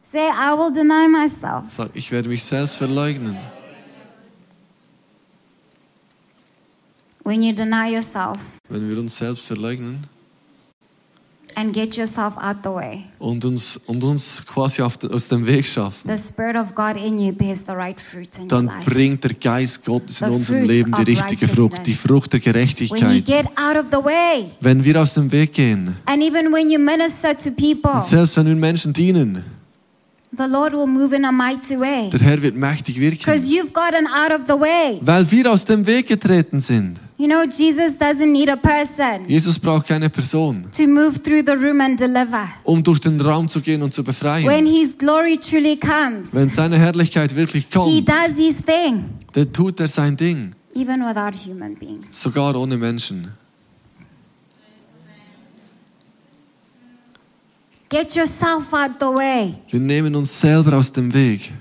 Say, 0.00 0.28
I 0.28 0.52
will 0.58 0.72
deny 0.72 1.06
myself. 1.06 1.70
Sag, 1.70 1.90
ich 1.94 2.10
werde 2.10 2.28
mich 2.28 2.42
selbst 2.42 2.76
verleugnen. 2.76 3.36
When 7.24 7.42
you 7.42 7.52
deny 7.54 7.92
yourself 7.94 8.58
Wenn 8.68 8.88
wir 8.90 8.98
uns 8.98 9.16
selbst 9.16 9.44
verleugnen 9.46 9.98
and 11.54 11.74
get 11.74 11.94
yourself 11.96 12.34
out 12.38 12.56
the 12.64 12.70
way, 12.70 13.04
und 13.18 13.44
uns, 13.44 13.78
und 13.86 14.02
uns 14.02 14.42
quasi 14.46 14.80
auf 14.80 14.96
aus 15.12 15.28
dem 15.28 15.46
Weg 15.46 15.66
schaffen, 15.66 16.08
the 16.10 16.16
Spirit 16.16 16.56
of 16.56 16.74
God 16.74 16.96
in 16.96 17.18
you 17.18 17.30
bears 17.32 17.60
the 17.66 17.72
right 17.72 18.00
fruit 18.00 18.30
in 18.36 18.42
your 18.44 18.48
dann 18.48 18.66
life. 18.66 18.90
bringt 18.90 19.22
der 19.22 19.34
Geist 19.34 19.84
Gottes 19.84 20.22
in 20.22 20.28
The 20.28 20.34
unserem 20.34 20.64
Leben 20.64 20.92
die 20.98 21.02
richtige 21.02 21.46
Frucht, 21.46 21.86
die. 21.86 21.92
Frucht 21.92 22.32
der 22.32 22.40
When 22.40 22.46
you 22.46 22.52
Gerechtigkeit. 22.54 23.24
get 23.26 23.46
out 23.58 23.76
of 23.76 23.86
the 23.92 24.02
way, 24.02 24.50
Wenn 24.60 24.82
wir 24.82 25.00
aus 25.02 25.12
dem 25.12 25.30
Weg 25.30 25.52
gehen, 25.52 25.94
and 26.06 26.22
even 26.22 26.50
when 26.52 26.70
you 26.70 26.78
minister 26.78 27.36
to 27.36 27.50
people, 27.50 27.92
und 28.00 28.06
selbst 28.06 28.34
wenn 28.38 28.46
wir 28.46 28.56
Menschen 28.56 28.94
dienen, 28.94 29.44
the 30.34 30.44
Lord 30.48 30.72
will 30.72 30.86
move 30.86 31.14
in 31.14 31.26
a 31.26 31.30
mighty 31.32 31.78
way. 31.78 32.08
der 32.10 32.20
Herr 32.20 32.40
wird 32.40 32.56
mächtig 32.56 32.94
Because 32.98 33.42
wirken. 33.46 33.52
you've 33.52 33.72
gotten 33.74 34.06
out 34.06 34.30
of 34.32 34.46
the 34.48 34.58
way. 34.58 34.98
Weil 35.02 35.30
wir 35.30 35.52
aus 35.52 35.66
dem 35.66 35.86
Weg 35.86 36.06
getreten 36.08 36.60
sind. 36.60 36.98
You 37.22 37.28
know, 37.28 37.44
Jesus 37.44 37.96
doesn't 37.98 38.32
need 38.32 38.48
a 38.48 38.56
person 38.56 39.28
Jesus 39.28 39.56
braucht 39.56 39.86
keine 39.86 40.10
Person, 40.10 40.64
to 40.72 40.88
move 40.88 41.22
through 41.22 41.44
the 41.46 41.54
room 41.56 41.80
and 41.80 41.96
deliver. 41.96 42.48
um 42.64 42.82
durch 42.82 42.98
den 42.98 43.20
Raum 43.20 43.48
zu 43.48 43.60
gehen 43.60 43.80
und 43.80 43.94
zu 43.94 44.00
When 44.00 44.06
befreien. 44.06 44.66
His 44.66 44.98
glory 44.98 45.38
truly 45.38 45.76
comes, 45.76 46.34
Wenn 46.34 46.48
seine 46.48 46.76
Herrlichkeit 46.76 47.36
wirklich 47.36 47.68
He 47.70 47.78
kommt, 47.78 48.08
does 48.08 48.36
His 48.36 48.56
thing, 48.64 49.04
dann 49.34 49.52
tut 49.52 49.78
er 49.78 49.86
sein 49.86 50.16
Ding. 50.16 50.50
even 50.74 51.00
without 51.04 51.36
human 51.48 51.76
beings. 51.76 52.20
Sogar 52.20 52.56
ohne 52.56 52.76
Menschen. 52.76 53.28
Get 57.88 58.16
yourself 58.16 58.74
out 58.74 58.98
the 58.98 59.06
way. 59.06 59.54
Wir 59.70 59.78
nehmen 59.78 60.16
uns 60.16 60.40
selber 60.40 60.76
aus 60.76 60.92
dem 60.92 61.14
Weg. 61.14 61.52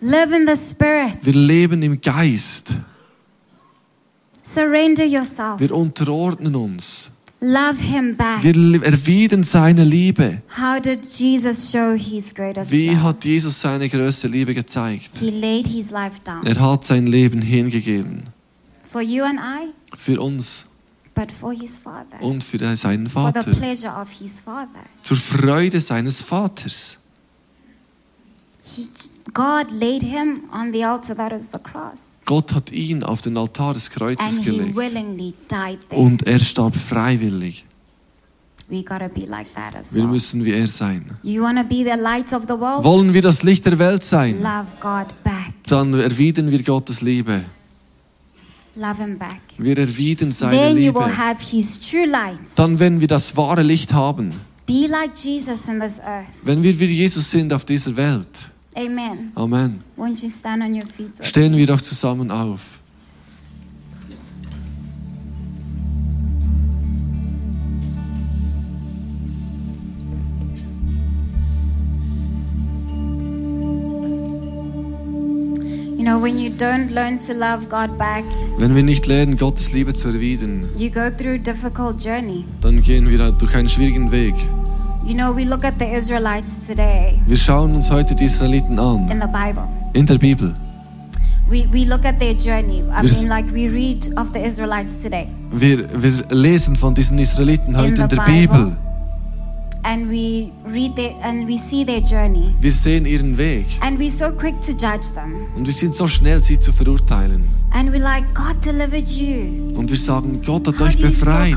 Live 0.00 0.32
in 0.32 0.46
the 0.48 0.56
Spirit. 0.56 1.18
Wir 1.20 1.34
leben 1.34 1.82
im 1.82 2.00
Geist. 2.00 2.74
Surrender 4.42 5.04
yourself. 5.04 5.60
Wir 5.60 5.72
unterordnen 5.74 6.54
uns. 6.54 7.08
Love 7.40 7.76
him 7.82 8.16
back. 8.16 8.42
Wir 8.44 8.82
erwidern 8.84 9.42
seine 9.42 9.82
Liebe. 9.82 10.42
How 10.56 10.80
did 10.80 11.04
Jesus 11.04 11.72
show 11.72 11.94
his 11.96 12.32
greatest 12.34 12.70
Wie 12.70 12.88
love? 12.90 13.02
hat 13.02 13.24
Jesus 13.24 13.60
seine 13.60 13.88
größte 13.88 14.28
Liebe 14.28 14.54
gezeigt? 14.54 15.10
He 15.18 15.30
laid 15.30 15.66
his 15.66 15.90
life 15.90 16.20
down 16.24 16.46
Er 16.46 16.60
hat 16.60 16.84
sein 16.84 17.06
Leben 17.08 17.42
hingegeben. 17.42 18.22
for 18.88 19.00
you 19.02 19.24
and 19.24 19.40
I, 19.40 19.70
Für 19.96 20.20
uns 20.20 20.66
but 21.16 21.32
for 21.32 21.52
his 21.52 21.78
Father. 21.78 22.20
und 22.20 22.44
für 22.44 22.58
seinen 22.76 23.08
For 23.08 23.32
the 23.34 23.40
Vater. 23.40 23.50
pleasure 23.50 24.00
of 24.00 24.08
his 24.10 24.40
Father. 24.40 24.84
Zur 25.02 25.16
Freude 25.16 25.80
seines 25.80 26.22
Vaters. 26.22 26.98
He, 28.62 28.86
God 29.34 29.70
laid 29.70 30.02
him 30.02 30.42
on 30.52 30.72
the 30.72 30.84
altar 30.84 31.14
that 31.14 31.32
is 31.32 31.48
the 31.52 31.58
cross. 31.58 32.20
Gott 32.24 32.52
hat 32.54 32.72
ihn 32.72 33.02
auf 33.02 33.20
den 33.22 33.36
Altar 33.36 33.72
des 33.74 33.88
Kreuzes 33.90 34.18
And 34.18 34.38
he 34.40 34.44
gelegt. 34.44 34.76
willingly 34.76 35.34
died 35.48 35.78
there. 35.88 36.00
Und 36.02 36.26
er 36.26 36.38
starb 36.38 36.74
freiwillig. 36.76 37.64
we 38.68 38.82
gotta 38.82 39.08
be 39.08 39.26
like 39.26 39.52
that 39.54 39.74
as 39.76 39.92
Wir 39.94 40.02
well. 40.02 40.10
müssen 40.10 40.44
wie 40.44 40.52
er 40.52 40.66
sein. 40.66 41.04
You 41.22 41.42
wanna 41.42 41.62
be 41.62 41.84
the 41.84 41.98
light 42.00 42.32
of 42.32 42.44
the 42.48 42.54
world? 42.58 42.82
Wollen 42.84 43.12
wir 43.14 43.22
das 43.22 43.42
Licht 43.42 43.64
der 43.66 43.78
Welt 43.78 44.02
sein? 44.02 44.40
Love 44.42 44.66
God 44.80 45.08
back. 45.22 45.52
Dann 45.68 45.92
erwidern 45.94 46.50
wir 46.50 46.62
Gottes 46.62 47.00
Liebe. 47.00 47.42
Love 48.74 49.02
him 49.02 49.18
back. 49.18 49.42
Wir 49.58 49.76
erwidern 49.78 50.32
seine 50.32 50.52
Then 50.56 50.76
you 50.78 50.94
will 50.94 51.02
Liebe. 51.02 51.16
have 51.18 51.44
his 51.44 51.78
true 51.78 52.06
light. 52.06 52.38
Dann, 52.56 52.78
wenn 52.78 53.00
wir 53.00 53.08
das 53.08 53.36
wahre 53.36 53.62
Licht 53.62 53.92
haben, 53.92 54.32
Be 54.66 54.86
like 54.88 55.10
Jesus 55.22 55.68
in 55.68 55.78
this 55.80 56.00
earth. 56.00 56.26
wenn 56.42 56.62
wir 56.62 56.78
wie 56.80 56.86
Jesus 56.86 57.30
sind 57.30 57.52
auf 57.52 57.64
dieser 57.66 57.94
Welt. 57.96 58.48
Amen. 58.76 59.32
Amen. 59.36 59.82
Won't 59.96 60.22
you 60.22 60.28
stand 60.30 60.62
on 60.62 60.74
your 60.74 60.86
feet? 60.86 61.18
with 61.18 61.26
Stehen 61.28 61.56
wir 61.56 61.66
doch 61.66 61.80
zusammen 61.80 62.30
auf. 62.30 62.78
You 75.98 76.04
know, 76.08 76.18
when 76.18 76.36
you 76.38 76.50
don't 76.50 76.90
learn 76.90 77.18
to 77.20 77.32
love 77.34 77.68
God 77.68 77.96
back, 77.98 78.24
Wenn 78.58 78.74
wir 78.74 78.82
nicht 78.82 79.06
lernen, 79.06 79.36
Gottes 79.36 79.72
Liebe 79.72 79.92
zu 79.94 80.08
erwidern, 80.08 80.68
you 80.76 80.90
go 80.90 81.10
through 81.10 81.34
a 81.34 81.38
difficult 81.38 82.02
journey. 82.04 82.44
dann 82.60 82.82
gehen 82.82 83.08
wir 83.08 83.30
durch 83.32 83.54
einen 83.54 83.68
schwierigen 83.68 84.10
Weg. 84.10 84.34
You 85.04 85.14
know, 85.14 85.32
we 85.34 85.44
look 85.44 85.64
at 85.64 85.78
the 85.78 85.86
Israelites 85.86 86.66
today 86.66 87.20
Wir 87.26 87.36
schauen 87.36 87.74
uns 87.74 87.90
heute 87.90 88.14
die 88.14 88.24
Israeliten 88.24 88.78
an, 88.78 89.08
in 89.10 89.20
the 89.20 89.26
Bible. 89.26 89.66
in 89.94 90.06
der 90.06 90.18
Bibel. 90.18 90.54
We, 91.50 91.66
we 91.72 91.84
look 91.84 92.04
at 92.04 92.18
their 92.20 92.34
journey. 92.34 92.82
I 92.88 93.02
Wir- 93.02 93.12
mean, 93.12 93.28
like 93.28 93.52
we 93.52 93.68
read 93.68 94.08
of 94.16 94.32
the 94.32 94.38
Israelites 94.40 94.98
today. 95.02 95.26
Wir, 95.50 95.86
wir 96.02 96.24
lesen 96.30 96.76
von 96.76 96.94
diesen 96.94 97.18
Israeliten 97.18 97.76
heute 97.76 97.96
the 97.96 98.02
in 98.02 98.08
der 98.08 98.16
Bible. 98.24 98.46
Bibel. 98.46 98.76
And 99.84 100.08
we 100.08 100.52
read 100.64 100.94
their, 100.94 101.10
and 101.24 101.48
we 101.48 101.58
see 101.58 101.84
their 101.84 102.00
journey. 102.00 102.54
Wir 102.60 102.72
sehen 102.72 103.04
ihren 103.04 103.36
Weg 103.36 103.66
And 103.80 103.98
we're 103.98 104.08
so 104.08 104.30
quick 104.30 104.60
to 104.62 104.70
judge 104.72 105.12
them. 105.14 105.34
und 105.56 105.66
wir 105.66 105.74
sind 105.74 105.96
so 105.96 106.06
schnell, 106.06 106.40
sie 106.42 106.58
zu 106.60 106.72
verurteilen. 106.72 107.42
And 107.72 107.90
we're 107.90 107.98
like, 108.02 108.24
God 108.34 108.64
delivered 108.64 109.08
you. 109.08 109.74
Und 109.76 109.90
wir 109.90 109.96
sagen, 109.98 110.40
Gott 110.46 110.68
hat 110.68 110.78
How 110.78 110.86
euch 110.86 111.02
befreit. 111.02 111.56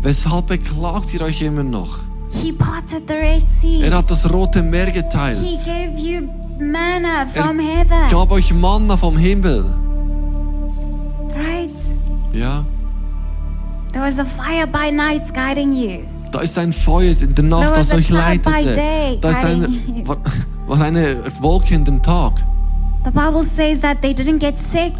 Weshalb 0.00 0.46
beklagt 0.46 1.12
ihr 1.12 1.20
euch 1.20 1.42
immer 1.42 1.62
noch? 1.62 1.98
He 2.42 2.52
parted 2.52 3.06
the 3.08 3.14
Red 3.14 3.42
Sea. 3.60 3.82
Er 3.84 3.96
hat 3.96 4.10
das 4.10 4.30
rote 4.32 4.62
Meer 4.62 4.90
geteilt. 4.90 5.38
He 5.40 5.56
gave 5.56 5.98
you 5.98 6.28
manna 6.58 7.24
from 7.32 7.58
Er 7.60 7.64
heaven. 7.78 8.10
gab 8.10 8.30
euch 8.30 8.52
Manna 8.52 8.96
vom 8.96 9.16
Himmel. 9.16 9.64
Right? 11.34 11.70
Ja, 12.32 12.64
There 13.92 14.04
was 14.04 14.18
a 14.18 14.24
fire 14.24 14.66
by 14.66 14.90
night 14.90 15.32
guiding 15.32 15.72
you. 15.72 16.00
da 16.32 16.40
ist 16.40 16.58
ein 16.58 16.72
Feuer 16.72 17.14
in 17.20 17.32
der 17.34 17.44
Nacht, 17.44 17.76
das 17.76 17.92
a 17.92 17.96
euch 17.96 18.10
leitete. 18.10 19.18
Da 19.20 19.30
ist 19.30 19.44
eine, 19.44 19.68
war, 20.04 20.16
war 20.66 20.80
eine 20.80 21.16
Wolke 21.40 21.74
in 21.74 21.84
dem 21.84 22.02
Tag. 22.02 22.32
The 23.04 23.10
Bible 23.10 23.44
says 23.44 23.78
that 23.80 24.02
they 24.02 24.12
didn't 24.12 24.38
get 24.40 24.58
sick. 24.58 24.92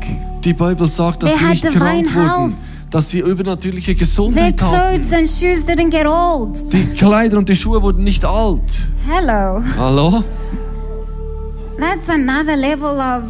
Die 0.45 0.53
Bibel 0.53 0.87
sagt, 0.87 1.23
dass 1.25 1.31
They 1.31 1.39
sie 1.39 1.47
nicht 1.47 1.63
krank 1.65 2.15
wurden, 2.15 2.29
health. 2.29 2.53
Dass 2.95 3.11
sie 3.11 3.19
übernatürliche 3.19 3.93
Their 3.93 4.07
Gesundheit 4.07 4.57
clothes 4.57 5.11
hatten. 5.11 5.15
and 5.15 5.29
shoes 5.29 5.67
didn't 5.67 5.91
get 5.91 6.07
old. 6.07 6.57
Die 6.73 6.87
Kleider 6.97 7.39
und 7.39 7.49
die 7.49 7.57
Schuhe 7.57 7.83
wurden 7.83 8.05
nicht 8.05 8.25
alt. 8.25 8.63
Hello. 9.05 9.61
Hallo? 9.77 10.23
That's 11.77 12.09
another 12.09 12.57
level 12.57 13.01
of 13.01 13.25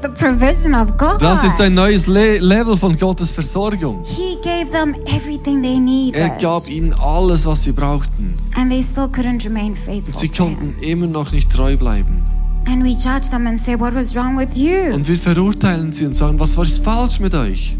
the 0.00 0.08
provision 0.08 0.74
of 0.74 0.96
God. 0.96 1.20
Das 1.20 1.44
ist 1.44 1.60
ein 1.60 1.74
neues 1.74 2.06
Le 2.06 2.38
Level 2.38 2.78
von 2.78 2.96
Gottes 2.96 3.30
Versorgung. 3.30 4.02
He 4.06 4.36
gave 4.42 4.70
them 4.70 4.94
everything 5.14 5.62
they 5.62 5.78
needed. 5.78 6.18
Er 6.18 6.30
gab 6.40 6.66
ihnen 6.66 6.94
alles, 6.94 7.44
was 7.44 7.64
sie 7.64 7.72
brauchten. 7.72 8.36
and 8.56 8.70
they 8.70 8.82
still 8.82 9.04
couldn't 9.04 9.44
remain 9.44 9.76
faithful. 9.76 10.18
Sie 10.18 10.30
to 10.30 10.46
him. 10.46 10.56
konnten 10.56 10.82
immer 10.82 11.06
noch 11.06 11.30
nicht 11.30 11.52
treu 11.52 11.76
bleiben. 11.76 12.24
And 12.66 12.82
we 12.82 12.92
judge 12.92 13.28
them 13.30 13.46
and 13.46 13.58
say, 13.60 13.78
What 13.78 13.94
was 13.94 14.14
wrong 14.16 14.38
with 14.38 14.56
you? 14.56 14.94
Und 14.94 15.06
wir 15.06 15.16
verurteilen 15.18 15.92
sie 15.92 16.06
und 16.06 16.14
sagen, 16.14 16.40
was 16.40 16.56
war 16.56 16.64
falsch 16.64 17.20
mit 17.20 17.34
euch? 17.34 17.76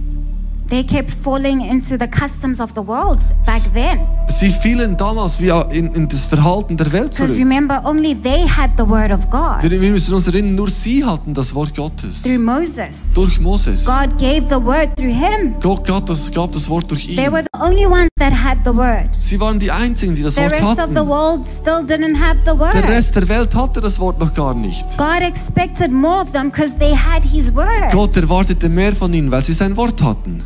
They 0.70 0.84
kept 0.84 1.10
falling 1.10 1.62
into 1.62 1.96
the 1.98 2.06
customs 2.06 2.60
of 2.60 2.72
the 2.74 2.86
world 2.86 3.20
back 3.46 3.62
then. 3.72 4.00
Sie 4.28 4.50
fielen 4.50 4.96
damals 4.98 5.40
wie 5.40 5.48
in, 5.74 5.94
in 5.94 6.06
das 6.08 6.26
Verhalten 6.26 6.76
der 6.76 6.92
Welt 6.92 7.10
Because 7.10 7.32
zurück. 7.32 7.38
remember, 7.38 7.80
only 7.86 8.14
they 8.14 8.46
had 8.46 8.70
the 8.76 8.86
word 8.86 9.10
of 9.10 9.30
God 9.30 9.62
Wir, 9.62 9.80
wir 9.80 9.90
müssen 9.90 10.12
uns 10.12 10.26
erinnern, 10.26 10.54
nur 10.56 10.68
sie 10.68 11.02
hatten 11.02 11.32
das 11.32 11.54
Wort 11.54 11.74
Gottes. 11.74 12.22
through 12.22 12.38
Moses. 12.38 13.14
Durch 13.14 13.40
Moses. 13.40 13.86
God 13.86 14.18
gave 14.18 14.42
the 14.50 14.62
word 14.62 14.94
through 14.96 15.10
him. 15.10 15.54
Gott 15.62 15.84
gab 15.86 16.04
das, 16.04 16.30
gab 16.30 16.52
das 16.52 16.68
Wort 16.68 16.90
durch 16.90 17.06
They 17.06 17.32
were 17.32 17.40
ihn. 17.40 17.46
the 17.54 17.60
only 17.62 17.86
ones 17.86 18.08
that 18.18 18.32
had 18.34 18.58
the 18.66 18.76
word. 18.76 19.08
Sie 19.12 19.40
waren 19.40 19.58
die 19.58 19.70
Einzigen, 19.70 20.14
die 20.14 20.22
das 20.22 20.34
The 20.34 20.42
Wort 20.42 20.52
rest 20.52 20.62
of 20.64 20.76
the 20.76 20.82
hatten. 20.96 21.08
world 21.08 21.46
still 21.46 21.80
didn't 21.86 22.20
have 22.20 22.36
the 22.44 22.50
word. 22.58 22.74
Der 22.74 22.86
Rest 22.88 23.16
der 23.16 23.26
Welt 23.30 23.54
hatte 23.54 23.80
das 23.80 23.98
Wort 23.98 24.20
noch 24.20 24.34
gar 24.34 24.52
nicht. 24.54 24.84
God 24.98 25.22
expected 25.22 25.90
more 25.90 26.20
of 26.22 26.32
them 26.32 26.50
because 26.50 26.72
they 26.78 26.94
had 26.94 27.24
his 27.24 27.54
word. 27.54 27.90
Gott 27.92 28.14
erwartete 28.18 28.68
mehr 28.68 28.92
von 28.94 29.12
ihnen, 29.14 29.30
weil 29.30 29.42
sie 29.42 29.54
sein 29.54 29.74
Wort 29.78 30.02
hatten. 30.02 30.42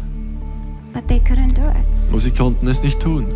But 0.93 1.09
they 1.09 1.21
couldn't 1.21 1.55
do 1.55 1.63
it. 1.69 2.09
Aber 2.11 2.21
sie 2.21 2.31
konnten 2.31 2.67
es 2.69 2.83
nicht 2.83 3.01
tun. 3.01 3.27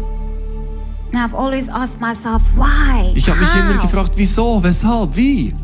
Now 1.12 1.24
I've 1.24 1.34
always 1.34 1.68
asked 1.68 2.00
myself, 2.00 2.42
why? 2.56 3.12
Ich 3.14 3.28
habe 3.28 3.40
mich 3.40 3.48
immer 3.54 3.80
gefragt, 3.80 4.12
wieso, 4.16 4.62
weshalb, 4.62 5.16
wie? 5.16 5.54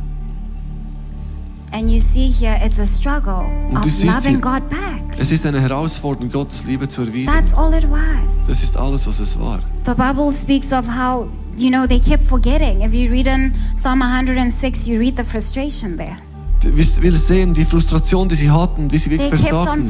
And 1.72 1.90
you 1.90 2.00
see 2.00 2.28
here, 2.28 2.58
it's 2.64 2.78
a 2.78 2.86
struggle 2.86 3.44
Und 3.68 3.74
du 3.74 3.78
of 3.78 3.84
siehst 3.90 4.04
loving 4.14 4.30
hier- 4.32 4.40
God 4.40 4.68
back. 4.70 5.18
Es 5.18 5.30
ist 5.30 5.44
eine 5.46 5.60
Herausforderung, 5.60 6.28
Gottes 6.30 6.64
Liebe 6.64 6.86
zu 6.88 7.02
erwidern. 7.02 7.34
That's 7.34 7.54
all 7.54 7.72
it 7.74 7.86
was. 7.90 8.46
Das 8.46 8.62
ist 8.62 8.76
alles, 8.76 9.06
was 9.06 9.20
es 9.20 9.38
war. 9.38 9.58
The 9.84 9.94
Bible 9.94 10.32
speaks 10.32 10.72
of 10.72 10.86
how, 10.86 11.28
you 11.56 11.70
know, 11.70 11.86
they 11.86 11.98
kept 12.00 12.24
forgetting. 12.24 12.80
If 12.82 12.92
you 12.92 13.10
read 13.10 13.26
in 13.26 13.52
Psalm 13.76 14.00
106, 14.02 14.86
you 14.86 14.98
read 14.98 15.16
the 15.16 15.24
frustration 15.24 15.96
there. 15.96 16.16
Wir 16.64 17.14
sehen 17.14 17.52
die 17.54 17.64
Frustration, 17.64 18.28
die 18.28 18.34
sie 18.36 18.50
hatten, 18.50 18.90
wie 18.90 18.98
sie 18.98 19.10
They 19.10 19.18
wirklich 19.18 19.52
on 19.52 19.64
versagten. 19.64 19.88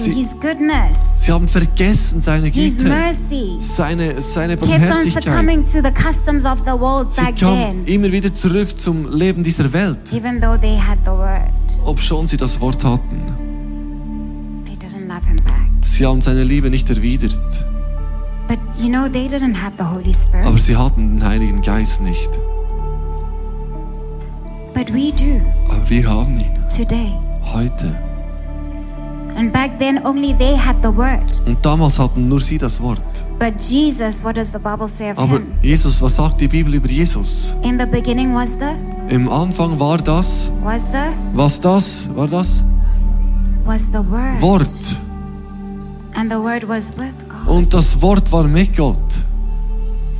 Sie- 0.00 0.12
Sie 1.18 1.30
haben 1.32 1.46
vergessen 1.48 2.20
seine 2.20 2.50
Güte, 2.50 2.84
mercy. 2.84 3.58
seine, 3.60 4.20
seine 4.20 4.56
Barmherzigkeit. 4.56 5.24
succumbing 5.24 5.62
to 5.62 5.80
the 5.82 5.92
customs 5.92 6.44
of 6.44 6.58
the 6.60 6.72
world 6.78 7.12
Sie 7.12 7.20
back 7.22 7.36
kamen 7.38 7.84
immer 7.86 8.10
wieder 8.10 8.32
zurück 8.32 8.78
zum 8.78 9.10
Leben 9.12 9.44
dieser 9.44 9.72
Welt, 9.72 9.98
they 10.58 10.76
obschon 11.84 12.26
sie 12.26 12.36
das 12.36 12.60
Wort 12.60 12.82
hatten. 12.84 13.22
They. 14.66 14.76
Sie 15.82 16.06
haben 16.06 16.20
seine 16.22 16.44
Liebe 16.44 16.70
nicht 16.70 16.88
erwidert, 16.88 17.38
But 18.48 18.58
you 18.82 18.88
know, 18.88 19.06
they 19.08 19.26
didn't 19.28 19.54
have 19.54 19.74
the 19.78 19.84
Holy 19.84 20.12
Spirit. 20.12 20.46
aber 20.46 20.58
sie 20.58 20.76
hatten 20.76 21.16
den 21.18 21.24
Heiligen 21.26 21.62
Geist 21.62 22.00
nicht. 22.00 22.28
But 24.80 24.94
we 24.94 25.12
do 25.12 25.42
Aber 25.68 25.90
wir 25.90 26.08
haben 26.08 26.40
ihn 26.40 26.54
today. 26.74 27.12
heute. 27.52 27.94
And 29.36 29.52
back 29.52 29.78
then, 29.78 30.00
only 30.06 30.32
they 30.32 30.56
had 30.56 30.76
the 30.82 30.88
word. 30.88 31.42
Und 31.46 31.58
damals 31.62 31.98
hatten 31.98 32.30
nur 32.30 32.40
sie 32.40 32.56
das 32.56 32.80
Wort. 32.80 33.02
But 33.38 33.60
Jesus, 33.60 34.24
what 34.24 34.36
does 34.36 34.50
the 34.52 34.58
Bible 34.58 34.88
say 34.88 35.10
of 35.10 35.18
Aber 35.18 35.36
him? 35.36 35.52
Jesus, 35.60 36.00
was 36.00 36.16
sagt 36.16 36.40
die 36.40 36.48
Bibel 36.48 36.72
über 36.72 36.88
Jesus? 36.88 37.54
In 37.62 37.78
the 37.78 37.84
beginning 37.84 38.34
was 38.34 38.52
the, 38.58 39.14
Im 39.14 39.28
Anfang 39.28 39.78
war 39.78 39.98
das, 39.98 40.48
was 40.62 40.80
the, 40.90 41.12
was 41.34 41.60
das, 41.60 42.06
war 42.14 42.26
das 42.26 42.62
was 43.66 43.82
the 43.92 43.98
word. 44.10 44.40
Wort. 44.40 44.96
And 46.14 46.32
the 46.32 46.38
word 46.38 46.66
was 46.66 46.96
with 46.96 47.12
God. 47.28 47.54
Und 47.54 47.74
das 47.74 48.00
Wort 48.00 48.32
war 48.32 48.44
mit 48.44 48.74
Gott. 48.74 48.98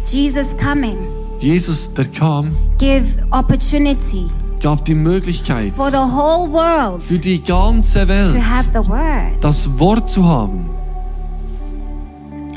Jesus 0.04 0.54
coming 0.58 0.98
Jesus, 1.40 1.90
der 1.94 2.04
kam, 2.04 2.54
give 2.76 3.16
opportunity 3.30 4.28
gab 4.60 4.84
die 4.84 4.94
Möglichkeit 4.94 5.72
for 5.74 5.90
the 5.90 5.96
whole 5.96 6.50
world 6.52 7.02
für 7.02 7.18
die 7.18 7.42
ganze 7.42 8.00
to 8.02 8.08
Welt 8.08 8.42
have 8.42 8.68
the 8.72 8.88
word. 8.88 9.32
das 9.40 9.78
Wort 9.78 10.08
zu 10.10 10.24
haben. 10.26 10.68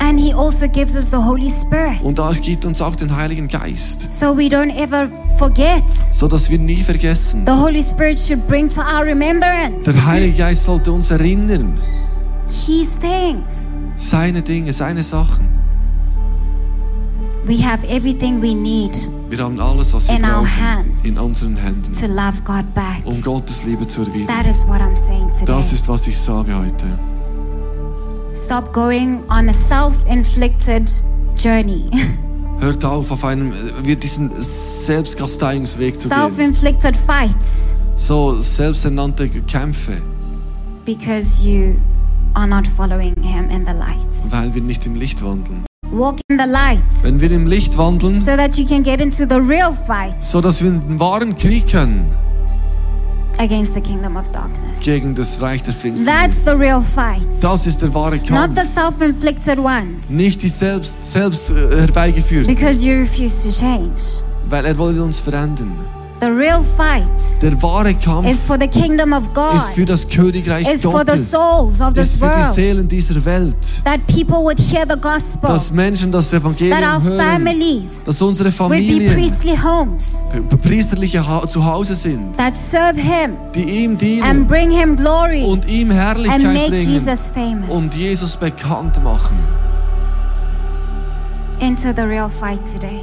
And 0.00 0.20
he 0.20 0.34
also 0.34 0.66
gives 0.68 0.94
us 0.94 1.10
the 1.10 1.16
Holy 1.16 1.50
Spirit. 1.50 2.02
Und 2.02 2.18
da 2.18 2.30
gibt 2.32 2.64
uns 2.66 2.82
auch 2.82 2.94
den 2.94 3.14
Heiligen 3.16 3.48
Geist, 3.48 4.06
So 4.12 4.36
we 4.36 4.48
don't 4.48 4.74
ever 4.76 5.08
forget. 5.38 5.82
so 6.14 6.28
dass 6.28 6.50
wir 6.50 6.58
nie 6.58 6.76
vergessen. 6.82 7.44
The 7.46 7.52
Holy 7.52 7.82
Spirit 7.82 8.18
should 8.18 8.46
bring 8.46 8.68
to 8.68 8.80
our 8.82 9.04
remembrance 9.04 9.84
Der 9.90 10.04
Heilige 10.06 10.36
Geist 10.38 10.64
sollte 10.64 10.92
uns 10.92 11.10
erinnern, 11.10 11.78
His 12.48 12.98
things. 12.98 13.70
Seine 13.96 14.42
Dinge, 14.42 14.72
seine 14.72 15.02
Sachen. 15.02 15.48
We 17.46 17.62
have 17.62 17.86
everything 17.88 18.40
we 18.42 18.54
need 18.54 18.92
Wir 19.36 19.44
haben 19.44 19.58
alles, 19.58 19.92
was 19.92 20.06
wir 20.06 20.14
In 20.16 20.24
our 20.24 20.30
brauchen, 20.30 20.60
hands. 20.60 21.04
in 21.04 21.18
unseren 21.18 21.56
Händen, 21.56 21.92
to 21.92 22.06
love 22.06 22.40
God 22.44 22.72
back. 22.72 23.02
um 23.04 23.20
Gottes 23.20 23.64
Liebe 23.64 23.84
zu 23.84 24.02
erwidern. 24.02 24.28
That 24.28 24.46
is 24.46 24.64
what 24.64 24.80
I'm 24.80 24.94
saying 24.94 25.26
Das 25.44 25.66
today. 25.66 25.74
ist, 25.74 25.88
was 25.88 26.06
ich 26.06 26.16
sage 26.16 26.56
heute. 26.56 26.84
Stop 28.32 28.72
going 28.72 29.24
on 29.28 29.48
a 29.48 29.52
self 29.52 29.96
inflicted 30.08 30.88
journey. 31.36 31.90
Hört 32.60 32.84
auf, 32.84 33.10
auf 33.10 33.24
einem, 33.24 33.52
wir 33.82 33.96
diesen 33.96 34.30
Selbstkasteiungsweg 34.36 35.98
zu 35.98 36.06
self 36.08 36.36
gehen. 36.36 36.54
fights 36.54 37.74
So 37.96 38.40
selbsternannte 38.40 39.28
Kämpfe, 39.28 40.00
because 40.84 41.44
you 41.44 41.74
are 42.34 42.46
not 42.46 42.68
following 42.68 43.20
Him 43.20 43.50
in 43.50 43.66
the 43.66 43.72
light. 43.72 44.30
weil 44.30 44.54
wir 44.54 44.62
nicht 44.62 44.86
im 44.86 44.94
Licht 44.94 45.24
wandeln. 45.24 45.64
Walk 45.92 46.18
in 46.28 46.38
the 46.38 46.46
light 46.48 46.82
Wenn 47.02 47.20
wir 47.20 47.30
im 47.30 47.46
Licht 47.46 47.76
wandeln, 47.76 48.18
so 48.20 48.36
that 48.36 48.56
you 48.56 48.66
can 48.66 48.82
get 48.82 49.00
into 49.00 49.24
the 49.28 49.36
real 49.40 49.72
fight 49.72 50.20
so 50.20 50.40
dass 50.40 50.62
wir 50.62 50.70
einen 50.70 50.98
wahren 50.98 51.36
Krieg 51.36 51.68
können 51.70 52.06
against 53.38 53.74
the 53.74 53.80
kingdom 53.80 54.16
of 54.16 54.28
darkness. 54.32 54.80
gegen 54.80 55.14
das 55.14 55.40
Reich 55.40 55.62
der 55.62 55.72
That's 55.72 55.82
Finsternis. 55.82 56.44
the 56.44 56.50
real 56.52 56.80
fight, 56.80 57.20
Das 57.42 57.66
ist 57.66 57.82
der 57.82 57.92
wahre 57.92 58.16
not 58.16 58.26
Kampf. 58.26 58.60
the 58.60 58.68
self 58.72 59.00
inflicted 59.00 59.58
ones 59.58 60.10
Nicht 60.10 60.42
die 60.42 60.48
selbst, 60.48 61.12
selbst 61.12 61.50
äh, 61.50 61.80
herbeigeführt, 61.80 62.46
because 62.46 62.84
you 62.84 62.94
refuse 63.00 63.42
to 63.42 63.50
change. 63.50 64.00
weil 64.48 64.64
er 64.66 64.78
will 64.78 65.00
uns 65.00 65.18
verändern. 65.18 65.76
The 66.24 66.30
real 66.30 66.62
fight 66.62 67.02
Der 67.42 67.60
wahre 67.60 67.92
Kampf 67.92 68.30
is 68.30 68.42
for 68.42 68.56
the 68.58 68.66
kingdom 68.66 69.12
of 69.12 69.24
ist 69.24 69.34
God, 69.34 69.60
für 69.74 69.84
das 69.84 70.08
Königreich 70.08 70.66
is 70.66 70.80
for 70.80 71.00
the 71.00 71.04
Gottes. 71.12 71.30
souls 71.30 71.82
of 71.82 71.88
Ist 71.88 72.12
this 72.12 72.14
für 72.14 72.30
die. 72.34 72.54
Seelen 72.54 72.88
dieser 72.88 73.22
Welt. 73.26 73.54
That 73.84 74.06
people 74.06 74.38
would 74.42 74.58
hear 74.58 74.86
the 74.88 74.98
gospel, 74.98 75.50
Dass 75.50 75.70
Menschen 75.70 76.10
das 76.10 76.30
that 76.30 76.40
Evangelium 76.40 76.78
our 76.82 77.02
hören. 77.02 77.20
families 77.20 78.04
Dass 78.04 78.22
unsere 78.22 78.48
be 78.48 78.54
Familien 78.54 79.12
priestly 79.12 79.54
homes 79.54 80.22
priesterliche 80.62 81.26
ha 81.26 81.46
Zuhause 81.46 81.94
sind. 81.94 82.34
that 82.38 82.56
serve 82.56 82.96
Him 82.98 83.36
Die 83.54 83.84
ihm 83.84 83.90
and 83.90 84.00
dienen 84.00 84.46
bring 84.46 84.70
Him 84.70 84.96
glory 84.96 85.44
und 85.44 85.68
ihm 85.68 85.90
and 85.90 86.00
Herrlichkeit 86.00 86.42
make 86.42 86.70
bringen. 86.70 86.90
Jesus 86.94 87.30
famous. 87.34 87.68
Und 87.68 87.94
Jesus 87.94 88.34
bekannt 88.34 89.02
machen. 89.04 89.38
Into 91.60 91.92
the 91.94 92.02
real 92.08 92.30
fight 92.30 92.60
today. 92.72 93.02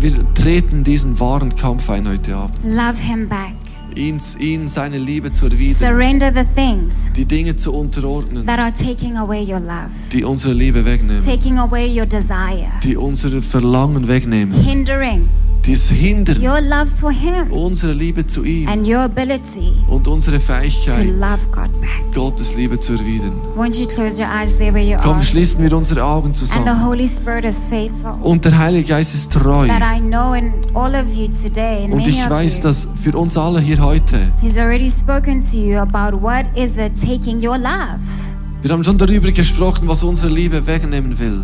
Wir 0.00 0.12
treten 0.34 0.84
diesen 0.84 1.18
wahren 1.20 1.54
Kampf 1.54 1.88
ein 1.90 2.06
heute 2.08 2.36
Abend. 2.36 2.58
Love 2.64 2.98
Him 3.00 3.28
back. 3.28 3.54
Ihn, 3.96 4.20
ihn 4.40 4.68
seine 4.68 4.98
Liebe 4.98 5.30
zu 5.30 5.44
erwidern. 5.46 5.74
Surrender 5.76 6.32
the 6.34 6.42
things 6.54 7.12
Die 7.16 7.24
Dinge 7.24 7.54
zu 7.54 7.72
unterordnen, 7.72 8.44
that 8.44 8.58
are 8.58 8.72
taking 8.72 9.16
away 9.16 9.40
your 9.44 9.60
love, 9.60 9.90
die 10.12 10.24
unsere 10.24 10.52
Liebe 10.52 10.84
wegnehmen. 10.84 11.24
taking 11.24 11.58
away 11.58 11.86
your 11.96 12.04
desire, 12.06 12.72
Die 12.82 12.96
unsere 12.96 13.40
Verlangen 13.40 14.08
wegnehmen. 14.08 14.52
hindering 14.60 15.28
Die 15.66 15.72
es 15.72 15.88
hindern. 15.88 16.36
your 16.42 16.60
love 16.60 16.86
for 16.94 17.10
Him 17.10 17.50
Unsere 17.50 17.92
Liebe 17.94 18.26
zu 18.26 18.44
ihm. 18.44 18.68
and 18.68 18.86
your 18.86 19.00
ability 19.00 19.72
Und 19.88 20.06
unsere 20.06 20.36
to 20.38 20.42
Fähigkeit, 20.44 21.06
love 21.18 21.46
God 21.50 21.70
back. 21.80 22.12
Gottes 22.14 22.54
Liebe 22.54 22.78
zu 22.78 22.92
erwidern. 22.92 23.32
Won't 23.56 23.76
you 23.80 23.86
close 23.86 24.20
your 24.20 24.28
eyes 24.30 24.58
there 24.58 24.74
where 24.74 24.84
you 24.84 24.96
Komm, 24.98 25.14
are? 25.16 25.24
schließen 25.24 25.62
wir 25.62 25.74
unsere 25.74 26.04
Augen 26.04 26.26
And 26.28 26.36
zusammen. 26.36 26.64
the 26.66 26.84
Holy 26.84 27.08
Spirit 27.08 27.44
is 27.46 27.66
faithful. 27.66 28.12
Und 28.22 28.44
der 28.44 28.58
Heilige 28.58 28.88
Geist 28.88 29.14
ist 29.14 29.32
treu. 29.32 29.66
That 29.66 29.80
I 29.82 30.00
know 30.00 30.34
in 30.34 30.52
all 30.74 30.94
of 30.94 31.12
you 31.14 31.28
today, 31.28 31.84
and 31.84 31.94
Und 31.94 32.06
ich 32.06 32.28
weiß, 32.28 32.60
dass 32.60 32.86
für 33.02 33.16
uns 33.16 33.36
alle 33.36 33.60
hier 33.60 33.78
heute, 33.78 34.16
He's 34.42 34.58
already 34.58 34.90
spoken 34.90 35.40
to 35.42 35.56
you 35.56 35.78
about 35.78 36.20
what 36.20 36.44
is 36.54 36.76
it 36.76 36.92
taking 37.00 37.36
your 37.38 37.56
love, 37.56 38.00
wir 38.60 38.70
haben 38.70 38.84
schon 38.84 38.96
darüber 38.98 39.30
gesprochen, 39.32 39.88
was 39.88 40.02
unsere 40.02 40.28
Liebe 40.32 40.66
wegnehmen 40.66 41.18
will. 41.18 41.42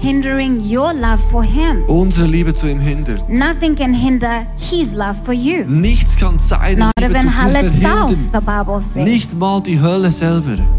Hindering 0.00 0.60
your 0.60 0.92
love 0.92 1.18
for 1.30 1.42
Him. 1.42 1.84
Unsere 1.86 2.26
Liebe 2.26 2.54
zu 2.54 2.66
ihm 2.66 2.80
hindert. 2.80 3.28
Nothing 3.28 3.74
can 3.74 3.94
hinder 3.94 4.46
His 4.56 4.92
love 4.92 5.16
for 5.24 5.34
you. 5.34 5.64
Nichts 5.66 6.16
kann 6.16 6.38
seine 6.38 6.76
Not 6.86 6.92
Liebe 7.00 7.14
zu 7.14 7.20
even 7.20 7.26
dir 7.26 7.42
hell 7.42 7.64
itself, 7.66 8.10
the 8.32 8.40
Bible 8.40 8.80
says. 8.80 9.04
Nicht 9.04 9.34
mal 9.38 9.60
die 9.60 9.80
Hölle 9.80 10.10
selber. 10.12 10.77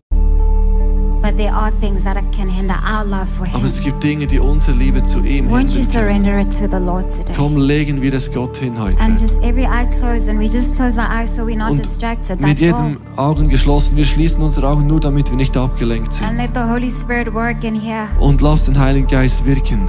Aber 3.46 3.60
Him. 3.60 3.66
es 3.66 3.82
gibt 3.82 4.04
Dinge, 4.04 4.26
die 4.26 4.40
unsere 4.40 4.78
Liebe 4.78 5.04
zu 5.04 5.20
ihm 5.20 5.50
hindern 5.50 5.68
können. 5.68 5.92
surrender 5.92 6.40
it 6.40 6.50
to 6.50 6.68
the 6.70 6.84
Lord 6.84 7.10
today? 7.10 7.34
Komm, 7.36 7.58
legen 7.58 8.02
wir 8.02 8.14
es 8.14 8.32
Gott 8.32 8.58
hin 8.58 8.80
heute. 8.80 9.00
And 9.00 9.20
just 9.20 9.42
every 9.44 9.66
eye 9.66 9.86
closed, 10.00 10.30
and 10.30 10.40
we 10.40 10.46
just 10.46 10.76
close 10.76 11.00
our 11.00 11.10
eyes 11.10 11.36
so 11.36 11.44
we're 11.44 11.58
not 11.58 11.72
Und 11.72 12.42
mit 12.42 12.60
jedem 12.60 12.98
Augen 13.16 13.50
geschlossen. 13.50 13.98
Wir 13.98 14.06
schließen 14.06 14.42
unsere 14.42 14.68
Augen 14.68 14.88
nur, 14.88 15.00
damit 15.00 15.30
wir 15.30 15.38
nicht 15.38 15.56
abgelenkt 15.58 16.14
sind. 16.14 16.26
And 16.26 16.38
let 16.38 16.52
the 16.54 16.62
Holy 16.62 16.90
Spirit 16.90 17.34
work 17.34 17.64
in 17.64 17.76
here. 17.76 18.08
Und 18.20 18.42
lass 18.42 18.66
den 18.66 18.80
Heiligen 18.80 19.08
Geist 19.08 19.46
wirken. 19.46 19.88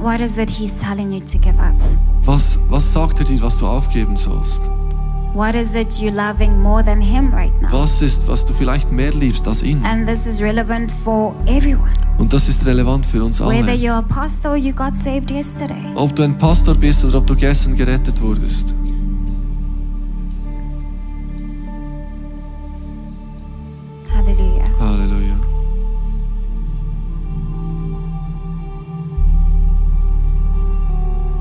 What 0.00 0.20
is 0.20 0.36
it 0.38 0.50
He's 0.50 0.78
telling 0.78 1.10
you 1.10 1.20
to 1.20 1.38
give 1.38 1.58
up? 1.58 1.74
Was, 2.24 2.58
was 2.68 2.92
sagt 2.92 3.18
er 3.18 3.24
dir, 3.24 3.40
was 3.42 3.58
du 3.58 3.66
aufgeben 3.66 4.16
sollst? 4.16 4.62
What 5.36 5.54
is 5.54 5.74
it 5.74 6.00
you're 6.00 6.14
loving 6.14 6.62
more 6.62 6.82
than 6.82 6.98
Him 6.98 7.30
right 7.30 7.52
now? 7.60 7.70
Was 7.70 8.00
ist, 8.00 8.26
was 8.26 8.46
du 8.46 8.54
vielleicht 8.54 8.90
mehr 8.90 9.12
liebst 9.12 9.46
als 9.46 9.62
ihn? 9.62 9.84
And 9.84 10.08
this 10.08 10.24
is 10.24 10.40
relevant 10.40 10.90
for 11.04 11.34
everyone. 11.46 11.92
Und 12.16 12.32
das 12.32 12.48
ist 12.48 12.64
relevant 12.64 13.04
für 13.04 13.22
uns 13.22 13.38
Whether 13.38 13.72
alle. 13.72 13.74
you're 13.74 13.98
a 13.98 14.02
pastor 14.02 14.52
or 14.52 14.56
you 14.56 14.72
got 14.72 14.94
saved 14.94 15.30
yesterday. 15.30 15.92
Ob 15.94 16.16
du 16.16 16.22
ein 16.22 16.38
Pastor 16.38 16.74
bist 16.74 17.04
oder 17.04 17.18
ob 17.18 17.26
du 17.26 17.36
gestern 17.36 17.76
gerettet 17.76 18.18
wurdest. 18.22 18.72
Halleluja. 24.80 25.36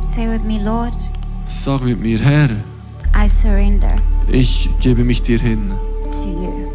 Say 0.01 0.27
with 0.27 0.43
me, 0.43 0.59
Lord, 0.59 0.93
Sag 1.47 1.81
mit 1.83 1.99
mir, 2.01 2.19
Herr, 2.19 2.49
I 3.15 3.27
surrender 3.29 3.95
ich 4.27 4.69
gebe 4.81 5.03
mich 5.03 5.21
dir 5.21 5.39
hin. 5.39 5.71
to 6.11 6.27
you. 6.29 6.67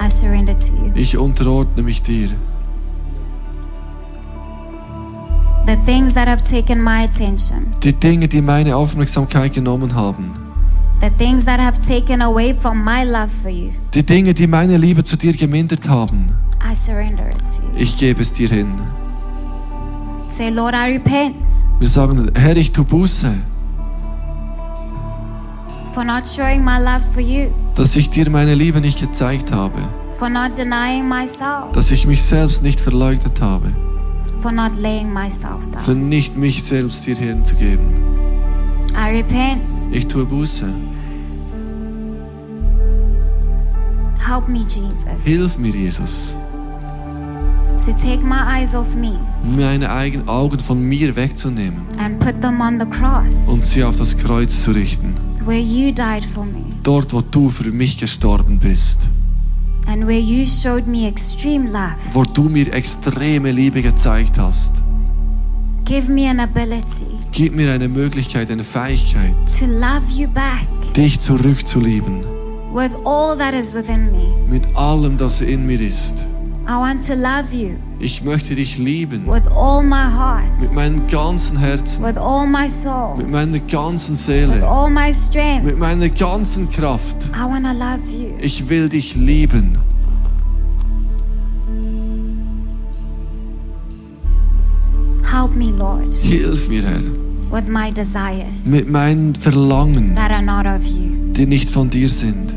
I 0.00 0.08
surrender 0.10 0.56
to 0.58 0.72
you. 0.84 0.92
Ich 0.94 1.16
unterordne 1.16 1.82
mich 1.82 2.02
dir. 2.02 2.30
The 5.66 5.76
things 5.84 6.14
that 6.14 6.28
have 6.28 6.42
taken 6.42 6.82
my 6.82 7.04
attention, 7.04 7.66
Die 7.82 7.92
Dinge, 7.92 8.26
die 8.28 8.40
meine 8.40 8.74
Aufmerksamkeit 8.76 9.52
genommen 9.52 9.94
haben. 9.94 10.30
the 11.00 11.10
things 11.10 11.44
that 11.44 11.60
have 11.60 11.78
taken 11.86 12.20
away 12.22 12.52
from 12.54 12.82
my 12.84 13.04
love 13.04 13.28
for 13.28 13.50
you, 13.50 13.70
Die 13.94 14.02
Dinge, 14.02 14.34
die 14.34 14.46
meine 14.46 14.76
Liebe 14.78 15.04
zu 15.04 15.16
dir 15.16 15.32
gemindert 15.34 15.88
haben. 15.88 16.26
I 16.60 16.74
surrender 16.74 17.28
it 17.28 17.38
to 17.44 17.62
you. 17.62 17.82
Ich 17.82 17.96
gebe 17.96 18.22
es 18.22 18.32
dir 18.32 18.48
hin. 18.48 18.68
Say, 20.28 20.50
Lord, 20.50 20.74
I 20.74 20.92
repent 20.94 21.36
Wir 21.78 21.88
sagen, 21.88 22.30
Herr, 22.34 22.56
ich 22.56 22.72
tu 22.72 22.82
Buße, 22.84 23.32
for 25.94 26.04
not 26.04 26.28
showing 26.28 26.64
my 26.64 26.78
love 26.78 27.02
for 27.12 27.20
you, 27.22 27.48
dass 27.74 27.96
ich 27.96 28.10
dir 28.10 28.28
meine 28.30 28.54
Liebe 28.54 28.80
nicht 28.80 29.00
gezeigt 29.00 29.52
habe. 29.52 29.74
for 30.18 30.28
not 30.28 30.56
denying 30.58 31.08
myself, 31.08 31.72
Dass 31.72 31.90
ich 31.90 32.06
mich 32.06 32.22
selbst 32.22 32.62
nicht 32.62 32.80
verleugnet 32.80 33.40
habe. 33.40 33.72
for 34.40 34.52
not 34.52 34.72
laying 34.80 35.12
myself 35.12 35.64
Für 35.84 35.92
down. 35.94 36.08
nicht 36.08 36.36
mich 36.36 36.62
selbst 36.64 37.06
dir 37.06 37.16
hinzugeben. 37.16 37.86
I 38.94 39.16
repent. 39.18 39.60
Ich 39.92 40.06
tue 40.08 40.24
Buße. 40.24 40.66
Help 44.26 44.48
me, 44.48 44.58
Jesus, 44.68 45.24
Hilf 45.24 45.56
mir, 45.58 45.70
Jesus, 45.72 46.34
to 47.84 47.92
take 47.92 48.22
my 48.22 48.40
eyes 48.46 48.74
off 48.74 48.94
me 48.94 49.12
meine 49.56 49.90
eigenen 49.90 50.28
Augen 50.28 50.58
von 50.60 50.82
mir 50.82 51.16
wegzunehmen 51.16 51.80
and 51.98 52.18
put 52.20 52.40
them 52.42 52.60
on 52.60 52.78
the 52.78 52.84
cross 52.86 53.46
und 53.48 53.62
sie 53.64 53.82
auf 53.84 53.96
das 53.96 54.16
Kreuz 54.18 54.62
zu 54.62 54.72
richten. 54.72 55.14
Where 55.48 55.58
you 55.60 55.90
died 55.92 56.24
for 56.24 56.44
me 56.44 56.62
Dort, 56.82 57.12
wo 57.12 57.20
du 57.22 57.48
für 57.48 57.72
mich 57.72 57.96
gestorben 57.98 58.58
bist. 58.58 59.06
and 59.86 60.06
where 60.06 60.20
you 60.20 60.44
showed 60.46 60.86
me 60.86 61.06
extreme 61.08 61.70
love. 61.70 61.96
Wo 62.12 62.22
du 62.22 62.42
mir 62.44 62.72
extreme 62.74 63.50
Liebe 63.52 63.80
gezeigt 63.82 64.38
hast. 64.38 64.72
Give 65.86 66.10
me 66.12 66.28
an 66.28 66.40
ability 66.40 67.06
Gib 67.32 67.54
mir 67.54 67.72
eine 67.72 67.88
Möglichkeit, 67.88 68.50
eine 68.50 68.64
Fähigkeit, 68.64 69.34
to 69.58 69.64
love 69.66 70.02
you 70.14 70.28
back 70.28 70.66
dich 70.94 71.18
zurückzulieben. 71.20 72.20
with 72.74 72.92
all 73.06 73.36
that 73.38 73.54
is 73.54 73.72
within 73.72 74.10
me. 74.12 74.26
Mit 74.50 74.66
allem, 74.76 75.16
das 75.16 75.40
in 75.40 75.66
mir 75.66 75.80
ist. 75.80 76.26
I 76.70 76.76
want 76.76 77.02
to 77.06 77.14
love 77.14 77.50
you 77.54 77.76
Ich 77.98 78.22
möchte 78.22 78.54
dich 78.54 78.76
lieben. 78.76 79.26
with 79.26 79.46
all 79.50 79.82
my 79.82 80.04
heart, 80.04 80.44
Mit 80.60 80.74
meinem 80.74 81.06
ganzen 81.08 81.56
Herzen. 81.56 82.04
with 82.04 82.18
all 82.18 82.46
my 82.46 82.68
soul, 82.68 83.16
Mit 83.16 83.30
meiner 83.30 83.58
ganzen 83.60 84.12
with 84.16 84.24
Seele. 84.26 84.62
all 84.68 84.90
my 84.90 85.10
strength. 85.12 85.64
Mit 85.64 85.78
meiner 85.78 86.10
ganzen 86.10 86.68
Kraft. 86.68 87.16
I 87.34 87.44
want 87.50 87.64
to 87.64 87.72
love 87.72 88.00
you. 88.10 88.34
Ich 88.40 88.68
will 88.68 88.88
dich 88.90 89.14
lieben. 89.14 89.78
Help 95.24 95.54
me, 95.54 95.70
Lord, 95.72 96.14
Hilf 96.14 96.68
mir, 96.68 96.82
Herr. 96.82 97.02
with 97.50 97.68
my 97.68 97.90
desires 97.90 98.66
Mit 98.66 98.88
meinen 98.90 99.34
Verlangen, 99.34 100.14
that 100.14 100.30
are 100.30 100.42
not 100.42 100.66
of 100.66 100.84
you. 100.86 101.32
die 101.32 101.46
nicht 101.46 101.70
von 101.70 101.90
dir 101.90 102.08
sind. 102.08 102.54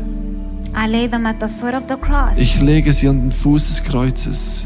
I 0.74 0.88
lay 0.88 1.06
them 1.06 1.26
at 1.26 1.38
the 1.40 1.48
foot 1.48 1.74
of 1.74 1.84
the 1.88 1.96
cross. 1.96 2.38
Ich 2.38 2.60
lege 2.60 2.92
sie 2.92 3.08
an 3.08 3.20
den 3.20 3.32
Fuß 3.32 3.68
des 3.68 3.82
Kreuzes. 3.84 4.64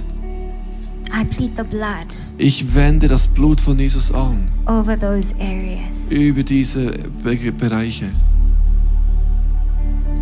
I 1.13 1.25
plead 1.25 1.57
the 1.57 1.63
blood 1.65 2.07
Ich 2.39 2.75
wende 2.75 3.09
das 3.09 3.27
Blut 3.27 3.61
von 3.61 3.79
Jesus 3.79 4.13
an 4.13 4.49
over 4.67 4.99
those 4.99 5.35
areas 5.41 6.11
über 6.13 6.43
diese 6.43 6.91
Be 7.23 7.53
Bereiche. 7.53 8.11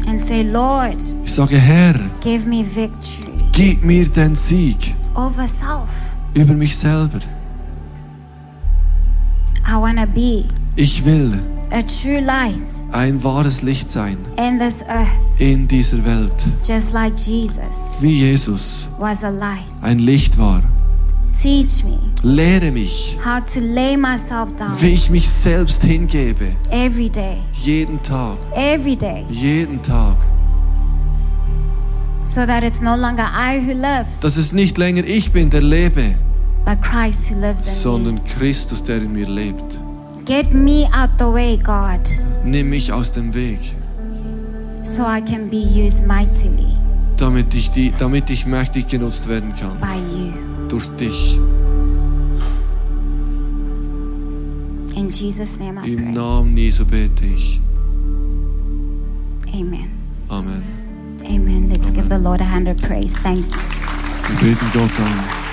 and 0.07 0.21
say, 0.21 0.43
Lord, 0.43 0.97
Ich 1.25 1.33
sage, 1.33 1.57
Herr, 1.59 1.95
give 2.21 2.47
me 2.47 2.63
victory 2.65 3.33
gib 3.53 3.83
mir 3.83 4.07
den 4.09 4.35
Sieg 4.37 4.95
over 5.15 5.49
self. 5.49 6.17
über 6.35 6.55
mich 6.55 6.77
selber. 6.77 7.19
I 9.67 9.77
want 9.77 9.99
to 9.99 10.07
be 10.07 10.45
Ich 10.77 11.05
will 11.05 11.33
a 11.73 11.83
true 11.83 12.21
light 12.21 12.63
ein 12.93 13.23
wahres 13.23 13.63
Licht 13.63 13.89
sein 13.89 14.17
in 14.37 14.59
this 14.59 14.83
earth, 14.89 15.09
in 15.39 15.67
dieser 15.67 16.05
Welt, 16.05 16.35
just 16.67 16.93
like 16.93 17.15
Jesus 17.19 17.95
wie 18.01 18.21
Jesus 18.21 18.87
was 18.99 19.23
a 19.25 19.31
light. 19.31 19.65
ein 19.83 19.99
Licht 19.99 20.37
war. 20.39 20.63
Teach 21.43 21.83
me 21.85 21.99
Lehre 22.23 22.71
mich, 22.71 23.19
how 23.25 23.41
to 23.41 23.61
lay 23.61 23.97
myself 23.97 24.55
down 24.57 24.73
wie 24.81 24.91
ich 24.95 25.11
mich 25.11 25.29
selbst 25.29 25.83
hingebe, 25.83 26.53
every 26.71 27.09
day, 27.11 27.37
jeden 27.61 28.01
Tag, 28.03 28.39
every 28.55 28.97
day, 28.97 29.25
jeden 29.31 29.83
Tag. 29.83 30.17
so 32.25 32.47
that 32.47 32.63
it's 32.63 32.81
no 32.81 32.97
longer 32.97 33.25
I 33.35 33.59
who 33.61 33.73
lives, 33.75 34.21
Dass 34.21 34.37
es 34.37 34.53
nicht 34.53 34.79
länger 34.79 35.05
ich 35.07 35.33
bin, 35.33 35.51
der 35.51 35.61
lebe, 35.61 36.15
but 36.65 36.81
Christ 36.83 37.31
who 37.31 37.41
lives 37.41 37.63
in 37.67 37.73
me. 37.73 37.79
sondern 37.79 38.25
Christus, 38.25 38.83
der 38.83 38.99
in 38.99 39.13
mir 39.13 39.29
lebt. 39.29 39.79
Get 40.25 40.53
me 40.55 40.87
out 40.93 41.19
the 41.19 41.31
way, 41.31 41.57
God, 41.57 42.01
Nimm 42.45 42.71
mich 42.71 42.93
aus 42.93 43.13
dem 43.13 43.35
Weg, 43.35 43.75
so 44.83 45.03
I 45.03 45.21
can 45.21 45.51
be 45.51 45.59
used 45.59 46.07
mightily 46.07 46.75
damit 47.17 47.55
ich, 47.55 47.71
die, 47.71 47.93
damit 47.99 48.31
ich 48.31 48.47
mächtig 48.47 48.89
genutzt 48.89 49.29
werden 49.29 49.53
kann. 49.59 49.79
by 49.81 49.97
you. 49.97 50.33
Durch 50.69 50.89
dich. 50.97 51.39
In 54.97 55.11
Jesus' 55.11 55.59
name 55.59 55.81
I 55.85 55.93
Im. 55.93 56.11
Namen 56.13 56.57
Jesu 56.57 56.85
bete 56.85 57.25
ich. 57.25 57.61
Amen. 59.53 59.91
Amen. 60.29 60.63
Amen. 61.25 61.71
Let's 61.71 61.93
give 61.93 62.09
the 62.09 62.19
Lord 62.19 62.41
a 62.41 62.45
hand 62.45 62.69
of 62.69 62.77
praise. 62.79 63.17
Thank 63.23 63.47
you. 63.51 63.61
Wir 64.41 64.51
beten 64.51 64.67
Gott 64.73 64.91
an. 64.99 65.44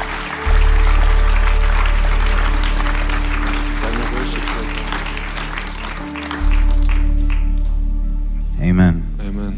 Amen. 8.61 9.03
Amen. 9.19 9.57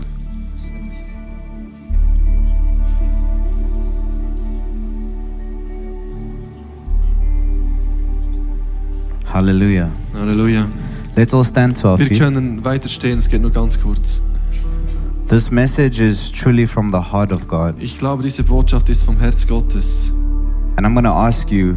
Hallelujah. 9.25 9.89
Halleluja. 10.15 10.67
Let's 11.15 11.33
all 11.33 11.43
stand 11.43 11.77
to 11.81 11.89
our 11.89 11.99
Wir 11.99 12.07
feet. 12.07 12.19
können 12.19 12.63
weiter 12.63 12.87
stehen, 12.89 13.17
es 13.17 13.29
geht 13.29 13.41
nur 13.41 13.51
ganz 13.51 13.79
kurz. 13.79 14.21
This 15.27 15.51
message 15.51 15.99
is 15.99 16.31
truly 16.31 16.67
from 16.67 16.91
the 16.91 16.99
heart 16.99 17.31
of 17.31 17.47
God. 17.47 17.75
Ich 17.79 17.97
glaube, 17.97 18.23
diese 18.23 18.43
Botschaft 18.43 18.89
ist 18.89 19.03
vom 19.03 19.17
Herz 19.19 19.47
Gottes. 19.47 20.11
And 20.75 20.85
I'm 20.85 20.93
going 20.93 21.05
to 21.05 21.11
ask 21.11 21.51
you, 21.51 21.75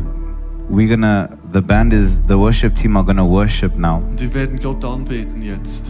we're 0.68 0.88
going 0.88 1.02
to, 1.02 1.28
the 1.52 1.60
band 1.62 1.92
is, 1.92 2.22
the 2.26 2.38
worship 2.38 2.74
team 2.74 2.96
are 2.96 3.04
going 3.04 3.16
to 3.18 3.24
worship 3.24 3.76
now. 3.78 4.02
Und 4.10 4.20
wir 4.20 4.32
werden 4.34 4.58
Gott 4.60 4.84
anbeten 4.84 5.42
jetzt. 5.42 5.86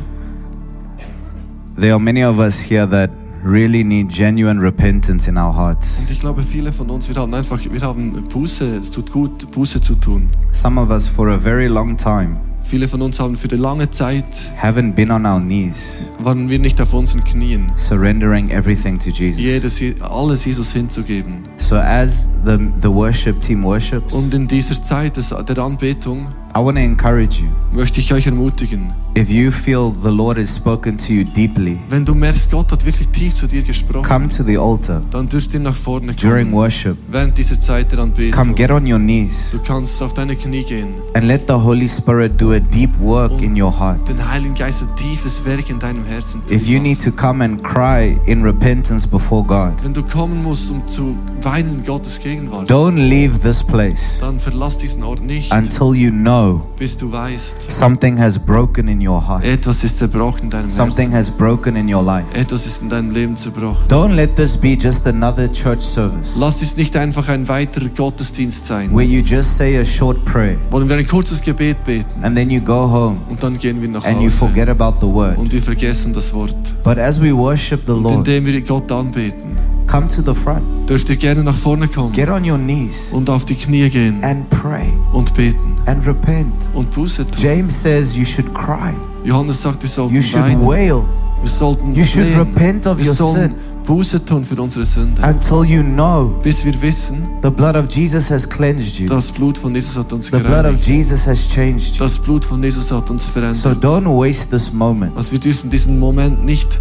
There 1.78 1.92
are 1.92 2.00
many 2.00 2.24
of 2.24 2.38
us 2.38 2.58
here 2.60 2.86
that 2.88 3.10
really 3.42 3.84
need 3.84 4.08
genuine 4.08 4.60
repentance 4.60 5.28
in 5.28 5.36
our 5.36 5.54
hearts. 5.54 6.00
Und 6.00 6.10
ich 6.10 6.20
glaube, 6.20 6.42
viele 6.42 6.72
von 6.72 6.88
uns, 6.90 7.08
wir 7.08 7.16
haben 7.16 7.34
einfach, 7.34 7.58
wir 7.70 7.80
haben 7.82 8.24
Buße, 8.32 8.64
es 8.76 8.90
tut 8.90 9.12
gut, 9.12 9.50
Buße 9.50 9.80
zu 9.80 9.94
tun. 9.94 10.28
Some 10.52 10.80
of 10.80 10.90
us, 10.90 11.06
for 11.08 11.28
a 11.28 11.36
very 11.38 11.66
long 11.68 11.96
time, 11.96 12.36
Viele 12.68 12.88
von 12.88 13.00
uns 13.00 13.20
haben 13.20 13.36
für 13.36 13.48
eine 13.48 13.60
lange 13.62 13.88
Zeit, 13.92 14.24
haven't 14.60 14.94
been 14.94 15.12
on 15.12 15.24
our 15.24 15.38
knees, 15.38 16.10
waren 16.18 16.48
wir 16.48 16.58
nicht 16.58 16.80
auf 16.80 16.92
unseren 16.94 17.22
Knien, 17.22 17.70
surrendering 17.76 18.48
everything 18.50 18.98
to 18.98 19.08
Jesus. 19.10 19.40
jedes, 19.40 19.80
alles 20.02 20.44
Jesus 20.44 20.72
hinzugeben. 20.72 21.44
So 21.58 21.76
as 21.76 22.28
the, 22.44 22.58
the 22.82 22.88
worship 22.88 23.40
team 23.40 23.62
worships, 23.62 24.12
Und 24.14 24.34
in 24.34 24.48
dieser 24.48 24.82
Zeit 24.82 25.16
des, 25.16 25.28
der 25.28 25.58
Anbetung 25.58 26.26
I 26.56 26.58
want 26.58 26.76
to 26.76 26.82
encourage 26.82 27.40
you. 27.40 27.46
möchte 27.72 28.00
ich 28.00 28.12
euch 28.12 28.26
ermutigen, 28.26 28.92
If 29.16 29.30
you 29.30 29.50
feel 29.50 29.94
the 30.02 30.10
Lord 30.10 30.36
has 30.36 30.54
spoken 30.54 30.98
to 30.98 31.12
you 31.14 31.24
deeply, 31.24 31.78
wenn 31.88 32.04
du 32.04 32.14
merkst, 32.14 32.50
Gott 32.50 32.70
hat 32.70 32.84
wirklich 32.84 33.08
tief 33.08 33.32
zu 33.32 33.46
dir 33.46 33.62
gesprochen, 33.62 34.04
come 34.06 34.28
to 34.28 34.42
the 34.42 34.58
altar 34.58 35.00
dann 35.10 35.26
dürft 35.26 35.54
ihr 35.54 35.60
nach 35.60 35.74
vorne 35.74 36.12
during 36.12 36.50
kommen. 36.50 36.52
worship. 36.52 36.98
Während 37.10 37.38
dieser 37.38 37.58
Zeit 37.58 37.90
der 37.92 38.06
Come 38.30 38.52
get 38.52 38.70
on 38.70 38.84
your 38.84 38.98
knees 38.98 39.52
Du 39.52 39.58
kannst 39.66 40.02
auf 40.02 40.12
deine 40.12 40.36
Knie 40.36 40.64
gehen. 40.64 40.96
and 41.14 41.24
let 41.24 41.48
the 41.48 41.54
Holy 41.54 41.88
Spirit 41.88 42.38
do 42.38 42.52
a 42.52 42.58
deep 42.60 42.90
work 43.00 43.40
in 43.40 43.58
your 43.58 43.72
heart. 43.72 44.06
Den 44.06 44.18
Heiligen 44.30 44.54
Geist 44.54 44.82
ein 44.82 44.94
tiefes 44.96 45.42
Werk 45.46 45.70
in 45.70 45.78
deinem 45.78 46.04
Herzen 46.04 46.42
tun 46.46 46.54
If 46.54 46.68
you 46.68 46.78
need 46.78 47.02
to 47.02 47.10
come 47.10 47.42
and 47.42 47.62
cry 47.64 48.18
in 48.26 48.42
repentance 48.42 49.08
before 49.08 49.42
God, 49.42 49.82
Wenn 49.82 49.94
du 49.94 50.02
kommen 50.02 50.42
musst, 50.42 50.70
um 50.70 50.86
zu 50.86 51.16
weinen 51.40 51.76
in 51.78 51.84
Gottes 51.86 52.18
Gegenwart, 52.18 52.70
don't 52.70 52.96
leave 53.08 53.38
this 53.40 53.62
place 53.62 54.18
dann 54.20 54.38
verlass 54.38 54.76
diesen 54.76 55.02
Ort 55.02 55.22
nicht, 55.22 55.50
until 55.54 55.94
you 55.94 56.10
know 56.10 56.60
bis 56.78 56.98
du 56.98 57.10
weißt, 57.10 57.70
something 57.70 58.18
has 58.18 58.38
broken 58.38 58.88
in 58.88 59.05
your 59.08 59.26
heart. 59.26 59.44
etwas 59.44 59.82
ist 59.84 59.98
zerbrochen 59.98 60.44
in 60.44 60.50
deinem 60.50 60.70
Something 60.70 61.10
Herzen. 61.10 61.14
has 61.14 61.30
broken 61.30 61.76
in 61.76 61.92
your 61.92 62.02
life. 62.02 62.24
Etwas 62.34 62.66
ist 62.66 62.82
in 62.82 62.88
deinem 62.88 63.10
Leben 63.10 63.36
zerbrochen. 63.36 63.86
Don't 63.88 64.14
let 64.14 64.34
this 64.36 64.56
be 64.56 64.74
just 64.74 65.06
another 65.06 65.50
church 65.52 65.80
service 65.82 66.36
Lass 66.38 66.58
dies 66.58 66.76
nicht 66.76 66.96
einfach 66.96 67.28
ein 67.28 67.48
weiterer 67.48 67.88
Gottesdienst 67.88 68.66
sein, 68.66 68.90
where 68.92 69.04
you 69.06 69.20
just 69.22 69.56
say 69.56 69.78
a 69.78 69.84
short 69.84 70.24
prayer 70.24 70.56
wo 70.70 70.80
wir 70.86 70.96
ein 70.96 71.06
kurzes 71.06 71.40
Gebet 71.42 71.82
beten 71.84 72.22
and 72.24 72.36
then 72.36 72.50
you 72.50 72.60
go 72.60 72.88
home 72.90 73.16
und 73.28 73.42
dann 73.42 73.58
gehen 73.58 73.80
wir 73.80 73.88
nach 73.88 74.04
and 74.04 74.16
you 74.18 74.24
Hause 74.28 74.36
forget 74.36 74.68
about 74.68 74.94
the 75.00 75.12
word. 75.12 75.36
und 75.38 75.52
wir 75.52 75.62
vergessen 75.62 76.12
das 76.12 76.32
Wort. 76.32 76.54
But 76.82 76.98
as 76.98 77.20
we 77.20 77.34
worship 77.36 77.80
the 77.86 77.92
Und 77.92 78.02
Lord, 78.04 78.14
indem 78.16 78.46
wir 78.46 78.60
Gott 78.62 78.90
anbeten, 78.92 79.55
come 79.86 80.08
to 80.08 80.22
the 80.22 80.34
front, 80.38 80.62
dürft 80.88 81.08
ihr 81.08 81.16
gerne 81.16 81.42
nach 81.42 81.54
vorne 81.54 81.88
kommen 81.88 82.12
get 82.12 82.28
on 82.28 82.48
your 82.48 82.58
knees 82.58 83.10
und 83.12 83.28
auf 83.30 83.44
die 83.44 83.54
Knie 83.54 83.88
gehen 83.90 84.22
and 84.24 84.48
pray 84.50 84.92
und 85.12 85.32
beten 85.34 85.74
and 85.86 86.06
repent. 86.06 86.52
und 86.74 86.90
Buße 86.90 87.24
tun. 87.30 87.42
James 87.42 87.82
says 87.82 88.16
you 88.16 88.24
should 88.24 88.52
cry, 88.54 88.92
Johannes 89.24 89.60
sagt, 89.62 89.82
wir 89.82 89.88
sollten 89.88 90.14
you 90.14 90.22
should 90.22 90.42
weinen. 90.42 90.66
wail 90.66 91.02
Wir 91.42 91.50
sollten 91.50 91.94
You 91.94 92.04
should 92.04 92.34
repent 92.36 92.86
of 92.86 92.98
wir 92.98 93.06
your 93.08 93.14
sin. 93.14 93.52
Buße 93.86 94.24
tun 94.24 94.44
für 94.44 94.60
unsere 94.60 94.84
Sünde. 94.84 95.22
until 95.22 95.62
you 95.64 95.80
know 95.82 96.34
Bis 96.42 96.64
wir 96.64 96.74
wissen, 96.82 97.18
the 97.42 97.50
blood 97.50 97.76
of 97.76 97.86
Jesus 97.88 98.28
has 98.30 98.48
cleansed 98.48 98.98
you. 98.98 99.06
das 99.08 99.30
Blut 99.30 99.56
von 99.58 99.72
Jesus 99.74 99.96
hat 99.96 100.12
uns 100.12 100.26
The 100.26 100.38
blood 100.38 100.64
of. 100.64 100.80
Jesus 100.84 101.24
has 101.26 101.48
changed 101.48 101.96
you. 101.96 102.02
Das 102.02 102.18
Blut 102.18 102.44
von 102.44 102.60
Jesus 102.64 102.90
hat 102.90 103.08
uns 103.10 103.26
So 103.26 103.30
verändert. 103.30 103.84
don't 103.84 104.06
waste 104.08 104.48
this 104.50 104.72
moment. 104.72 105.16
Also 105.16 105.30
wir 105.32 105.38
dürfen 105.38 105.70
diesen 105.70 106.00
Moment 106.00 106.44
nicht, 106.44 106.80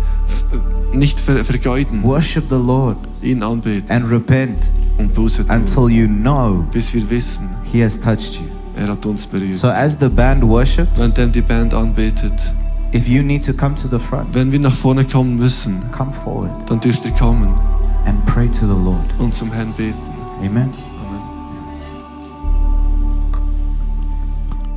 nicht 0.94 1.20
ver 1.20 1.44
vergeuden. 1.44 2.04
Worship 2.04 2.46
the 2.50 2.56
Lord 2.56 2.98
Ihn 3.22 3.44
anbeten 3.44 3.90
and 3.92 4.10
repent 4.10 4.70
und 4.98 5.14
Buße 5.14 5.46
tun. 5.46 5.56
until 5.56 5.90
you 5.90 6.08
know 6.08 6.64
Bis 6.72 6.94
wir 6.94 7.08
wissen, 7.10 7.50
He 7.64 7.82
has 7.84 8.00
touched 8.00 8.36
you. 8.36 8.46
er 8.76 8.88
hat 8.90 9.06
uns 9.06 9.26
berührt. 9.26 9.56
So 9.56 9.68
as 9.68 9.98
the 10.00 10.10
band 10.10 10.44
worships, 10.44 10.90
Währenddem 10.98 11.32
die 11.32 11.42
Band 11.42 11.74
anbetet, 11.74 12.52
if 12.94 13.08
you 13.08 13.22
need 13.22 13.44
to 13.46 13.54
come 13.54 13.76
to 13.76 13.88
the 13.90 14.00
front, 14.00 14.34
wenn 14.34 14.52
wir 14.52 14.60
nach 14.60 14.72
vorne 14.74 15.04
kommen 15.04 15.38
müssen, 15.38 15.82
come 15.92 16.12
forward 16.14 16.52
dann 16.70 16.80
dürft 16.80 17.04
ihr 17.06 17.12
kommen 17.12 17.54
and 18.06 18.24
pray 18.26 18.48
to 18.48 18.62
the 18.68 18.84
Lord. 18.86 19.06
und 19.18 19.34
zum 19.34 19.52
Herrn 19.52 19.74
beten. 19.76 19.98
Amen. 20.40 20.70
Amen. 20.70 20.72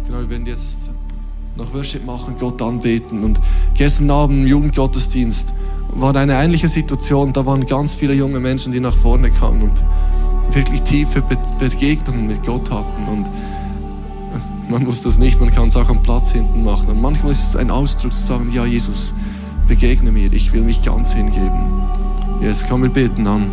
Genau, 0.07 0.19
wir 0.21 0.31
werden 0.31 0.47
jetzt 0.47 0.88
noch 1.59 1.75
Worship 1.75 2.07
machen, 2.07 2.37
Gott 2.39 2.63
anbeten. 2.63 3.25
Und 3.25 3.41
gestern 3.75 4.11
Abend 4.11 4.39
im 4.39 4.47
Jugendgottesdienst 4.47 5.53
war 5.93 6.15
eine 6.15 6.35
ähnliche 6.35 6.69
Situation. 6.69 7.33
Da 7.33 7.45
waren 7.45 7.67
ganz 7.67 7.93
viele 7.95 8.15
junge 8.15 8.39
Menschen, 8.39 8.73
die 8.73 8.81
nach 8.81 8.97
vorne 8.97 9.31
kamen 9.31 9.63
und 9.63 9.83
wirklich 10.55 10.83
tiefe 10.83 11.21
Be 11.21 11.37
Begegnungen 11.59 12.29
mit 12.29 12.45
Gott 12.45 12.71
hatten. 12.71 13.05
Und 13.09 13.29
man 14.71 14.85
muss 14.85 15.03
das 15.03 15.19
nicht, 15.19 15.41
man 15.41 15.51
kann 15.51 15.69
es 15.69 15.77
auch 15.77 15.89
am 15.89 16.01
Platz 16.03 16.31
hinten 16.31 16.63
machen. 16.63 16.89
Und 16.91 17.03
manchmal 17.03 17.33
ist 17.33 17.49
es 17.49 17.57
ein 17.57 17.71
Ausdruck 17.71 18.13
zu 18.13 18.25
sagen, 18.25 18.53
ja 18.53 18.65
Jesus, 18.65 19.13
begegne 19.67 20.13
mir, 20.13 20.33
ich 20.33 20.53
will 20.53 20.63
mich 20.63 20.83
ganz 20.83 21.13
hingeben. 21.13 21.83
Jetzt 22.41 22.69
kommen 22.69 22.85
wir 22.85 22.91
beten 22.91 23.27
an. 23.27 23.47